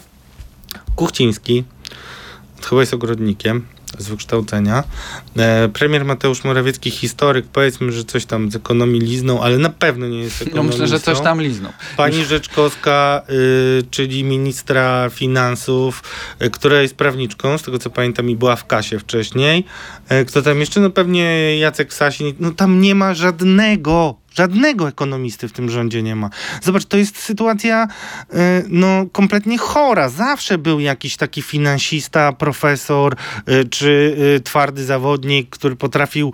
Kuchciński. 0.96 1.64
Chyba 2.62 2.82
jest 2.82 2.94
ogrodnikiem 2.94 3.75
z 4.00 4.08
wykształcenia. 4.08 4.84
E, 5.38 5.70
premier 5.70 6.06
Mateusz 6.06 6.44
Morawiecki, 6.44 6.92
historyk, 6.92 7.46
powiedzmy, 7.54 7.92
że 7.92 8.04
coś 8.04 8.26
tam 8.26 8.52
z 8.52 8.56
ekonomii 8.56 9.02
liznął, 9.02 9.44
ale 9.44 9.58
na 9.58 9.70
pewno 9.70 10.08
nie 10.08 10.20
jest 10.20 10.42
No 10.42 10.48
ekonomistą. 10.48 10.82
myślę, 10.82 10.98
że 10.98 11.04
coś 11.04 11.20
tam 11.22 11.42
liznął. 11.42 11.72
Pani 11.98 12.26
Rzeczkowska, 12.26 13.22
y, 13.30 13.84
czyli 13.92 14.24
ministra 14.24 15.10
finansów, 15.10 16.04
y, 16.42 16.50
która 16.50 16.82
jest 16.82 16.96
prawniczką, 16.96 17.58
z 17.58 17.64
tego 17.64 17.80
co 17.80 17.90
pamiętam 17.90 18.30
i 18.30 18.36
była 18.36 18.56
w 18.56 18.66
kasie 18.68 19.00
wcześniej. 19.00 19.66
Y, 20.12 20.26
kto 20.26 20.42
tam 20.42 20.60
jeszcze? 20.60 20.80
No 20.80 20.90
pewnie 20.90 21.58
Jacek 21.60 21.94
Sasin. 21.94 22.34
No 22.40 22.52
tam 22.52 22.82
nie 22.82 22.96
ma 22.96 23.14
żadnego 23.14 24.16
Żadnego 24.38 24.88
ekonomisty 24.88 25.48
w 25.48 25.52
tym 25.52 25.70
rządzie 25.70 26.04
nie 26.04 26.16
ma. 26.16 26.30
Zobacz, 26.62 26.86
to 26.86 26.98
jest 26.98 27.18
sytuacja 27.20 27.88
y, 28.34 28.38
no, 28.70 29.06
kompletnie 29.12 29.58
chora. 29.58 30.10
Zawsze 30.10 30.58
był 30.58 30.80
jakiś 30.80 31.18
taki 31.18 31.42
finansista, 31.42 32.34
profesor 32.34 33.16
y, 33.50 33.70
czy 33.70 34.16
y, 34.38 34.42
twardy 34.42 34.86
zawodnik, 34.86 35.50
który 35.50 35.76
potrafił 35.76 36.34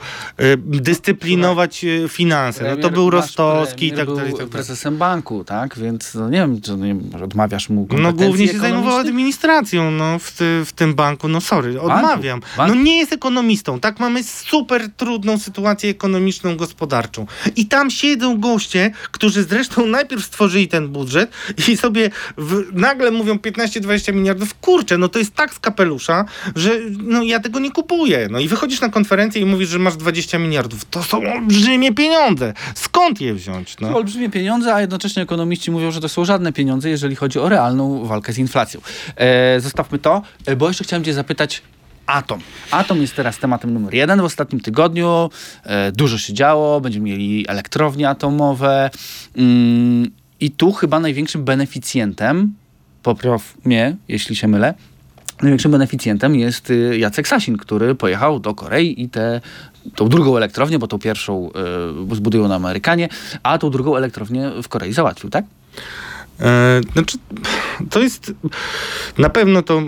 dyscyplinować 0.58 1.86
finanse. 2.10 2.76
No, 2.76 2.82
to 2.82 2.89
był 2.89 3.10
Rostowski 3.10 3.88
i 3.88 3.89
premier 3.91 4.08
tak 4.08 4.16
dalej. 4.16 4.30
i 4.30 4.32
był 4.32 4.39
tak 4.39 4.49
dalej. 4.49 4.66
prezesem 4.66 4.97
banku, 4.97 5.43
tak? 5.43 5.80
Więc 5.80 6.14
no, 6.14 6.30
nie 6.30 6.38
wiem, 6.38 6.62
czy 6.62 6.72
nie 6.72 6.88
wiem, 6.88 7.10
może 7.12 7.26
odmawiasz 7.26 7.70
mu 7.70 7.88
No 7.99 8.14
głównie 8.14 8.47
się 8.47 8.60
zajmował 8.60 8.97
administracją 8.97 9.91
no, 9.91 10.20
w, 10.20 10.32
ty, 10.32 10.66
w 10.66 10.74
tym 10.74 10.93
banku. 10.93 11.28
No 11.28 11.41
sorry, 11.41 11.82
odmawiam. 11.82 12.41
Banku. 12.58 12.76
No 12.76 12.84
nie 12.84 12.97
jest 12.97 13.14
ekonomistą. 13.14 13.80
Tak 13.80 13.99
mamy 13.99 14.24
super 14.24 14.89
trudną 14.97 15.39
sytuację 15.39 15.89
ekonomiczną, 15.89 16.58
gospodarczą. 16.58 17.26
I 17.56 17.66
tam 17.66 17.90
siedzą 17.91 18.39
goście, 18.39 18.91
którzy 19.11 19.43
zresztą 19.43 19.85
najpierw 19.85 20.25
stworzyli 20.25 20.67
ten 20.67 20.87
budżet 20.87 21.31
i 21.67 21.77
sobie 21.77 22.09
w, 22.37 22.63
nagle 22.73 23.11
mówią 23.11 23.35
15-20 23.35 24.13
miliardów. 24.13 24.53
Kurczę, 24.53 24.97
no 24.97 25.09
to 25.09 25.19
jest 25.19 25.35
tak 25.35 25.53
z 25.53 25.59
kapelusza, 25.59 26.25
że 26.55 26.71
no 27.03 27.23
ja 27.23 27.39
tego 27.39 27.59
nie 27.59 27.71
kupuję. 27.71 28.27
No 28.31 28.39
i 28.39 28.47
wychodzisz 28.47 28.81
na 28.81 28.89
konferencję 28.89 29.41
i 29.41 29.45
mówisz, 29.45 29.69
że 29.69 29.79
masz 29.79 29.95
20 29.97 30.39
miliardów. 30.39 30.85
To 30.85 31.03
są 31.03 31.33
olbrzymie 31.33 31.93
pieniądze. 31.93 32.53
Skąd 32.75 33.21
je 33.21 33.33
wziąć? 33.33 33.75
To 33.75 33.85
No? 33.89 33.97
olbrzymie 33.97 34.29
pieniądze, 34.29 34.73
a 34.73 34.81
jednocześnie 34.81 35.23
ekonomiści 35.23 35.71
mówią, 35.71 35.91
że 35.91 36.01
to 36.01 36.09
są 36.09 36.25
żadne 36.25 36.53
pieniądze, 36.53 36.89
jeżeli 36.89 37.15
chodzi 37.15 37.39
o 37.39 37.49
realną 37.49 38.05
walkę 38.05 38.33
z 38.33 38.37
inflacją. 38.37 38.81
E, 39.15 39.59
zostawmy 39.59 39.99
to, 39.99 40.21
e, 40.45 40.55
bo 40.55 40.67
jeszcze 40.67 40.83
chciałem 40.83 41.03
cię 41.03 41.13
zapytać 41.13 41.61
Atom. 42.12 42.39
Atom 42.72 43.01
jest 43.01 43.16
teraz 43.16 43.38
tematem 43.38 43.74
numer 43.74 43.93
jeden 43.93 44.22
w 44.22 44.24
ostatnim 44.24 44.62
tygodniu. 44.62 45.30
E, 45.64 45.91
dużo 45.91 46.18
się 46.18 46.34
działo, 46.34 46.82
będziemy 46.82 47.05
mieli 47.05 47.45
elektrownie 47.47 48.09
atomowe. 48.09 48.89
Mm, 49.38 50.12
I 50.39 50.51
tu 50.51 50.72
chyba 50.72 50.99
największym 50.99 51.43
beneficjentem, 51.43 52.53
popraw 53.03 53.53
mnie, 53.66 53.95
jeśli 54.07 54.36
się 54.36 54.47
mylę, 54.47 54.74
Największym 55.41 55.72
beneficjentem 55.72 56.36
jest 56.36 56.70
y, 56.70 56.97
Jacek 56.97 57.28
Sasin, 57.28 57.57
który 57.57 57.95
pojechał 57.95 58.39
do 58.39 58.55
Korei 58.55 59.01
i 59.01 59.09
tę 59.09 59.41
tą 59.95 60.09
drugą 60.09 60.38
elektrownię, 60.38 60.80
bo 60.80 60.88
tą 60.88 60.99
pierwszą 60.99 61.49
y, 62.12 62.16
zbudują 62.16 62.47
na 62.47 62.55
Amerykanie, 62.55 63.09
a 63.43 63.57
tą 63.57 63.70
drugą 63.70 63.95
elektrownię 63.95 64.51
w 64.64 64.68
Korei 64.68 64.93
załatwił, 64.93 65.30
tak? 65.30 65.45
E, 66.41 66.81
Znaczy, 66.93 67.17
to 67.89 67.99
jest 68.01 68.33
na 69.17 69.29
pewno 69.29 69.61
to 69.61 69.81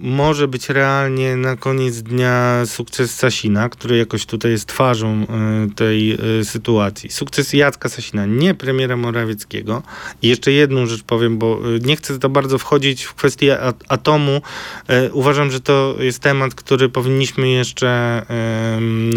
może 0.00 0.48
być 0.48 0.68
realnie 0.68 1.36
na 1.36 1.56
koniec 1.56 2.02
dnia 2.02 2.62
sukces 2.66 3.14
Sasina, 3.14 3.68
który 3.68 3.96
jakoś 3.98 4.26
tutaj 4.26 4.50
jest 4.50 4.66
twarzą 4.66 5.08
e, 5.08 5.26
tej 5.74 6.12
e, 6.12 6.18
sytuacji. 6.44 7.10
Sukces 7.10 7.52
Jacka 7.52 7.88
Sasina, 7.88 8.26
nie 8.26 8.54
premiera 8.54 8.96
Morawieckiego. 8.96 9.82
I 10.22 10.28
jeszcze 10.28 10.52
jedną 10.52 10.86
rzecz 10.86 11.02
powiem, 11.02 11.38
bo 11.38 11.60
nie 11.84 11.96
chcę 11.96 12.18
za 12.22 12.28
bardzo 12.28 12.58
wchodzić 12.58 13.04
w 13.04 13.14
kwestię 13.14 13.60
at- 13.60 13.84
atomu. 13.88 14.40
E, 14.88 15.12
Uważam, 15.12 15.50
że 15.50 15.60
to 15.60 15.96
jest 16.00 16.18
temat, 16.18 16.54
który 16.54 16.88
powinniśmy 16.88 17.48
jeszcze 17.48 17.88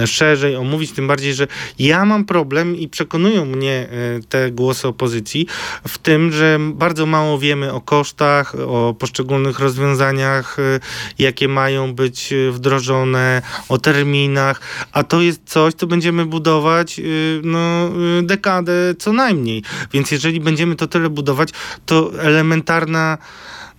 szerzej 0.05 0.55
omówić, 0.55 0.91
tym 0.91 1.07
bardziej, 1.07 1.33
że 1.33 1.47
ja 1.79 2.05
mam 2.05 2.25
problem 2.25 2.75
i 2.75 2.87
przekonują 2.87 3.45
mnie 3.45 3.87
te 4.29 4.51
głosy 4.51 4.87
opozycji 4.87 5.47
w 5.87 5.97
tym, 5.97 6.31
że 6.31 6.59
bardzo 6.82 7.05
mało 7.05 7.39
wiemy 7.39 7.73
o 7.73 7.82
kosztach, 7.82 8.55
o 8.67 8.95
poszczególnych 8.99 9.59
rozwiązaniach, 9.59 10.59
y, 10.59 10.79
jakie 11.19 11.47
mają 11.47 11.93
być 11.93 12.34
y, 12.34 12.51
wdrożone, 12.51 13.41
o 13.69 13.77
terminach, 13.77 14.61
a 14.91 15.03
to 15.03 15.21
jest 15.21 15.41
coś, 15.45 15.73
co 15.73 15.88
będziemy 15.88 16.25
budować 16.25 16.99
y, 16.99 17.41
no, 17.43 17.89
dekadę 18.23 18.73
co 18.99 19.13
najmniej. 19.13 19.63
Więc 19.93 20.11
jeżeli 20.11 20.39
będziemy 20.39 20.75
to 20.75 20.88
tyle 20.88 21.09
budować, 21.09 21.49
to 21.86 22.11
elementarna 22.19 23.17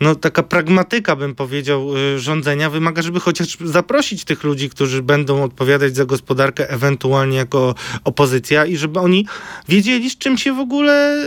no, 0.03 0.14
taka 0.14 0.42
pragmatyka, 0.42 1.16
bym 1.16 1.34
powiedział, 1.34 1.96
y, 1.96 2.18
rządzenia 2.18 2.70
wymaga, 2.70 3.03
żeby 3.03 3.20
chociaż 3.20 3.57
zaprosić 3.64 4.24
tych 4.24 4.44
ludzi, 4.44 4.70
którzy 4.70 5.03
będą 5.03 5.44
odpowiadać 5.44 5.96
za 5.96 6.05
gospodarkę, 6.05 6.70
ewentualnie 6.70 7.36
jako 7.36 7.74
opozycja 8.05 8.66
i 8.66 8.76
żeby 8.76 9.00
oni 9.00 9.26
wiedzieli, 9.68 10.11
z 10.11 10.18
czym 10.18 10.38
się 10.38 10.53
w 10.53 10.59
ogóle 10.59 11.24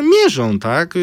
y, 0.00 0.02
mierzą, 0.02 0.58
tak? 0.58 0.94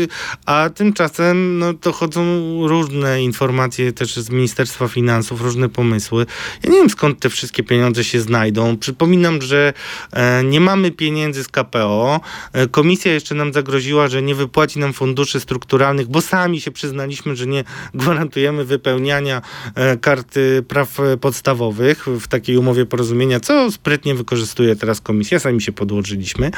A 0.46 0.70
tymczasem 0.76 1.60
no, 1.60 1.74
to 1.74 1.92
chodzą 1.92 2.24
różne 2.68 3.24
informacje 3.24 3.94
też 3.94 4.16
z 4.16 4.30
Ministerstwa 4.30 4.88
Finansów, 4.88 5.42
różne 5.42 5.70
pomysły. 5.70 6.26
Ja 6.64 6.70
nie 6.70 6.78
wiem, 6.78 6.90
skąd 6.90 7.20
te 7.20 7.30
wszystkie 7.30 7.64
pieniądze 7.64 8.04
się 8.04 8.22
znajdą. 8.22 8.78
Przypominam, 8.78 9.42
że 9.42 9.74
e, 10.12 10.44
nie 10.44 10.62
mamy 10.62 10.92
pieniędzy 10.92 11.44
z 11.44 11.48
KPO. 11.48 12.22
E, 12.54 12.68
Komisja 12.68 13.14
jeszcze 13.14 13.36
nam 13.36 13.54
zagroziła, 13.54 14.08
że 14.08 14.22
nie 14.22 14.36
wypłaci 14.36 14.80
nam 14.80 14.94
funduszy 14.94 15.40
strukturalnych, 15.40 16.08
bo 16.08 16.22
sami 16.22 16.63
się 16.64 16.72
przyznaliśmy, 16.72 17.36
że 17.36 17.48
nie 17.48 17.64
gwarantujemy 17.94 18.66
wypełniania 18.66 19.42
e, 19.76 19.98
karty 19.98 20.64
praw 20.68 20.98
podstawowych 21.22 22.08
w 22.08 22.28
takiej 22.28 22.58
umowie 22.58 22.86
porozumienia, 22.86 23.40
co 23.40 23.72
sprytnie 23.72 24.16
wykorzystuje 24.16 24.76
teraz 24.76 25.02
komisja, 25.02 25.40
sami 25.40 25.62
się 25.62 25.72
podłożyliśmy. 25.72 26.52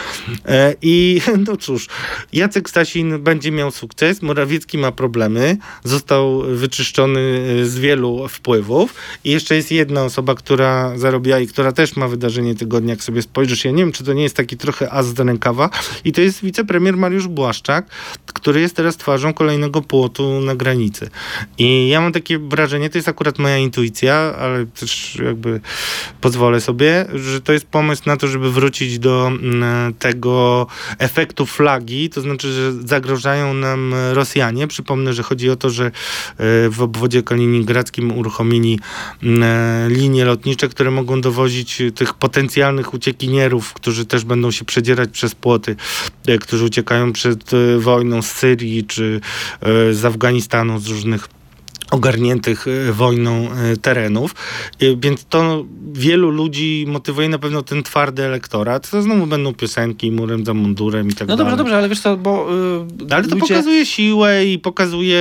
E, 0.45 0.75
I 0.81 1.21
no 1.47 1.57
cóż, 1.57 1.87
Jacek 2.33 2.69
Stasin 2.69 3.23
będzie 3.23 3.51
miał 3.51 3.71
sukces, 3.71 4.21
Morawiecki 4.21 4.77
ma 4.77 4.91
problemy, 4.91 5.57
został 5.83 6.41
wyczyszczony 6.41 7.19
e, 7.61 7.65
z 7.65 7.79
wielu 7.79 8.27
wpływów. 8.27 8.93
I 9.23 9.31
jeszcze 9.31 9.55
jest 9.55 9.71
jedna 9.71 10.03
osoba, 10.03 10.35
która 10.35 10.97
zarobiła 10.97 11.39
i 11.39 11.47
która 11.47 11.71
też 11.71 11.95
ma 11.95 12.07
wydarzenie 12.07 12.55
tygodnia, 12.55 12.93
jak 12.93 13.03
sobie 13.03 13.21
spojrzysz, 13.21 13.65
ja 13.65 13.71
nie 13.71 13.83
wiem, 13.83 13.91
czy 13.91 14.03
to 14.03 14.13
nie 14.13 14.23
jest 14.23 14.35
taki 14.35 14.57
trochę 14.57 14.91
as 14.91 15.05
z 15.05 15.19
rękawa. 15.19 15.69
I 16.05 16.11
to 16.11 16.21
jest 16.21 16.41
wicepremier 16.41 16.97
Mariusz 16.97 17.27
Błaszczak, 17.27 17.85
który 18.25 18.61
jest 18.61 18.75
teraz 18.75 18.97
twarzą 18.97 19.33
kolejnego 19.33 19.81
płotu 19.87 20.41
na 20.41 20.55
granicy. 20.55 21.09
I 21.57 21.89
ja 21.89 22.01
mam 22.01 22.11
takie 22.11 22.39
wrażenie, 22.39 22.89
to 22.89 22.97
jest 22.97 23.07
akurat 23.07 23.39
moja 23.39 23.57
intuicja, 23.57 24.15
ale 24.15 24.65
też 24.65 25.15
jakby 25.25 25.59
pozwolę 26.21 26.61
sobie, 26.61 27.05
że 27.13 27.41
to 27.41 27.53
jest 27.53 27.65
pomysł 27.65 28.03
na 28.05 28.17
to, 28.17 28.27
żeby 28.27 28.51
wrócić 28.51 28.99
do 28.99 29.27
mm, 29.27 29.93
tego 29.93 30.67
efektu 30.99 31.45
flagi, 31.45 32.09
to 32.09 32.21
znaczy, 32.21 32.51
że 32.51 32.73
zagrożają 32.73 33.53
nam 33.53 33.93
Rosjanie. 34.13 34.67
Przypomnę, 34.67 35.13
że 35.13 35.23
chodzi 35.23 35.49
o 35.49 35.55
to, 35.55 35.69
że 35.69 35.85
e, 35.85 35.91
w 36.69 36.81
obwodzie 36.81 37.23
kaliningradzkim 37.23 38.17
uruchomili 38.17 38.79
mm, 39.23 39.93
linie 39.93 40.25
lotnicze, 40.25 40.69
które 40.69 40.91
mogą 40.91 41.21
dowozić 41.21 41.81
tych 41.95 42.13
potencjalnych 42.13 42.93
uciekinierów, 42.93 43.73
którzy 43.73 44.05
też 44.05 44.25
będą 44.25 44.51
się 44.51 44.65
przedzierać 44.65 45.09
przez 45.09 45.35
płoty, 45.35 45.75
e, 46.27 46.37
którzy 46.37 46.65
uciekają 46.65 47.13
przed 47.13 47.51
e, 47.53 47.79
wojną 47.79 48.21
z 48.21 48.31
Syrii 48.31 48.83
czy 48.83 49.21
z 49.91 50.05
Afganistanu, 50.05 50.79
z 50.79 50.87
różnych 50.87 51.27
ogarniętych 51.91 52.65
e, 52.67 52.91
wojną 52.91 53.51
e, 53.51 53.77
terenów, 53.77 54.35
E, 54.79 54.95
więc 54.95 55.25
to 55.25 55.65
wielu 55.93 56.29
ludzi 56.29 56.85
motywuje 56.87 57.29
na 57.29 57.39
pewno 57.39 57.61
ten 57.61 57.83
twardy 57.83 58.23
elektorat. 58.23 58.89
To 58.89 59.01
znowu 59.01 59.27
będą 59.27 59.53
piosenki 59.53 60.11
murem 60.11 60.45
za 60.45 60.53
mundurem 60.53 61.09
i 61.09 61.13
tak 61.13 61.27
No 61.27 61.35
dalej. 61.37 61.37
dobrze, 61.51 61.57
dobrze, 61.57 61.77
ale 61.77 61.89
wiesz 61.89 61.99
co, 61.99 62.17
bo 62.17 62.47
y, 63.09 63.13
Ale 63.13 63.23
to 63.23 63.35
ludzie... 63.35 63.47
pokazuje 63.53 63.85
siłę 63.85 64.45
i 64.45 64.59
pokazuje... 64.59 65.17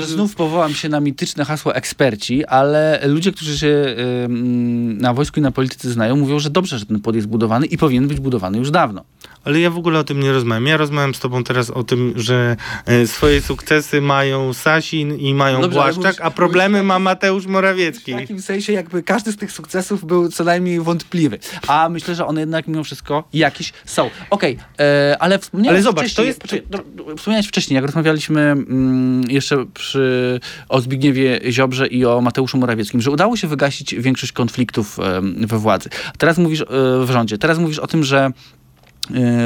że 0.00 0.06
Znów 0.06 0.34
powołam 0.34 0.74
się 0.74 0.88
na 0.88 1.00
mityczne 1.00 1.44
hasło 1.44 1.74
eksperci, 1.74 2.44
ale 2.44 3.00
ludzie, 3.08 3.32
którzy 3.32 3.58
się 3.58 3.66
y, 3.66 3.96
mm, 4.24 4.98
na 4.98 5.14
wojsku 5.14 5.40
i 5.40 5.42
na 5.42 5.50
polityce 5.50 5.90
znają, 5.90 6.16
mówią, 6.16 6.38
że 6.38 6.50
dobrze, 6.50 6.78
że 6.78 6.86
ten 6.86 7.00
płot 7.00 7.14
jest 7.16 7.28
budowany 7.28 7.66
i 7.66 7.78
powinien 7.78 8.08
być 8.08 8.20
budowany 8.20 8.58
już 8.58 8.70
dawno. 8.70 9.04
Ale 9.44 9.60
ja 9.60 9.70
w 9.70 9.76
ogóle 9.78 9.98
o 9.98 10.04
tym 10.04 10.20
nie 10.20 10.32
rozmawiam. 10.32 10.66
Ja 10.66 10.76
rozmawiam 10.76 11.14
z 11.14 11.20
tobą 11.20 11.44
teraz 11.44 11.70
o 11.70 11.84
tym, 11.84 12.12
że 12.16 12.56
e, 12.86 13.06
swoje 13.06 13.40
sukcesy 13.40 14.00
mają 14.00 14.52
Sasin 14.52 15.16
i 15.18 15.34
mają 15.34 15.60
Dobrze, 15.60 15.80
ale 15.82 15.92
Błaszczak, 15.92 16.14
mówisz- 16.14 16.26
a 16.26 16.30
problemy 16.30 16.78
mówisz- 16.78 16.88
ma 16.88 16.98
Mateusz 16.98 17.46
Morawiecki. 17.46 18.12
W 18.14 18.16
takim 18.16 18.42
sensie 18.42 18.72
jakby 18.72 19.02
każdy 19.02 19.32
z 19.32 19.36
tych 19.36 19.52
sukcesów 19.52 20.04
był 20.04 20.28
co 20.28 20.44
najmniej 20.44 20.80
wątpliwy. 20.80 21.38
A 21.66 21.88
myślę, 21.88 22.14
że 22.14 22.26
one 22.26 22.40
jednak 22.40 22.68
mimo 22.68 22.84
wszystko 22.84 23.24
jakieś 23.32 23.72
są. 23.84 24.10
Okej, 24.30 24.58
e, 24.80 25.16
ale 25.20 25.38
wspomniałeś 25.38 25.74
Ale 25.76 25.82
zobacz, 25.82 26.04
wcześniej, 26.04 26.24
to 26.24 26.28
jest- 26.28 26.40
Poczekaj, 26.40 26.66
do- 26.70 27.04
do- 27.04 27.16
wspomniałeś 27.16 27.46
wcześniej, 27.48 27.74
jak 27.74 27.84
rozmawialiśmy 27.84 28.40
mm, 28.40 29.30
jeszcze 29.30 29.66
przy, 29.74 30.40
o 30.68 30.80
Zbigniewie 30.80 31.40
Ziobrze 31.50 31.86
i 31.86 32.04
o 32.04 32.20
Mateuszu 32.20 32.58
Morawieckim, 32.58 33.00
że 33.00 33.10
udało 33.10 33.36
się 33.36 33.48
wygasić 33.48 33.94
większość 33.94 34.32
konfliktów 34.32 34.98
we 35.46 35.58
władzy. 35.58 35.88
Teraz 36.18 36.38
mówisz 36.38 36.60
e, 36.60 36.64
w 37.06 37.10
rządzie. 37.12 37.38
Teraz 37.38 37.58
mówisz 37.58 37.78
o 37.78 37.86
tym, 37.86 38.04
że 38.04 38.30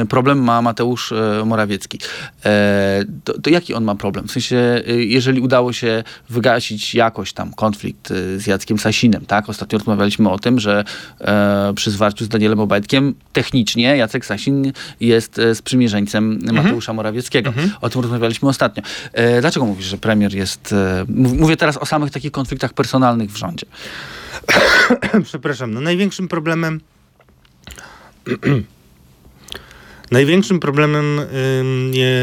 problem 0.09 0.39
ma 0.43 0.61
Mateusz 0.61 1.11
e, 1.11 1.43
Morawiecki. 1.45 1.99
E, 2.45 3.03
To, 3.23 3.41
to 3.41 3.49
jaki 3.49 3.73
on 3.73 3.83
ma 3.83 3.95
problem? 3.95 4.27
W 4.27 4.31
sensie, 4.31 4.57
e, 4.87 4.93
jeżeli 4.93 5.41
udało 5.41 5.73
się 5.73 6.03
wygasić 6.29 6.95
jakoś 6.95 7.33
tam 7.33 7.53
konflikt 7.53 8.11
e, 8.11 8.39
z 8.39 8.47
Jackiem 8.47 8.79
Sasinem, 8.79 9.25
tak? 9.25 9.49
Ostatnio 9.49 9.77
rozmawialiśmy 9.79 10.29
o 10.29 10.39
tym, 10.39 10.59
że 10.59 10.83
e, 11.21 11.73
przy 11.75 11.91
zwarciu 11.91 12.25
z 12.25 12.27
Danielem 12.27 12.59
Obajtkiem 12.59 13.13
technicznie 13.33 13.97
Jacek 13.97 14.25
Sasin 14.25 14.71
jest 14.99 15.39
e, 15.39 15.55
sprzymierzeńcem 15.55 16.39
Mateusza 16.53 16.93
Morawieckiego. 16.93 17.53
O 17.81 17.89
tym 17.89 18.01
rozmawialiśmy 18.01 18.49
ostatnio. 18.49 18.83
E, 19.13 19.41
Dlaczego 19.41 19.65
mówisz, 19.65 19.85
że 19.85 19.97
premier 19.97 20.33
jest... 20.35 20.73
e, 20.73 21.05
mów- 21.07 21.33
Mówię 21.39 21.57
teraz 21.57 21.77
o 21.77 21.85
samych 21.85 22.11
takich 22.11 22.31
konfliktach 22.31 22.73
personalnych 22.73 23.31
w 23.31 23.37
rządzie. 23.37 23.65
Przepraszam, 25.23 25.73
no 25.73 25.81
największym 25.81 26.27
problemem. 26.27 26.81
Największym 30.11 30.59
problemem 30.59 31.21
nie, 31.91 32.15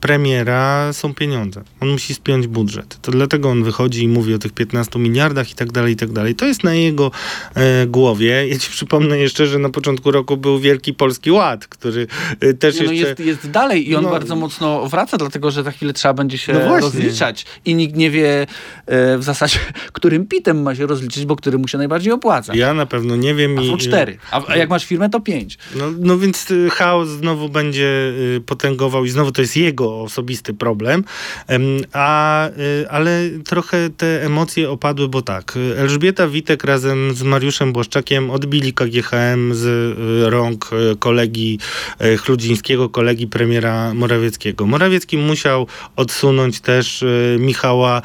premiera 0.00 0.92
są 0.92 1.14
pieniądze. 1.14 1.62
On 1.80 1.88
musi 1.88 2.14
spiąć 2.14 2.46
budżet. 2.46 2.98
To 3.02 3.12
dlatego 3.12 3.48
on 3.50 3.64
wychodzi 3.64 4.02
i 4.04 4.08
mówi 4.08 4.34
o 4.34 4.38
tych 4.38 4.52
15 4.52 4.98
miliardach 4.98 5.50
i 5.50 5.54
tak 5.54 5.72
dalej, 5.72 5.92
i 5.92 5.96
tak 5.96 6.12
dalej. 6.12 6.34
To 6.34 6.46
jest 6.46 6.64
na 6.64 6.74
jego 6.74 7.10
e, 7.54 7.86
głowie. 7.86 8.48
Ja 8.48 8.58
ci 8.58 8.70
przypomnę 8.70 9.18
jeszcze, 9.18 9.46
że 9.46 9.58
na 9.58 9.68
początku 9.70 10.10
roku 10.10 10.36
był 10.36 10.58
Wielki 10.58 10.94
Polski 10.94 11.30
Ład, 11.30 11.66
który 11.66 12.06
e, 12.40 12.54
też 12.54 12.80
Nie, 12.80 12.86
no 12.86 12.92
jeszcze... 12.92 13.08
jest, 13.08 13.20
jest 13.20 13.50
dalej 13.50 13.90
i 13.90 13.96
on 13.96 14.04
No. 14.04 14.10
bardzo 14.10 14.36
mocno 14.36 14.88
wraca, 14.88 15.16
dlatego 15.18 15.50
że 15.50 15.62
za 15.62 15.70
chwilę 15.70 15.92
trzeba 15.92 16.14
będzie 16.14 16.38
się 16.38 16.52
No 16.52 16.80
rozliczać. 16.80 17.46
I 17.64 17.74
nikt 17.74 17.96
nie 17.96 18.10
wie 18.10 18.46
e, 18.86 19.18
w 19.18 19.22
zasadzie, 19.22 19.58
którym 19.92 20.26
pitem 20.26 20.62
ma 20.62 20.74
się 20.74 20.86
rozliczyć, 20.86 21.24
bo 21.26 21.36
który 21.36 21.58
mu 21.58 21.68
się 21.68 21.78
najbardziej 21.78 22.12
opłaca. 22.12 22.54
Ja 22.54 22.74
na 22.74 22.86
pewno 22.86 23.16
nie 23.16 23.34
wiem. 23.34 23.58
A 23.58 23.62
i- 23.62 23.66
są 23.68 23.76
cztery. 23.76 24.18
A, 24.30 24.42
a 24.48 24.56
jak 24.56 24.70
masz 24.70 24.84
firmę, 24.84 25.10
to 25.10 25.20
pięć. 25.20 25.58
No, 25.76 25.84
no 25.98 26.18
więc 26.18 26.50
y, 26.50 26.70
chaos 26.70 27.08
znowu 27.08 27.29
będzie 27.48 28.12
y, 28.36 28.40
potęgował 28.46 29.04
i 29.04 29.10
znowu 29.10 29.32
to 29.32 29.40
jest 29.40 29.56
jego 29.56 30.00
osobisty 30.00 30.54
problem. 30.54 31.04
Em, 31.46 31.62
A, 31.92 32.48
y, 32.48 32.90
ale 32.90 33.30
trochę 33.44 33.90
te 33.96 34.22
emocje 34.24 34.70
opadły, 34.70 35.08
bo 35.08 35.22
tak, 35.22 35.58
Elżbieta 35.76 36.28
Witek 36.28 36.64
razem 36.64 37.14
z 37.14 37.22
Mariuszem 37.22 37.72
Błaszczakiem 37.72 38.30
odbili 38.30 38.72
KGHM 38.72 39.54
z 39.54 39.64
y, 39.66 40.30
rąk 40.30 40.70
kolegi 40.98 41.58
Chludzińskiego, 42.24 42.88
kolegi 42.88 43.26
premiera 43.26 43.94
Morawieckiego. 43.94 44.66
Morawiecki 44.66 45.18
musiał 45.18 45.66
odsunąć 45.96 46.60
też 46.60 47.04
Michała 47.38 48.02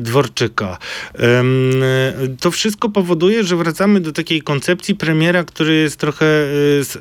Dworczyka. 0.00 0.78
To 2.40 2.50
wszystko 2.50 2.88
powoduje, 2.88 3.44
że 3.44 3.56
wracamy 3.56 4.00
do 4.00 4.12
takiej 4.12 4.42
koncepcji 4.42 4.94
premiera, 4.94 5.44
który 5.44 5.74
jest 5.74 5.96
trochę 5.96 6.26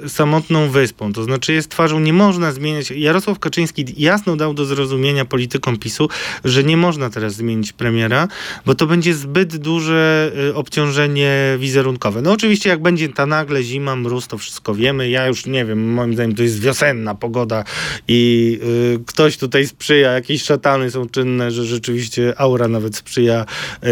samotną 0.07 0.70
wyspą. 0.70 1.13
To 1.13 1.24
znaczy 1.24 1.53
jest 1.60 1.72
twarzą, 1.72 1.99
nie 1.99 2.14
można 2.14 2.51
zmieniać. 2.51 2.91
Jarosław 2.91 3.39
Kaczyński 3.39 3.86
jasno 3.97 4.36
dał 4.36 4.53
do 4.53 4.66
zrozumienia 4.66 5.26
politykom 5.26 5.78
PiSu, 5.78 6.10
że 6.45 6.64
nie 6.64 6.78
można 6.78 7.10
teraz 7.10 7.34
zmienić 7.34 7.74
premiera, 7.74 8.28
bo 8.66 8.76
to 8.76 8.88
będzie 8.88 9.14
zbyt 9.14 9.57
duże 9.57 10.32
y, 10.49 10.55
obciążenie 10.55 11.57
wizerunkowe. 11.60 12.22
No 12.22 12.32
oczywiście 12.32 12.70
jak 12.70 12.82
będzie 12.82 13.10
ta 13.10 13.26
nagle 13.26 13.64
zima, 13.64 13.95
mróz, 13.95 14.28
to 14.28 14.38
wszystko 14.38 14.76
wiemy. 14.76 15.10
Ja 15.10 15.28
już 15.28 15.45
nie 15.45 15.66
wiem, 15.66 15.93
moim 15.93 16.14
zdaniem 16.14 16.36
to 16.36 16.43
jest 16.43 16.60
wiosenna 16.60 17.16
pogoda 17.16 17.64
i 18.07 18.60
y, 18.95 19.03
ktoś 19.05 19.38
tutaj 19.38 19.68
sprzyja, 19.68 20.12
jakieś 20.12 20.43
szatany 20.43 20.91
są 20.91 21.10
czynne, 21.10 21.51
że 21.51 21.66
rzeczywiście 21.66 22.34
aura 22.38 22.68
nawet 22.68 22.95
sprzyja 22.95 23.45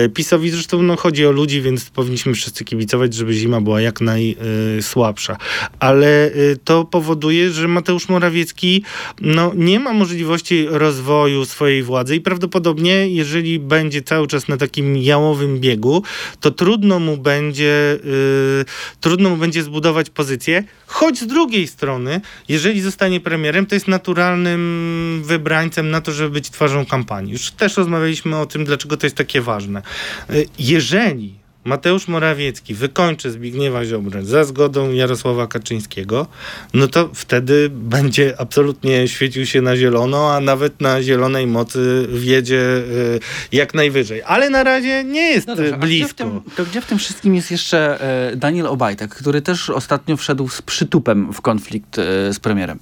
y, 0.05 0.09
PiSowi. 0.09 0.49
Zresztą 0.49 0.81
no, 0.81 0.95
chodzi 0.95 1.25
o 1.25 1.31
ludzi, 1.31 1.61
więc 1.61 1.89
powinniśmy 1.89 2.33
wszyscy 2.33 2.65
kibicować, 2.65 3.13
żeby 3.13 3.33
zima 3.33 3.61
była 3.61 3.81
jak 3.81 4.01
najsłabsza. 4.01 5.37
Ale 5.79 6.27
y, 6.27 6.57
to 6.63 6.85
powoduje, 6.85 7.51
że 7.57 7.67
Mateusz 7.67 8.09
Morawiecki 8.09 8.83
no, 9.21 9.51
nie 9.55 9.79
ma 9.79 9.93
możliwości 9.93 10.67
rozwoju 10.69 11.45
swojej 11.45 11.83
władzy 11.83 12.15
i 12.15 12.21
prawdopodobnie, 12.21 13.09
jeżeli 13.09 13.59
będzie 13.59 14.01
cały 14.01 14.27
czas 14.27 14.47
na 14.47 14.57
takim 14.57 14.97
jałowym 14.97 15.59
biegu, 15.59 16.03
to 16.39 16.51
trudno 16.51 16.99
mu 16.99 17.17
będzie, 17.17 17.99
y, 18.05 18.65
trudno 19.01 19.29
mu 19.29 19.37
będzie 19.37 19.63
zbudować 19.63 20.09
pozycję, 20.09 20.63
choć 20.87 21.19
z 21.19 21.27
drugiej 21.27 21.67
strony, 21.67 22.21
jeżeli 22.49 22.81
zostanie 22.81 23.19
premierem, 23.19 23.65
to 23.65 23.75
jest 23.75 23.87
naturalnym 23.87 25.21
wybrańcem 25.25 25.89
na 25.89 26.01
to, 26.01 26.11
żeby 26.11 26.29
być 26.29 26.49
twarzą 26.49 26.85
kampanii. 26.85 27.33
Już 27.33 27.51
też 27.51 27.77
rozmawialiśmy 27.77 28.37
o 28.37 28.45
tym, 28.45 28.65
dlaczego 28.65 28.97
to 28.97 29.05
jest 29.05 29.15
takie 29.15 29.41
ważne. 29.41 29.81
Y, 30.29 30.45
Jeżeli 30.59 31.46
Mateusz 31.67 32.07
Morawiecki 32.07 32.73
wykończy 32.73 33.31
Zbigniewa 33.31 33.85
Ziobrę 33.85 34.25
za 34.25 34.43
zgodą 34.43 34.91
Jarosława 34.91 35.47
Kaczyńskiego, 35.47 36.27
no 36.73 36.87
to 36.87 37.09
wtedy 37.13 37.69
będzie 37.71 38.41
absolutnie 38.41 39.07
świecił 39.07 39.45
się 39.45 39.61
na 39.61 39.77
zielono, 39.77 40.33
a 40.33 40.39
nawet 40.39 40.81
na 40.81 41.03
zielonej 41.03 41.47
mocy 41.47 42.07
wiedzie 42.13 42.61
y, 42.61 43.19
jak 43.51 43.73
najwyżej. 43.73 44.21
Ale 44.25 44.49
na 44.49 44.63
razie 44.63 45.03
nie 45.03 45.21
jest 45.21 45.47
No 45.47 45.55
dobrze, 45.55 45.73
a 45.73 45.77
Gdzie 45.77 45.87
blisko. 45.87 46.13
tym, 46.15 46.41
to 46.55 46.65
gdzie 46.65 46.81
w 46.81 46.85
tym 46.85 46.97
wszystkim 46.97 47.35
jest 47.35 47.51
jeszcze 47.51 48.01
e, 48.31 48.35
Daniel 48.35 48.67
Obajtek, 48.67 49.15
który 49.15 49.41
też 49.41 49.69
ostatnio 49.69 50.17
wszedł 50.17 50.49
z 50.49 50.61
przytupem 50.61 51.33
w 51.33 51.41
konflikt 51.41 51.99
e, 51.99 52.33
z 52.33 52.39
premierem? 52.39 52.79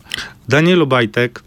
Daniel 0.49 0.81
Obajtek. 0.81 1.43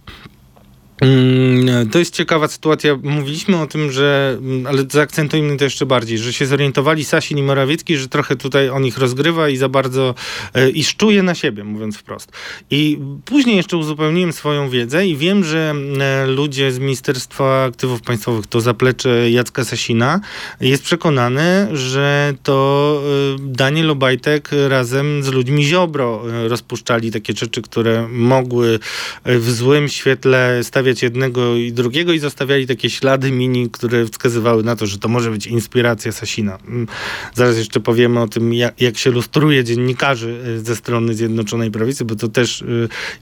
Mm, 1.00 1.88
To 1.90 1.98
jest 1.98 2.14
ciekawa 2.14 2.48
sytuacja. 2.48 2.98
Mówiliśmy 3.02 3.60
o 3.60 3.66
tym, 3.66 3.92
że, 3.92 4.36
mm, 4.38 4.66
ale 4.66 4.82
zaakcentujmy 4.90 5.56
to 5.56 5.64
jeszcze 5.64 5.86
bardziej, 5.86 6.18
że 6.18 6.32
się 6.32 6.46
zorientowali 6.46 7.04
Sasin 7.04 7.38
i 7.38 7.42
Morawiecki, 7.42 7.96
że 7.96 8.08
trochę 8.08 8.36
tutaj 8.36 8.68
on 8.68 8.84
ich 8.86 8.98
rozgrywa 8.98 9.48
i 9.48 9.56
za 9.56 9.68
bardzo 9.68 10.14
e, 10.54 10.70
i 10.70 10.84
szczuje 10.84 11.22
na 11.22 11.34
siebie, 11.34 11.64
mówiąc 11.64 11.96
wprost. 11.96 12.32
I 12.70 12.98
później 13.24 13.56
jeszcze 13.56 13.76
uzupełniłem 13.76 14.32
swoją 14.32 14.70
wiedzę 14.70 15.06
i 15.06 15.16
wiem, 15.16 15.44
że 15.44 15.74
e, 16.00 16.26
ludzie 16.26 16.72
z 16.72 16.78
Ministerstwa 16.78 17.64
Aktywów 17.64 18.02
Państwowych, 18.02 18.46
to 18.46 18.60
zaplecze 18.60 19.30
Jacka 19.30 19.64
Sasina, 19.64 20.20
jest 20.60 20.82
przekonany, 20.82 21.68
że 21.72 22.34
to 22.42 23.00
e, 23.34 23.36
Daniel 23.40 23.90
Obajtek 23.90 24.50
razem 24.68 25.22
z 25.22 25.28
ludźmi 25.28 25.64
Ziobro 25.64 26.24
e, 26.44 26.48
rozpuszczali 26.48 27.12
takie 27.12 27.32
rzeczy, 27.32 27.62
które 27.62 28.08
mogły 28.08 28.78
e, 29.24 29.38
w 29.38 29.50
złym 29.50 29.88
świetle 29.88 30.64
stawiać 30.64 30.87
jednego 31.02 31.56
i 31.56 31.72
drugiego 31.72 32.12
i 32.12 32.18
zostawiali 32.18 32.66
takie 32.66 32.90
ślady 32.90 33.32
mini, 33.32 33.70
które 33.70 34.06
wskazywały 34.06 34.62
na 34.62 34.76
to, 34.76 34.86
że 34.86 34.98
to 34.98 35.08
może 35.08 35.30
być 35.30 35.46
inspiracja 35.46 36.12
Sasina. 36.12 36.58
Mm, 36.68 36.86
Zaraz 37.34 37.56
jeszcze 37.56 37.80
powiemy 37.80 38.20
o 38.20 38.28
tym, 38.28 38.54
jak, 38.54 38.80
jak 38.80 38.98
się 38.98 39.10
lustruje 39.10 39.64
dziennikarzy 39.64 40.40
e, 40.56 40.58
ze 40.58 40.76
strony 40.76 41.14
Zjednoczonej 41.14 41.70
Prawicy, 41.70 42.04
bo 42.04 42.14
to 42.14 42.28
też 42.28 42.62
e, 42.62 42.64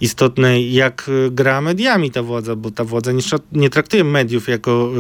istotne, 0.01 0.63
jak 0.63 1.11
e, 1.27 1.31
gra 1.31 1.61
mediami 1.61 2.11
ta 2.11 2.23
władza, 2.23 2.57
bo 2.57 2.71
ta 2.71 2.85
władza 2.85 3.13
nie, 3.13 3.23
nie 3.53 3.71
traktuje 3.71 4.05
mediów 4.05 4.49
jako 4.49 4.93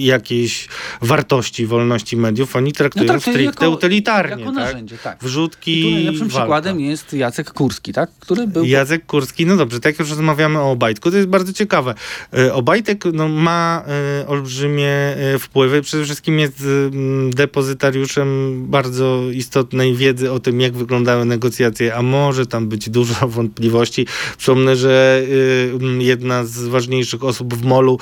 jakiejś 0.00 0.68
wartości 1.02 1.66
wolności 1.66 2.16
mediów, 2.16 2.56
oni 2.56 2.72
traktują 2.72 3.06
traktuję 3.06 3.36
stricte 3.36 3.64
jako- 3.64 3.76
utylitarnie. 3.76 4.30
Jako 4.44 4.54
tak? 4.54 4.64
narzędzie, 4.64 4.98
tak. 4.98 5.18
Wrzutki, 5.24 5.80
I 5.80 5.82
tu 5.82 5.90
najlepszym 5.90 6.28
walka. 6.28 6.40
przykładem 6.40 6.80
jest 6.80 7.12
Jacek 7.12 7.50
Kurski, 7.52 7.92
tak? 7.92 8.10
który 8.20 8.46
był 8.46 8.64
Jacek 8.64 9.06
Kurski, 9.06 9.46
no 9.46 9.56
dobrze, 9.56 9.80
tak 9.80 9.92
jak 9.92 9.98
już 10.00 10.10
rozmawiamy 10.10 10.58
o 10.58 10.70
Obajtku, 10.70 11.10
to 11.10 11.16
jest 11.16 11.28
bardzo 11.28 11.52
ciekawe. 11.52 11.94
E, 12.32 12.54
Obajtek 12.54 13.04
no, 13.12 13.28
ma 13.28 13.84
e, 14.22 14.26
olbrzymie 14.26 14.90
e, 14.90 15.38
wpływy, 15.38 15.82
przede 15.82 16.04
wszystkim 16.04 16.38
jest 16.38 16.60
mm, 16.60 17.30
depozytariuszem 17.30 18.54
bardzo 18.66 19.22
istotnej 19.32 19.96
wiedzy 19.96 20.32
o 20.32 20.40
tym, 20.40 20.60
jak 20.60 20.76
wyglądały 20.76 21.24
negocjacje, 21.24 21.94
a 21.94 22.02
może 22.02 22.46
tam 22.46 22.68
być 22.68 22.90
dużo 22.90 23.28
wątpliwości. 23.36 24.06
Przypomnę, 24.38 24.76
że 24.76 25.22
e, 25.72 25.74
mm, 25.74 26.00
jedna 26.00 26.44
z 26.44 26.58
ważniejszych 26.58 27.24
osób 27.24 27.54
w 27.54 27.64
Molu 27.64 27.98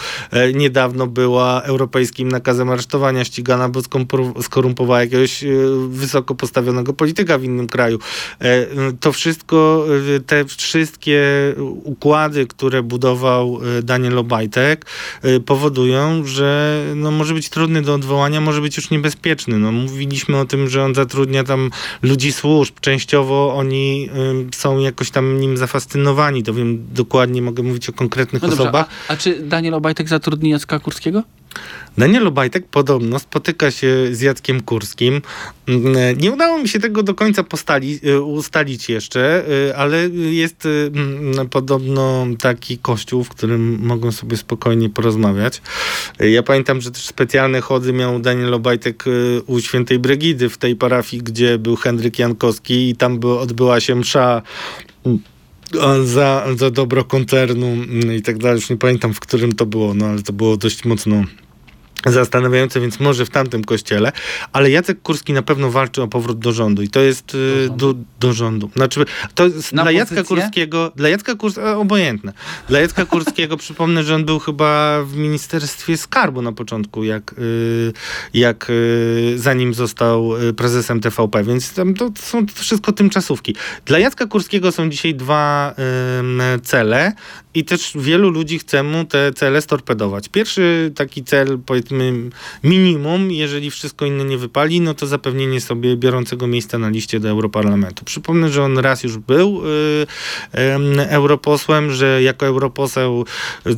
niedawno 0.55 1.07
była 1.07 1.63
europejskim 1.63 2.29
nakazem 2.29 2.71
aresztowania 2.71 3.25
ścigana, 3.25 3.69
bo 3.69 3.81
skorumpowała 4.43 5.01
jakiegoś 5.01 5.45
e, 5.45 5.49
wysoko 5.89 6.35
postawionego 6.35 6.93
polityka 6.93 7.39
w 7.39 7.45
innym 7.45 7.67
kraju. 7.67 7.99
To 9.01 9.13
wszystko, 9.13 9.87
e, 10.17 10.21
te 10.21 10.45
wszystkie 10.45 11.23
układy, 11.85 12.47
które 12.47 12.83
budował 12.83 13.61
Daniel 13.83 14.02
Daniel 14.03 14.19
Obajtek, 14.19 14.87
y, 15.25 15.41
powodują, 15.41 16.25
że 16.27 16.81
no, 16.97 17.11
może 17.11 17.35
być 17.35 17.49
trudny 17.49 17.83
do 17.83 17.95
odwołania, 17.95 18.41
może 18.41 18.61
być 18.61 18.77
już 18.77 18.91
niebezpieczny. 18.91 19.59
No, 19.59 19.73
mówiliśmy 19.73 20.39
o 20.39 20.45
tym, 20.45 20.69
że 20.69 20.85
on 20.85 20.95
zatrudnia 20.95 21.45
tam 21.45 21.71
ludzi 22.03 22.33
służb. 22.33 22.75
Częściowo 22.81 23.55
oni 23.57 24.09
y, 24.53 24.57
są 24.57 24.79
jakoś 24.81 25.11
tam 25.11 25.41
nim 25.41 25.57
zafascynowani. 25.57 26.43
To 26.43 26.55
wiem 26.55 26.87
dokładnie, 26.95 27.43
mogę 27.43 27.63
mówić 27.63 27.89
o 27.89 27.93
konkretnych 27.93 28.43
No 28.43 28.49
dobrze, 28.49 28.63
osobach. 28.63 28.87
a, 29.09 29.13
a 29.13 29.17
czy 29.17 29.41
Daniel 29.41 29.75
Obajtek 29.75 30.09
zatrudni 30.09 30.51
Jacka 30.51 30.79
Kurskiego? 30.79 31.23
Daniel 31.99 32.27
Obajtek 32.27 32.67
podobno 32.67 33.19
spotyka 33.19 33.71
się 33.71 34.09
z 34.13 34.21
Jackiem 34.21 34.61
Kurskim. 34.61 35.23
Mm, 35.69 36.19
Nie 36.19 36.33
udało 36.33 36.59
mi 36.59 36.69
się 36.69 36.81
tego 36.81 37.03
do 37.03 37.15
końca 37.15 37.43
postali, 37.43 38.01
y, 38.05 38.23
ustalić 38.23 38.89
jeszcze, 38.89 39.45
y, 39.71 39.77
ale 39.77 40.09
jest 40.31 40.67
y, 40.67 40.91
mm, 40.95 41.49
podobno 41.49 42.27
taki 42.41 42.79
kościół, 42.79 43.25
w 43.25 43.29
którym 43.29 43.79
mogą 43.83 44.13
sobie 44.13 44.37
spokojnie 44.37 44.91
porozmawiać. 44.91 45.63
Ja 46.21 46.43
pamiętam, 46.43 46.81
że 46.81 46.91
też 46.91 47.03
specjalne 47.07 47.61
chody 47.61 47.93
miał 47.93 48.19
Daniel 48.19 48.55
Obajtek 48.55 49.05
u 49.47 49.61
świętej 49.61 49.99
Bregidy 49.99 50.49
w 50.49 50.59
tej 50.59 50.77
parafii, 50.77 51.23
gdzie 51.23 51.59
był 51.59 51.77
Henryk 51.77 52.19
Jankowski 52.19 52.89
i 52.89 52.97
tam 52.97 53.19
by, 53.19 53.39
odbyła 53.39 53.81
się 53.81 53.95
msza 53.95 54.43
mm, 55.07 55.19
za, 56.05 56.47
za 56.57 56.71
dobro 56.71 57.05
koncernu 57.05 57.77
i 58.17 58.23
tak 58.23 58.39
dalej. 58.39 58.57
Już 58.57 58.71
nie 58.71 58.77
pamiętam, 58.77 59.15
w 59.15 59.21
którym 59.21 59.53
to 59.53 59.67
było, 59.67 59.95
no 59.95 60.07
ale 60.07 60.23
to 60.23 60.33
było 60.33 60.57
dość 60.57 60.85
mocno 60.85 61.25
zastanawiające, 62.07 62.81
więc 62.81 63.01
może 63.01 63.27
w 63.27 63.31
tamtym 63.31 63.65
kościele, 63.65 64.13
ale 64.53 64.71
Jacek 64.71 65.03
Kurski 65.03 65.33
na 65.33 65.43
pewno 65.43 65.71
walczy 65.71 66.03
o 66.03 66.09
powrót 66.09 66.39
do 66.39 66.53
rządu 66.53 66.83
i 66.83 66.89
to 66.89 67.01
jest 67.01 67.35
y, 67.35 67.69
do, 67.77 67.95
do 68.21 68.33
rządu. 68.33 68.71
Znaczy, 68.77 69.05
to 69.35 69.47
jest 69.47 69.73
Na 69.73 69.83
dla 69.83 69.93
Jacka 69.93 70.15
pozycję? 70.15 70.37
Kurskiego, 70.37 70.93
dla 70.97 71.09
Jacka 71.09 71.35
Kurskiego, 71.35 71.81
obojętne. 71.81 72.33
Dla 72.69 72.81
Jacka 72.81 73.05
Kurskiego 73.05 73.57
przypomnę, 73.65 74.05
że 74.05 74.15
on 74.15 74.25
był 74.25 74.39
chyba 74.39 75.03
w 75.05 75.17
Ministerstwie 75.17 75.97
Skarbu 75.97 76.43
na 76.43 76.53
początku, 76.53 77.05
jak, 77.05 77.35
y, 77.39 77.93
jak 78.35 78.71
y, 78.71 79.35
zanim 79.37 79.75
został 79.75 80.31
prezesem 80.57 81.01
TVP, 81.01 81.45
więc 81.45 81.75
tam 81.75 81.95
to 81.95 82.11
są 82.19 82.47
to 82.47 82.53
wszystko 82.55 82.93
tymczasówki. 82.93 83.55
Dla 83.87 83.99
Jacka 83.99 84.27
Kurskiego 84.27 84.73
są 84.73 84.91
dzisiaj 84.91 85.15
dwa 85.15 85.75
cele 86.63 87.13
i 87.55 87.65
też 87.65 87.93
wielu 87.95 88.31
ludzi 88.31 88.59
chce 88.59 88.83
mu 88.83 89.05
te 89.05 89.33
cele 89.33 89.63
storpedować. 89.63 90.29
Pierwszy 90.29 90.93
taki 90.95 91.25
cel, 91.25 91.59
powiedzmy 91.67 91.92
minimum, 92.65 93.31
jeżeli 93.31 93.71
wszystko 93.71 94.07
inne 94.07 94.25
nie 94.25 94.39
wypali, 94.39 94.81
no 94.81 94.95
to 94.95 95.07
zapewnienie 95.07 95.61
sobie 95.61 95.97
biorącego 95.97 96.47
miejsca 96.47 96.79
na 96.79 96.89
liście 96.89 97.21
do 97.21 97.29
Europarlamentu. 97.29 98.05
Przypomnę, 98.05 98.51
że 98.51 98.63
on 98.65 98.79
raz 98.79 99.03
już 99.03 99.19
był 99.19 99.63
y, 99.67 100.07
ym, 100.75 101.01
europosłem, 101.01 101.93
że 101.93 102.23
jako 102.23 102.47
europoseł 102.47 103.25
y, 103.67 103.71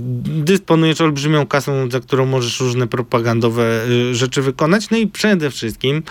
dysponujesz 0.45 1.01
olbrzymią 1.01 1.47
kasą, 1.47 1.91
za 1.91 2.01
którą 2.01 2.27
możesz 2.27 2.61
różne 2.61 2.87
propagandowe 2.87 3.87
y, 3.89 4.15
rzeczy 4.15 4.43
wykonać, 4.43 4.91
no 4.91 4.97
i 4.97 5.07
przede 5.07 5.51
wszystkim 5.51 6.03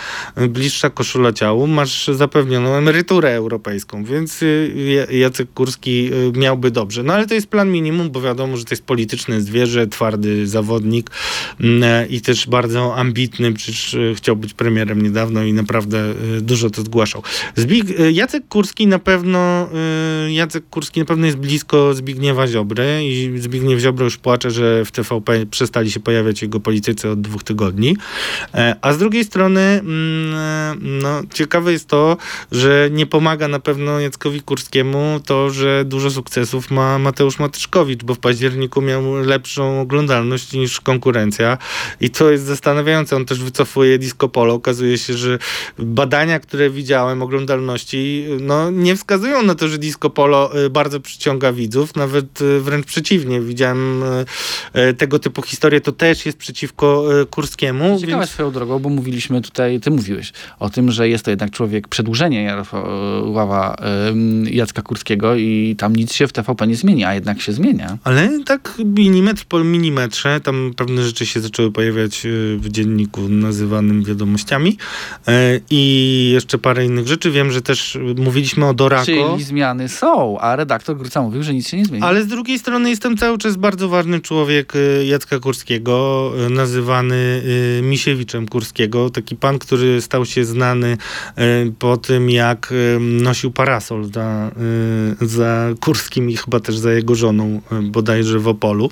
y, 0.42 0.48
bliższa 0.48 0.90
koszula 0.90 1.34
ciału, 1.34 1.68
masz 1.68 2.08
zapewnioną 2.08 2.76
emeryturę 2.76 3.34
europejską, 3.36 4.04
więc 4.04 4.44
y, 4.44 4.74
Ja- 5.12 5.18
Jacek 5.18 5.54
Kurski 5.54 6.10
y, 6.14 6.40
miałby 6.40 6.72
dobrze. 6.72 7.04
No 7.04 7.14
ale 7.14 7.28
to 7.28 7.34
jest 7.34 7.48
plan 7.48 7.72
minimum, 7.72 8.10
bo 8.12 8.22
wiadomo, 8.22 8.58
że 8.58 8.66
to 8.66 8.74
jest 8.74 8.86
polityczne 8.86 9.42
zwierzę, 9.42 9.88
twardy 9.88 10.48
zawodnik 10.48 11.12
mm, 11.60 11.84
i 12.10 12.22
też 12.22 12.48
bardzo 12.48 12.96
ambitny, 12.96 13.54
przecież 13.54 13.94
y, 13.94 14.14
chciał 14.18 14.36
być 14.36 14.54
premierem 14.54 15.02
niedawno 15.02 15.44
i 15.44 15.54
naprawdę 15.54 16.14
y, 16.38 16.42
dużo 16.42 16.70
to 16.70 16.82
zgłaszał. 16.82 17.24
Zbig, 17.56 18.00
y, 18.00 18.12
Jacek 18.12 18.48
Kurski 18.48 18.88
na 18.88 19.00
pewno 19.00 19.70
Jacek 20.30 20.70
Kurski 20.70 21.00
na 21.00 21.06
pewno 21.06 21.26
jest 21.26 21.38
blisko 21.38 21.94
Zbigniewa 21.94 22.48
Ziobry 22.48 23.06
i 23.06 23.40
Zbigniew 23.40 23.80
Ziobro 23.80 24.06
już 24.06 24.18
płacze, 24.18 24.52
że 24.52 24.86
w 24.86 24.92
TVP 24.92 25.46
przestali 25.46 25.92
się 25.92 26.00
pojawiać 26.00 26.42
jego 26.42 26.60
politycy 26.60 27.10
od 27.10 27.22
dwóch 27.22 27.44
tygodni. 27.44 27.98
E, 28.54 28.76
A 28.82 28.94
z 28.94 28.98
drugiej 28.98 29.24
strony 29.24 29.62
mm, 29.62 30.36
e, 30.36 30.76
no, 30.82 31.22
ciekawe 31.34 31.72
jest 31.72 31.88
to, 31.88 32.18
że 32.52 32.90
nie 32.92 33.06
pomaga 33.06 33.48
na 33.48 33.60
pewno 33.60 34.00
Jackowi 34.00 34.42
Kurskiemu 34.42 35.20
to, 35.26 35.50
że 35.50 35.86
dużo 35.86 36.12
sukcesów 36.12 36.72
ma 36.72 37.00
Mateusz 37.00 37.40
Matyczkowicz, 37.40 38.04
bo 38.04 38.16
w 38.16 38.20
październiku 38.20 38.82
miał 38.82 39.16
lepszą 39.16 39.82
oglądalność 39.82 40.54
niż 40.54 40.82
konkurencja 40.82 41.58
i 42.02 42.10
to 42.10 42.32
jest 42.32 42.44
zastanawiające. 42.44 43.16
On 43.16 43.26
też 43.26 43.44
wycofuje 43.44 43.98
Disco 43.98 44.30
Polo. 44.30 44.54
Okazuje 44.54 44.98
się, 44.98 45.14
że 45.14 45.40
badania, 45.80 46.40
które 46.40 46.70
widziałem 46.70 47.22
oglądalności, 47.22 48.26
no, 48.42 48.72
nie 48.72 48.96
wskazują 48.96 49.44
na 49.44 49.56
to, 49.56 49.68
że 49.68 49.78
Disco 49.78 50.10
Polo 50.10 50.66
y, 50.66 50.70
bardzo 50.70 51.00
przyciąga 51.00 51.54
widzów, 51.54 51.96
nawet 51.96 52.42
y, 52.42 52.60
wręcz 52.60 52.86
przeciwnie. 52.86 53.42
Widziałem 53.42 54.04
y, 54.76 54.94
tego 54.94 55.20
typu 55.20 55.42
historie, 55.42 55.82
to 55.82 55.92
też 55.92 56.26
jest 56.26 56.38
przeciwko 56.38 57.06
Kurskiemu. 57.30 58.00
Ciekawe 58.00 58.18
więc- 58.18 58.32
swoją 58.32 58.52
drogą, 58.52 58.80
bo 58.80 58.90
mówiliśmy 58.90 59.42
tutaj, 59.42 59.80
ty 59.80 59.92
mówiłeś 59.92 60.34
o 60.60 60.70
tym, 60.70 60.92
że 60.92 61.10
jest 61.10 61.26
to 61.26 61.32
jednak 61.32 61.52
człowiek 61.52 61.88
przedłużenie 61.88 62.44
Jarosława 62.44 63.76
Jacka 64.46 64.82
Kurskiego 64.82 65.36
i 65.36 65.76
tam 65.78 65.96
nic 65.96 66.14
się 66.14 66.28
w 66.28 66.34
TVP 66.34 66.68
nie 66.68 66.76
zmieni, 66.76 67.04
a 67.04 67.14
jednak 67.14 67.42
się 67.42 67.54
zmienia. 67.54 67.98
Ale 68.04 68.40
tak 68.46 68.74
milimetr 68.86 69.46
po 69.46 69.64
milimetrze, 69.64 70.40
tam 70.40 70.72
pewne 70.76 71.04
rzeczy 71.04 71.26
się 71.26 71.40
zaczęły 71.40 71.72
pojawiać 71.74 72.26
y, 72.26 72.58
w 72.58 72.70
dzienniku 72.70 73.30
nazywanym 73.30 74.04
wiadomościami 74.04 74.78
E, 75.28 75.60
i 75.70 76.30
jeszcze 76.34 76.58
parę 76.58 76.86
innych 76.86 77.08
rzeczy. 77.08 77.32
Wiem, 77.32 77.52
że 77.52 77.62
też 77.62 77.98
mówiliśmy 78.18 78.68
o 78.68 78.74
Dorako. 78.74 79.06
Czyli 79.06 79.44
zmiany 79.44 79.90
są, 79.90 80.40
a 80.40 80.56
redaktor 80.56 80.98
Gruca 80.98 81.22
mówił, 81.22 81.44
że 81.44 81.54
nic 81.54 81.68
się 81.68 81.78
nie 81.78 81.86
zmieni. 81.86 82.04
Ale 82.04 82.24
z 82.24 82.28
drugiej 82.28 82.60
strony 82.60 82.90
jestem 82.90 83.18
cały 83.18 83.38
czas 83.38 83.56
bardzo 83.56 83.90
ważny 83.90 84.20
człowiek 84.20 84.76
y, 84.76 85.06
Jacka 85.06 85.40
Kurskiego, 85.40 86.32
nazywany 86.50 87.44
Misiewiczem 87.82 88.48
Kurskiego. 88.48 89.10
Taki 89.10 89.36
pan, 89.36 89.60
który 89.60 90.02
stał 90.02 90.26
się 90.26 90.46
znany 90.46 90.98
po 91.80 91.98
tym, 91.98 92.30
jak 92.30 92.74
nosił 93.00 93.52
parasol 93.52 94.06
za, 94.14 94.52
za 95.22 95.70
Kurskim 95.80 96.30
i 96.30 96.38
chyba 96.38 96.60
też 96.60 96.78
za 96.78 96.94
jego 96.94 97.16
żoną, 97.16 97.62
bodajże 97.82 98.40
w 98.40 98.48
Opolu. 98.48 98.90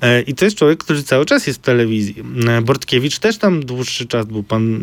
E, 0.00 0.22
I 0.22 0.34
to 0.34 0.44
jest 0.44 0.56
człowiek, 0.56 0.84
który 0.84 1.02
cały 1.02 1.26
czas 1.26 1.46
jest 1.46 1.58
w 1.58 1.62
telewizji. 1.62 2.21
Bortkiewicz. 2.62 3.18
Też 3.18 3.38
tam 3.38 3.64
dłuższy 3.64 4.06
czas 4.06 4.26
był 4.26 4.42
pan, 4.42 4.82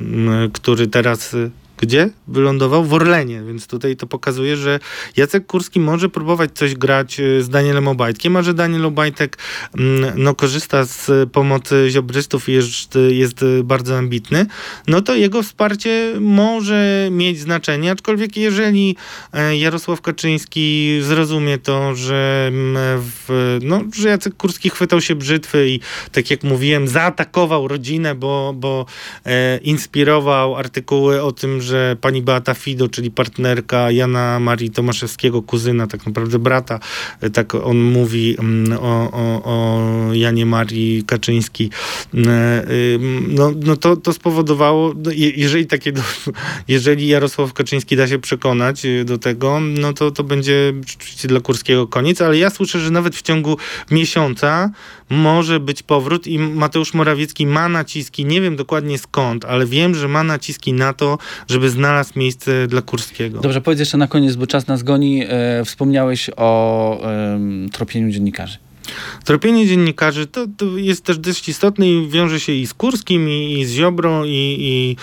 który 0.53 0.87
teraz... 0.87 1.35
gdzie 1.81 2.09
wylądował? 2.27 2.83
W 2.83 2.93
Orlenie, 2.93 3.41
więc 3.47 3.67
tutaj 3.67 3.95
to 3.95 4.07
pokazuje, 4.07 4.57
że 4.57 4.79
Jacek 5.17 5.45
Kurski 5.45 5.79
może 5.79 6.09
próbować 6.09 6.51
coś 6.53 6.75
grać 6.75 7.19
y, 7.19 7.43
z 7.43 7.49
Danielem 7.49 7.87
Obajtkiem, 7.87 8.35
a 8.35 8.41
że 8.43 8.53
Daniel 8.53 8.85
Obajtek 8.85 9.37
mm, 9.77 10.23
no, 10.23 10.35
korzysta 10.35 10.85
z 10.85 11.29
pomocy 11.31 11.87
ziobrystów 11.89 12.49
i 12.49 12.53
jest, 12.53 12.97
jest 13.09 13.45
bardzo 13.63 13.97
ambitny, 13.97 14.45
no 14.87 15.01
to 15.01 15.15
jego 15.15 15.43
wsparcie 15.43 16.13
może 16.19 17.07
mieć 17.11 17.39
znaczenie, 17.39 17.91
aczkolwiek 17.91 18.37
jeżeli 18.37 18.95
e, 19.33 19.57
Jarosław 19.57 20.01
Kaczyński 20.01 20.99
zrozumie 21.01 21.57
to, 21.57 21.95
że, 21.95 22.45
mm, 22.47 22.77
w, 23.01 23.57
no, 23.63 23.83
że 23.95 24.09
Jacek 24.09 24.33
Kurski 24.37 24.69
chwytał 24.69 25.01
się 25.01 25.15
brzytwy 25.15 25.69
i 25.69 25.79
tak 26.11 26.31
jak 26.31 26.43
mówiłem, 26.43 26.87
zaatakował 26.87 27.67
rodzinę, 27.67 28.15
bo, 28.15 28.53
bo 28.55 28.85
e, 29.25 29.57
inspirował 29.57 30.55
artykuły 30.55 31.21
o 31.21 31.31
tym, 31.31 31.61
że 31.61 31.68
pani 32.01 32.21
Beata 32.21 32.53
Fido, 32.53 32.87
czyli 32.89 33.11
partnerka 33.11 33.91
Jana 33.91 34.39
Marii 34.39 34.69
Tomaszewskiego, 34.71 35.41
kuzyna, 35.41 35.87
tak 35.87 36.05
naprawdę 36.05 36.39
brata, 36.39 36.79
tak 37.33 37.55
on 37.55 37.77
mówi 37.77 38.35
mm, 38.39 38.77
o, 38.81 39.11
o, 39.11 39.43
o 39.43 40.13
Janie 40.13 40.45
Marii 40.45 41.03
Kaczyński, 41.03 41.69
e, 42.13 42.65
ym, 42.95 43.25
no, 43.35 43.51
no 43.65 43.75
to, 43.75 43.95
to 43.95 44.13
spowodowało, 44.13 44.93
no, 45.03 45.11
je- 45.11 45.29
jeżeli 45.29 45.67
takie, 45.67 45.93
jeżeli 46.67 47.07
Jarosław 47.07 47.53
Kaczyński 47.53 47.95
da 47.95 48.07
się 48.07 48.19
przekonać 48.19 48.85
y, 48.85 49.05
do 49.05 49.17
tego, 49.17 49.59
no 49.59 49.93
to, 49.93 50.11
to 50.11 50.23
będzie 50.23 50.73
dla 51.23 51.39
Kurskiego 51.39 51.87
koniec, 51.87 52.21
ale 52.21 52.37
ja 52.37 52.49
słyszę, 52.49 52.79
że 52.79 52.91
nawet 52.91 53.15
w 53.15 53.21
ciągu 53.21 53.57
miesiąca 53.91 54.69
może 55.09 55.59
być 55.59 55.83
powrót 55.83 56.27
i 56.27 56.39
Mateusz 56.39 56.93
Morawiecki 56.93 57.47
ma 57.47 57.69
naciski, 57.69 58.25
nie 58.25 58.41
wiem 58.41 58.55
dokładnie 58.55 58.97
skąd, 58.97 59.45
ale 59.45 59.65
wiem, 59.65 59.95
że 59.95 60.07
ma 60.07 60.23
naciski 60.23 60.73
na 60.73 60.93
to, 60.93 61.17
żeby 61.47 61.69
znalazł 61.69 62.19
miejsce 62.19 62.67
dla 62.67 62.81
Kurskiego. 62.81 63.41
Dobrze, 63.41 63.61
powiedz 63.61 63.79
jeszcze 63.79 63.97
na 63.97 64.07
koniec, 64.07 64.35
bo 64.35 64.47
czas 64.47 64.67
nas 64.67 64.83
goni. 64.83 65.23
E, 65.29 65.65
wspomniałeś 65.65 66.29
o 66.37 67.01
em, 67.03 67.69
tropieniu 67.69 68.11
dziennikarzy. 68.11 68.57
Tropienie 69.25 69.67
dziennikarzy 69.67 70.27
to, 70.27 70.45
to 70.57 70.65
jest 70.77 71.03
też 71.03 71.17
dość 71.17 71.49
istotne 71.49 71.89
i 71.89 72.07
wiąże 72.07 72.39
się 72.39 72.53
i 72.53 72.67
z 72.67 72.73
Kurskim, 72.73 73.29
i, 73.29 73.59
i 73.59 73.65
z 73.65 73.71
Ziobrą, 73.71 74.23
i, 74.23 74.57
i 74.59 74.95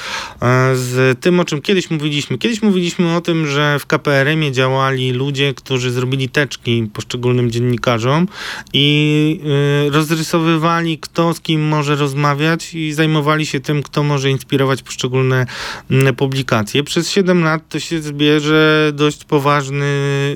e, 0.42 0.76
z 0.76 1.20
tym, 1.20 1.40
o 1.40 1.44
czym 1.44 1.62
kiedyś 1.62 1.90
mówiliśmy. 1.90 2.38
Kiedyś 2.38 2.62
mówiliśmy 2.62 3.16
o 3.16 3.20
tym, 3.20 3.46
że 3.46 3.78
w 3.78 3.86
KPRM-ie 3.86 4.52
działali 4.52 5.12
ludzie, 5.12 5.54
którzy 5.54 5.90
zrobili 5.90 6.28
teczki 6.28 6.88
poszczególnym 6.92 7.50
dziennikarzom 7.50 8.28
i 8.72 9.40
e, 9.86 9.90
rozrysowywali, 9.90 10.98
kto 10.98 11.34
z 11.34 11.40
kim 11.40 11.68
może 11.68 11.96
rozmawiać 11.96 12.74
i 12.74 12.92
zajmowali 12.92 13.46
się 13.46 13.60
tym, 13.60 13.82
kto 13.82 14.02
może 14.02 14.30
inspirować 14.30 14.82
poszczególne 14.82 15.46
m, 15.90 16.14
publikacje. 16.16 16.82
Przez 16.82 17.10
7 17.10 17.44
lat 17.44 17.68
to 17.68 17.80
się 17.80 18.02
zbierze 18.02 18.90
dość 18.94 19.24
poważny 19.24 19.86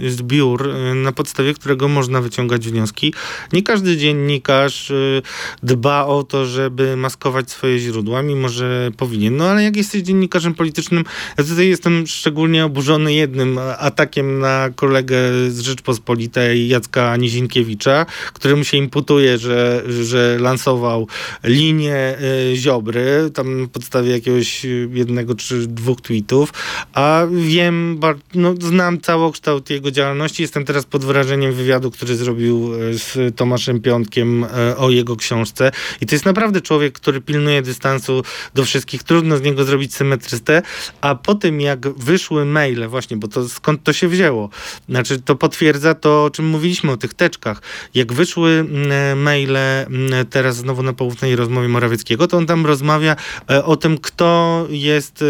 zbiór, 0.09 0.71
e, 0.71 0.95
na 0.95 1.13
podstawie 1.13 1.55
którego 1.55 1.89
można 1.89 2.21
wyciągać 2.21 2.69
wnioski 2.69 3.15
Nie 3.53 3.63
każdy 3.63 3.97
dziennikarz 3.97 4.91
y, 4.91 5.23
dba 5.63 6.07
o 6.07 6.23
to, 6.23 6.47
żeby 6.47 6.97
maskować 6.97 7.51
swoje 7.51 7.79
źródła, 7.79 8.23
mimo 8.23 8.49
że 8.49 8.91
powinien. 8.97 9.37
No 9.37 9.45
ale 9.45 9.63
jak 9.63 9.77
jesteś 9.77 10.03
dziennikarzem 10.03 10.55
politycznym, 10.55 11.05
ja 11.39 11.45
tutaj 11.45 11.69
jestem 11.69 12.07
szczególnie 12.07 12.65
oburzony 12.65 13.15
jednym 13.15 13.59
atakiem 13.79 14.39
na 14.39 14.71
kolegę 14.75 15.17
z 15.49 15.61
Rzeczpospolitej, 15.61 16.69
Jacka 16.69 17.17
Nizinkiewicza, 17.17 18.07
któremu 18.33 18.65
się 18.65 18.77
imputuje, 18.77 19.39
że, 19.39 19.83
że 20.03 20.37
lansował 20.41 21.09
linię 21.45 22.17
y, 22.53 22.57
Ziobry, 22.57 23.31
tam 23.35 23.61
na 23.63 23.69
podstawie 23.69 24.11
jakiegoś 24.11 24.67
jednego 24.93 25.35
czy 25.35 25.67
dwóch 25.67 26.01
tweetów, 26.01 26.53
a 26.93 27.27
wiem, 27.33 28.01
no, 28.35 28.55
znam 28.61 29.01
całokształt 29.01 29.71
jego 29.71 29.91
działalności, 29.91 30.43
jestem 30.43 30.65
teraz 30.65 30.85
pod 30.85 31.05
wrażeniem 31.05 31.53
wywiadu, 31.53 31.91
który 31.91 32.17
zrobił 32.17 32.71
z 32.93 33.20
Tomaszem 33.37 33.81
Piątkiem 33.81 34.45
e, 34.45 34.77
o 34.77 34.91
jego 34.91 35.17
książce. 35.17 35.73
I 36.01 36.07
to 36.07 36.15
jest 36.15 36.25
naprawdę 36.25 36.61
człowiek, 36.61 36.93
który 36.93 37.21
pilnuje 37.21 37.63
dystansu 37.63 38.23
do 38.55 38.65
wszystkich, 38.65 39.03
trudno 39.03 39.37
z 39.37 39.43
niego 39.43 39.65
zrobić 39.65 39.95
symetrystę, 39.95 40.63
a 41.01 41.15
po 41.15 41.35
tym 41.35 41.61
jak 41.61 41.89
wyszły 41.89 42.45
maile 42.45 42.89
właśnie, 42.89 43.17
bo 43.17 43.29
to 43.29 43.49
skąd 43.49 43.83
to 43.83 43.93
się 43.93 44.09
wzięło, 44.09 44.51
znaczy 44.89 45.21
to 45.21 45.37
potwierdza 45.37 45.95
to, 45.95 46.25
o 46.25 46.31
czym 46.31 46.47
mówiliśmy 46.47 46.93
o 46.93 46.97
tych 46.97 47.15
teczkach, 47.15 47.63
jak 47.95 48.13
wyszły 48.13 48.51
mm, 48.51 49.23
maile 49.23 49.57
mm, 49.57 50.27
teraz 50.27 50.57
znowu 50.57 50.83
na 50.83 50.93
poufnej 50.93 51.37
rozmowie 51.37 51.69
Morawieckiego, 51.69 52.27
to 52.27 52.37
on 52.37 52.47
tam 52.47 52.67
rozmawia 52.67 53.17
e, 53.51 53.65
o 53.65 53.77
tym, 53.77 53.99
kto 53.99 54.67
jest 54.71 55.23
e, 55.23 55.27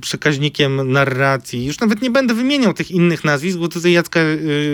przekaźnikiem 0.00 0.92
narracji. 0.92 1.64
Już 1.64 1.80
nawet 1.80 2.02
nie 2.02 2.10
będę 2.10 2.34
wymieniał 2.34 2.74
tych 2.74 2.90
innych 2.90 3.24
nazwisk, 3.24 3.58
bo 3.58 3.68
tutaj 3.68 3.92
Jacka 3.92 4.20
e, 4.20 4.26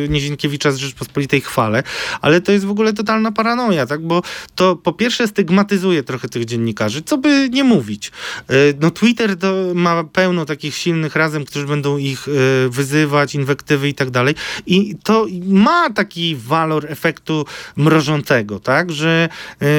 Nizinkiewicza 0.08 0.72
z 0.72 0.76
Rzeczpospolitej 0.76 1.40
chwalę, 1.40 1.82
ale 2.20 2.40
to 2.40 2.49
jest 2.52 2.64
w 2.64 2.70
ogóle 2.70 2.92
totalna 2.92 3.32
paranoja, 3.32 3.86
tak? 3.86 4.00
Bo 4.00 4.22
to 4.54 4.76
po 4.76 4.92
pierwsze 4.92 5.28
stygmatyzuje 5.28 6.02
trochę 6.02 6.28
tych 6.28 6.44
dziennikarzy, 6.44 7.02
co 7.02 7.18
by 7.18 7.48
nie 7.50 7.64
mówić. 7.64 8.12
E, 8.48 8.54
No 8.80 8.90
Twitter 8.90 9.36
to 9.36 9.54
ma 9.74 10.04
pełno 10.04 10.44
takich 10.44 10.74
silnych 10.76 11.16
razem, 11.16 11.44
którzy 11.44 11.66
będą 11.66 11.98
ich 11.98 12.28
e, 12.28 12.68
wyzywać, 12.68 13.34
inwektywy 13.34 13.88
i 13.88 13.94
tak 13.94 14.10
dalej. 14.10 14.34
I 14.66 14.94
to 15.02 15.26
ma 15.46 15.90
taki 15.90 16.36
walor 16.36 16.86
efektu 16.88 17.44
mrożącego, 17.76 18.60
tak? 18.60 18.92
Że 18.92 19.28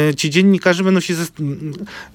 e, 0.10 0.16
ci 0.16 0.30
dziennikarze 0.30 0.84
będą 0.84 1.00
się... 1.00 1.14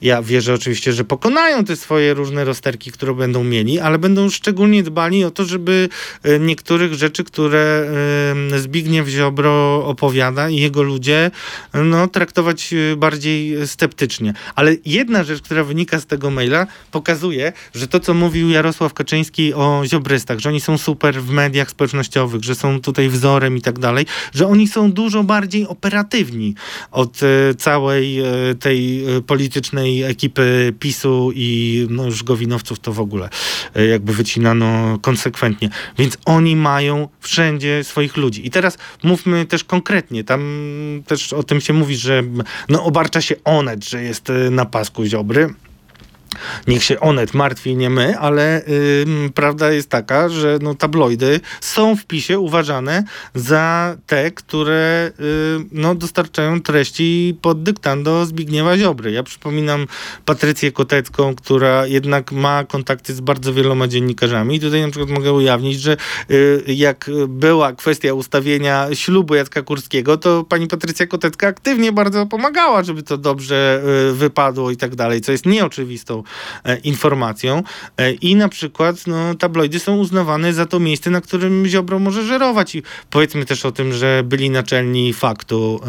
Ja 0.02 0.22
wierzę 0.22 0.54
oczywiście, 0.54 0.92
że 0.92 1.04
pokonają 1.04 1.64
te 1.64 1.76
swoje 1.76 2.14
różne 2.14 2.44
rozterki, 2.44 2.92
które 2.92 3.14
będą 3.14 3.44
mieli, 3.44 3.78
ale 3.78 3.98
będą 3.98 4.30
szczególnie 4.30 4.82
dbali 4.82 5.24
o 5.24 5.30
to, 5.30 5.44
żeby 5.44 5.88
niektórych 6.40 6.94
rzeczy, 6.94 7.24
które 7.24 7.86
Zbigniew 8.58 9.08
Ziobro 9.08 9.86
opowiada 9.86 10.45
i 10.48 10.56
jego 10.56 10.82
ludzie, 10.82 11.30
no, 11.74 12.08
traktować 12.08 12.72
e, 12.72 12.96
bardziej 12.96 13.66
sceptycznie. 13.66 14.34
Ale 14.54 14.76
jedna 14.84 15.24
rzecz, 15.24 15.42
która 15.42 15.64
wynika 15.64 16.00
z 16.00 16.06
tego 16.06 16.30
maila, 16.30 16.66
pokazuje, 16.90 17.52
że 17.74 17.88
to, 17.88 18.00
co 18.00 18.14
mówił 18.14 18.50
Jarosław 18.50 18.94
Kaczyński 18.94 19.54
o 19.54 19.82
ziobrystach, 19.84 20.38
że 20.38 20.48
oni 20.48 20.60
są 20.60 20.78
super 20.78 21.22
w 21.22 21.30
mediach 21.30 21.70
społecznościowych, 21.70 22.44
że 22.44 22.54
są 22.54 22.80
tutaj 22.80 23.08
wzorem 23.08 23.56
i 23.56 23.60
tak 23.60 23.78
dalej, 23.78 24.06
że 24.34 24.46
oni 24.46 24.68
są 24.68 24.92
dużo 24.92 25.24
bardziej 25.24 25.66
operatywni 25.66 26.54
od 26.90 27.20
e, 27.22 27.54
całej 27.54 28.20
e, 28.20 28.24
tej 28.60 29.04
e, 29.16 29.20
politycznej 29.20 30.02
ekipy 30.02 30.74
PiSu 30.80 31.30
i 31.34 31.86
no 31.90 32.04
już 32.04 32.22
Gowinowców 32.22 32.78
to 32.78 32.92
w 32.92 33.00
ogóle 33.00 33.28
jakby 33.90 34.12
wycinano 34.12 34.98
konsekwentnie. 35.02 35.70
Więc 35.98 36.18
oni 36.24 36.56
mają 36.56 37.08
wszędzie 37.20 37.84
swoich 37.84 38.16
ludzi. 38.16 38.46
I 38.46 38.50
teraz 38.50 38.78
mówmy 39.02 39.46
też 39.46 39.64
konkretnie. 39.64 40.24
Tam 40.24 40.35
też 41.06 41.32
o 41.32 41.42
tym 41.42 41.60
się 41.60 41.72
mówi, 41.72 41.96
że 41.96 42.22
no 42.68 42.84
obarcza 42.84 43.20
się 43.20 43.34
Onet, 43.44 43.84
że 43.84 44.02
jest 44.02 44.30
e, 44.30 44.50
na 44.50 44.64
pasku 44.64 45.04
Ziobry. 45.04 45.54
Niech 46.66 46.84
się 46.84 47.00
Onet 47.00 47.34
martwi, 47.34 47.76
nie 47.76 47.90
my, 47.90 48.18
ale 48.18 48.62
ym, 49.02 49.30
prawda 49.34 49.72
jest 49.72 49.88
taka, 49.88 50.28
że 50.28 50.58
no, 50.62 50.74
tabloidy 50.74 51.40
są 51.60 51.96
w 51.96 52.06
PiSie 52.06 52.38
uważane 52.38 53.04
za 53.34 53.96
te, 54.06 54.30
które 54.30 55.10
y, 55.20 55.66
no, 55.72 55.94
dostarczają 55.94 56.60
treści 56.62 57.38
pod 57.42 57.62
dyktando 57.62 58.26
Zbigniewa 58.26 58.78
Ziobry. 58.78 59.12
Ja 59.12 59.22
przypominam 59.22 59.86
Patrycję 60.24 60.72
Kotecką, 60.72 61.34
która 61.34 61.86
jednak 61.86 62.32
ma 62.32 62.64
kontakty 62.64 63.14
z 63.14 63.20
bardzo 63.20 63.52
wieloma 63.52 63.88
dziennikarzami 63.88 64.56
i 64.56 64.60
tutaj 64.60 64.80
na 64.80 64.90
przykład 64.90 65.10
mogę 65.10 65.32
ujawnić, 65.32 65.80
że 65.80 65.96
y, 66.30 66.64
jak 66.66 67.10
była 67.28 67.72
kwestia 67.72 68.14
ustawienia 68.14 68.88
ślubu 68.94 69.34
Jacka 69.34 69.62
Kurskiego, 69.62 70.16
to 70.16 70.44
pani 70.44 70.66
Patrycja 70.66 71.06
Kotecka 71.06 71.48
aktywnie 71.48 71.92
bardzo 71.92 72.26
pomagała, 72.26 72.82
żeby 72.84 73.02
to 73.02 73.18
dobrze 73.18 73.82
y, 74.10 74.12
wypadło 74.12 74.70
i 74.70 74.76
tak 74.76 74.94
dalej, 74.94 75.20
co 75.20 75.32
jest 75.32 75.46
nieoczywistą 75.46 76.22
informacją. 76.84 77.62
E, 77.98 78.12
I 78.12 78.36
na 78.36 78.48
przykład 78.48 79.06
no, 79.06 79.34
tabloidy 79.34 79.78
są 79.78 79.96
uznawane 79.96 80.52
za 80.52 80.66
to 80.66 80.80
miejsce, 80.80 81.10
na 81.10 81.20
którym 81.20 81.66
Ziobro 81.66 81.98
może 81.98 82.24
żerować. 82.24 82.74
I 82.74 82.82
powiedzmy 83.10 83.44
też 83.44 83.64
o 83.64 83.72
tym, 83.72 83.92
że 83.92 84.22
byli 84.24 84.50
naczelni 84.50 85.12
faktu 85.12 85.80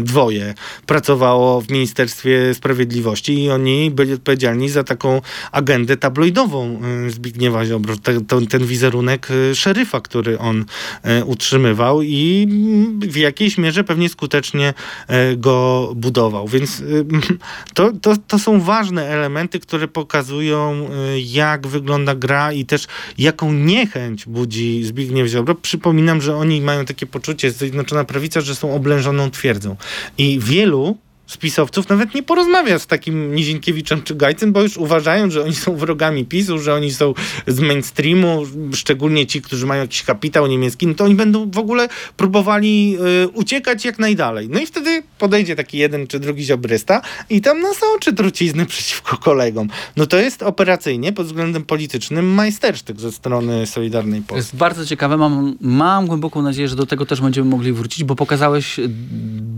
dwoje 0.00 0.54
pracowało 0.86 1.60
w 1.60 1.70
Ministerstwie 1.70 2.54
Sprawiedliwości 2.54 3.42
i 3.42 3.50
oni 3.50 3.90
byli 3.90 4.12
odpowiedzialni 4.12 4.68
za 4.68 4.84
taką 4.84 5.20
agendę 5.52 5.96
tabloidową 5.96 6.80
e, 7.06 7.10
Zbigniewa 7.10 7.66
Ziobro. 7.66 7.96
Te, 7.96 8.20
to, 8.20 8.40
ten 8.40 8.66
wizerunek 8.66 9.28
e, 9.30 9.54
szeryfa, 9.54 10.00
który 10.00 10.38
on 10.38 10.64
e, 11.02 11.24
utrzymywał 11.24 12.02
i 12.02 12.48
mm, 12.50 13.00
w 13.00 13.16
jakiejś 13.16 13.58
mierze 13.58 13.84
pewnie 13.84 14.08
skutecznie 14.08 14.74
e, 15.08 15.36
go 15.36 15.92
budował. 15.96 16.48
Więc 16.48 16.82
to, 17.74 17.92
to, 18.02 18.14
to 18.28 18.38
są 18.38 18.60
ważne 18.60 19.06
elementy, 19.06 19.45
które 19.48 19.88
pokazują, 19.88 20.88
y, 21.14 21.20
jak 21.20 21.66
wygląda 21.66 22.14
gra 22.14 22.52
i 22.52 22.64
też 22.64 22.86
jaką 23.18 23.52
niechęć 23.52 24.26
budzi 24.26 24.84
Zbigniew 24.84 25.28
Ziobro. 25.28 25.54
Przypominam, 25.54 26.22
że 26.22 26.36
oni 26.36 26.60
mają 26.60 26.84
takie 26.84 27.06
poczucie, 27.06 27.50
Zjednoczona 27.50 28.04
Prawica, 28.04 28.40
że 28.40 28.54
są 28.54 28.74
oblężoną 28.74 29.30
twierdzą. 29.30 29.76
I 30.18 30.38
wielu 30.40 30.98
spisowców 31.26 31.88
nawet 31.88 32.14
nie 32.14 32.22
porozmawia 32.22 32.78
z 32.78 32.86
takim 32.86 33.34
Nizinkiewiczem 33.34 34.02
czy 34.02 34.14
Gajcem, 34.14 34.52
bo 34.52 34.62
już 34.62 34.76
uważają, 34.76 35.30
że 35.30 35.44
oni 35.44 35.54
są 35.54 35.76
wrogami 35.76 36.24
PiSu, 36.24 36.58
że 36.58 36.74
oni 36.74 36.92
są 36.92 37.14
z 37.46 37.60
mainstreamu, 37.60 38.46
szczególnie 38.74 39.26
ci, 39.26 39.42
którzy 39.42 39.66
mają 39.66 39.82
jakiś 39.82 40.02
kapitał 40.02 40.46
niemiecki, 40.46 40.86
no 40.86 40.94
to 40.94 41.04
oni 41.04 41.14
będą 41.14 41.50
w 41.50 41.58
ogóle 41.58 41.88
próbowali 42.16 42.96
y, 43.24 43.28
uciekać 43.28 43.84
jak 43.84 43.98
najdalej. 43.98 44.48
No 44.48 44.60
i 44.60 44.66
wtedy 44.66 45.02
podejdzie 45.18 45.56
taki 45.56 45.78
jeden 45.78 46.06
czy 46.06 46.20
drugi 46.20 46.44
ziobrysta 46.44 47.02
i 47.30 47.40
tam 47.40 47.60
nasoczy 47.60 48.12
trucizny 48.12 48.66
przeciwko 48.66 49.16
kolegom. 49.16 49.68
No 49.96 50.06
to 50.06 50.16
jest 50.16 50.42
operacyjnie 50.42 51.12
pod 51.12 51.26
względem 51.26 51.64
politycznym 51.64 52.26
majstersztyk 52.34 53.00
ze 53.00 53.12
strony 53.12 53.66
Solidarnej 53.66 54.20
Polski. 54.20 54.36
jest 54.36 54.56
bardzo 54.56 54.86
ciekawe. 54.86 55.16
Mam, 55.16 55.56
mam 55.60 56.06
głęboką 56.06 56.42
nadzieję, 56.42 56.68
że 56.68 56.76
do 56.76 56.86
tego 56.86 57.06
też 57.06 57.20
będziemy 57.20 57.50
mogli 57.50 57.72
wrócić, 57.72 58.04
bo 58.04 58.14
pokazałeś 58.16 58.80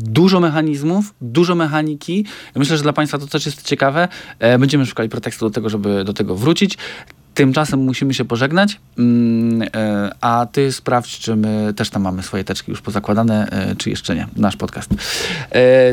dużo 0.01 0.41
mechanizmów, 0.41 1.15
dużo 1.21 1.55
mechaniki. 1.59 2.25
Myślę, 2.55 2.77
że 2.77 2.83
dla 2.83 2.93
Państwa 2.93 3.19
to 3.19 3.27
też 3.27 3.47
jest 3.47 3.63
ciekawe. 3.63 4.09
E, 4.39 4.59
Będziemy 4.59 4.87
szukali 4.87 5.09
pretekstu 5.09 5.47
do 5.47 5.51
tego, 5.51 5.69
żeby 5.69 6.05
do 6.05 6.13
tego 6.13 6.37
wrócić. 6.37 6.79
Tymczasem 7.35 7.81
musimy 7.81 8.15
się 8.15 8.25
pożegnać, 8.25 8.81
mm, 8.99 9.69
e, 9.75 10.11
a 10.21 10.47
ty 10.53 10.73
sprawdź, 10.73 11.19
czy 11.19 11.37
my 11.37 11.75
też 11.77 11.91
tam 11.91 12.03
mamy 12.03 12.23
swoje 12.23 12.45
teczki 12.45 12.71
już 12.71 12.81
pozakładane, 12.81 13.51
e, 13.51 13.77
czy 13.77 13.91
jeszcze 13.91 14.15
nie, 14.15 14.27
nasz 14.37 14.57
podcast. 14.57 14.91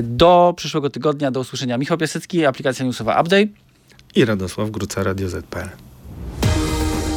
Do 0.04 0.54
przyszłego 0.58 0.90
tygodnia, 0.90 1.32
do 1.32 1.40
usłyszenia. 1.40 1.78
Michał 1.78 1.98
Piasecki, 1.98 2.46
aplikacja 2.46 2.86
newsowa 2.86 3.22
Update. 3.22 3.48
I 4.16 4.26
Radosław 4.26 4.72
Gruca, 4.72 5.04
Radio 5.04 5.30
ZPL. 5.30 5.70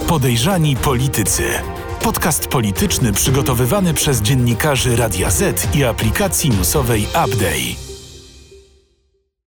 Podejrzani 0.08 0.76
politycy. 0.76 1.42
Podcast 2.02 2.48
polityczny 2.48 3.12
przygotowywany 3.12 3.94
przez 3.94 4.22
dziennikarzy 4.22 4.96
Radia 4.96 5.30
Z 5.30 5.76
i 5.76 5.84
aplikacji 5.84 6.50
newsowej 6.50 7.02
Update. 7.04 7.87